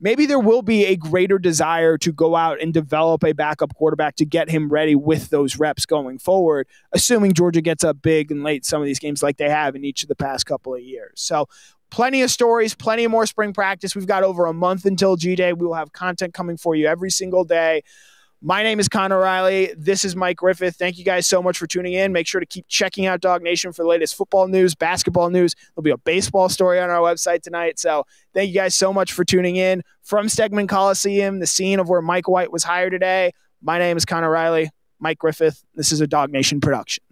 maybe 0.00 0.26
there 0.26 0.38
will 0.38 0.62
be 0.62 0.86
a 0.86 0.96
greater 0.96 1.38
desire 1.38 1.98
to 1.98 2.12
go 2.12 2.36
out 2.36 2.60
and 2.60 2.72
develop 2.72 3.24
a 3.24 3.32
backup 3.32 3.74
quarterback 3.74 4.16
to 4.16 4.24
get 4.24 4.48
him 4.48 4.68
ready 4.68 4.94
with 4.94 5.30
those 5.30 5.58
reps 5.58 5.86
going 5.86 6.18
forward, 6.18 6.66
assuming 6.92 7.32
Georgia 7.32 7.60
gets 7.60 7.84
up 7.84 8.00
big 8.02 8.30
and 8.30 8.42
late 8.42 8.64
some 8.64 8.80
of 8.80 8.86
these 8.86 8.98
games 8.98 9.22
like 9.22 9.36
they 9.36 9.48
have 9.48 9.74
in 9.74 9.84
each 9.84 10.02
of 10.02 10.08
the 10.08 10.16
past 10.16 10.46
couple 10.46 10.74
of 10.74 10.80
years. 10.80 11.12
So, 11.16 11.48
plenty 11.90 12.22
of 12.22 12.30
stories, 12.30 12.74
plenty 12.74 13.06
more 13.06 13.26
spring 13.26 13.52
practice. 13.52 13.96
We've 13.96 14.06
got 14.06 14.22
over 14.22 14.46
a 14.46 14.52
month 14.52 14.84
until 14.84 15.16
G 15.16 15.34
Day. 15.34 15.52
We 15.52 15.66
will 15.66 15.74
have 15.74 15.92
content 15.92 16.34
coming 16.34 16.56
for 16.56 16.74
you 16.74 16.86
every 16.86 17.10
single 17.10 17.44
day. 17.44 17.82
My 18.40 18.62
name 18.62 18.78
is 18.78 18.88
Connor 18.88 19.18
Riley. 19.18 19.74
This 19.76 20.04
is 20.04 20.14
Mike 20.14 20.36
Griffith. 20.36 20.76
Thank 20.76 20.96
you 20.96 21.04
guys 21.04 21.26
so 21.26 21.42
much 21.42 21.58
for 21.58 21.66
tuning 21.66 21.94
in. 21.94 22.12
Make 22.12 22.28
sure 22.28 22.38
to 22.38 22.46
keep 22.46 22.68
checking 22.68 23.04
out 23.04 23.20
DawgNation 23.20 23.74
for 23.74 23.82
the 23.82 23.88
latest 23.88 24.14
football 24.14 24.46
news, 24.46 24.76
basketball 24.76 25.28
news. 25.28 25.56
There'll 25.74 25.82
be 25.82 25.90
a 25.90 25.98
baseball 25.98 26.48
story 26.48 26.78
on 26.78 26.88
our 26.88 27.00
website 27.00 27.42
tonight. 27.42 27.80
So 27.80 28.04
thank 28.34 28.48
you 28.48 28.54
guys 28.54 28.76
so 28.76 28.92
much 28.92 29.12
for 29.12 29.24
tuning 29.24 29.56
in 29.56 29.82
from 30.04 30.28
Stegeman 30.28 30.68
Coliseum, 30.68 31.40
the 31.40 31.48
scene 31.48 31.80
of 31.80 31.88
where 31.88 32.00
Mike 32.00 32.28
White 32.28 32.52
was 32.52 32.62
hired 32.62 32.92
today. 32.92 33.32
My 33.60 33.80
name 33.80 33.96
is 33.96 34.04
Connor 34.04 34.30
Riley. 34.30 34.70
Mike 35.00 35.18
Griffith. 35.18 35.64
This 35.74 35.90
is 35.90 36.00
a 36.00 36.06
DawgNation 36.06 36.62
production. 36.62 37.02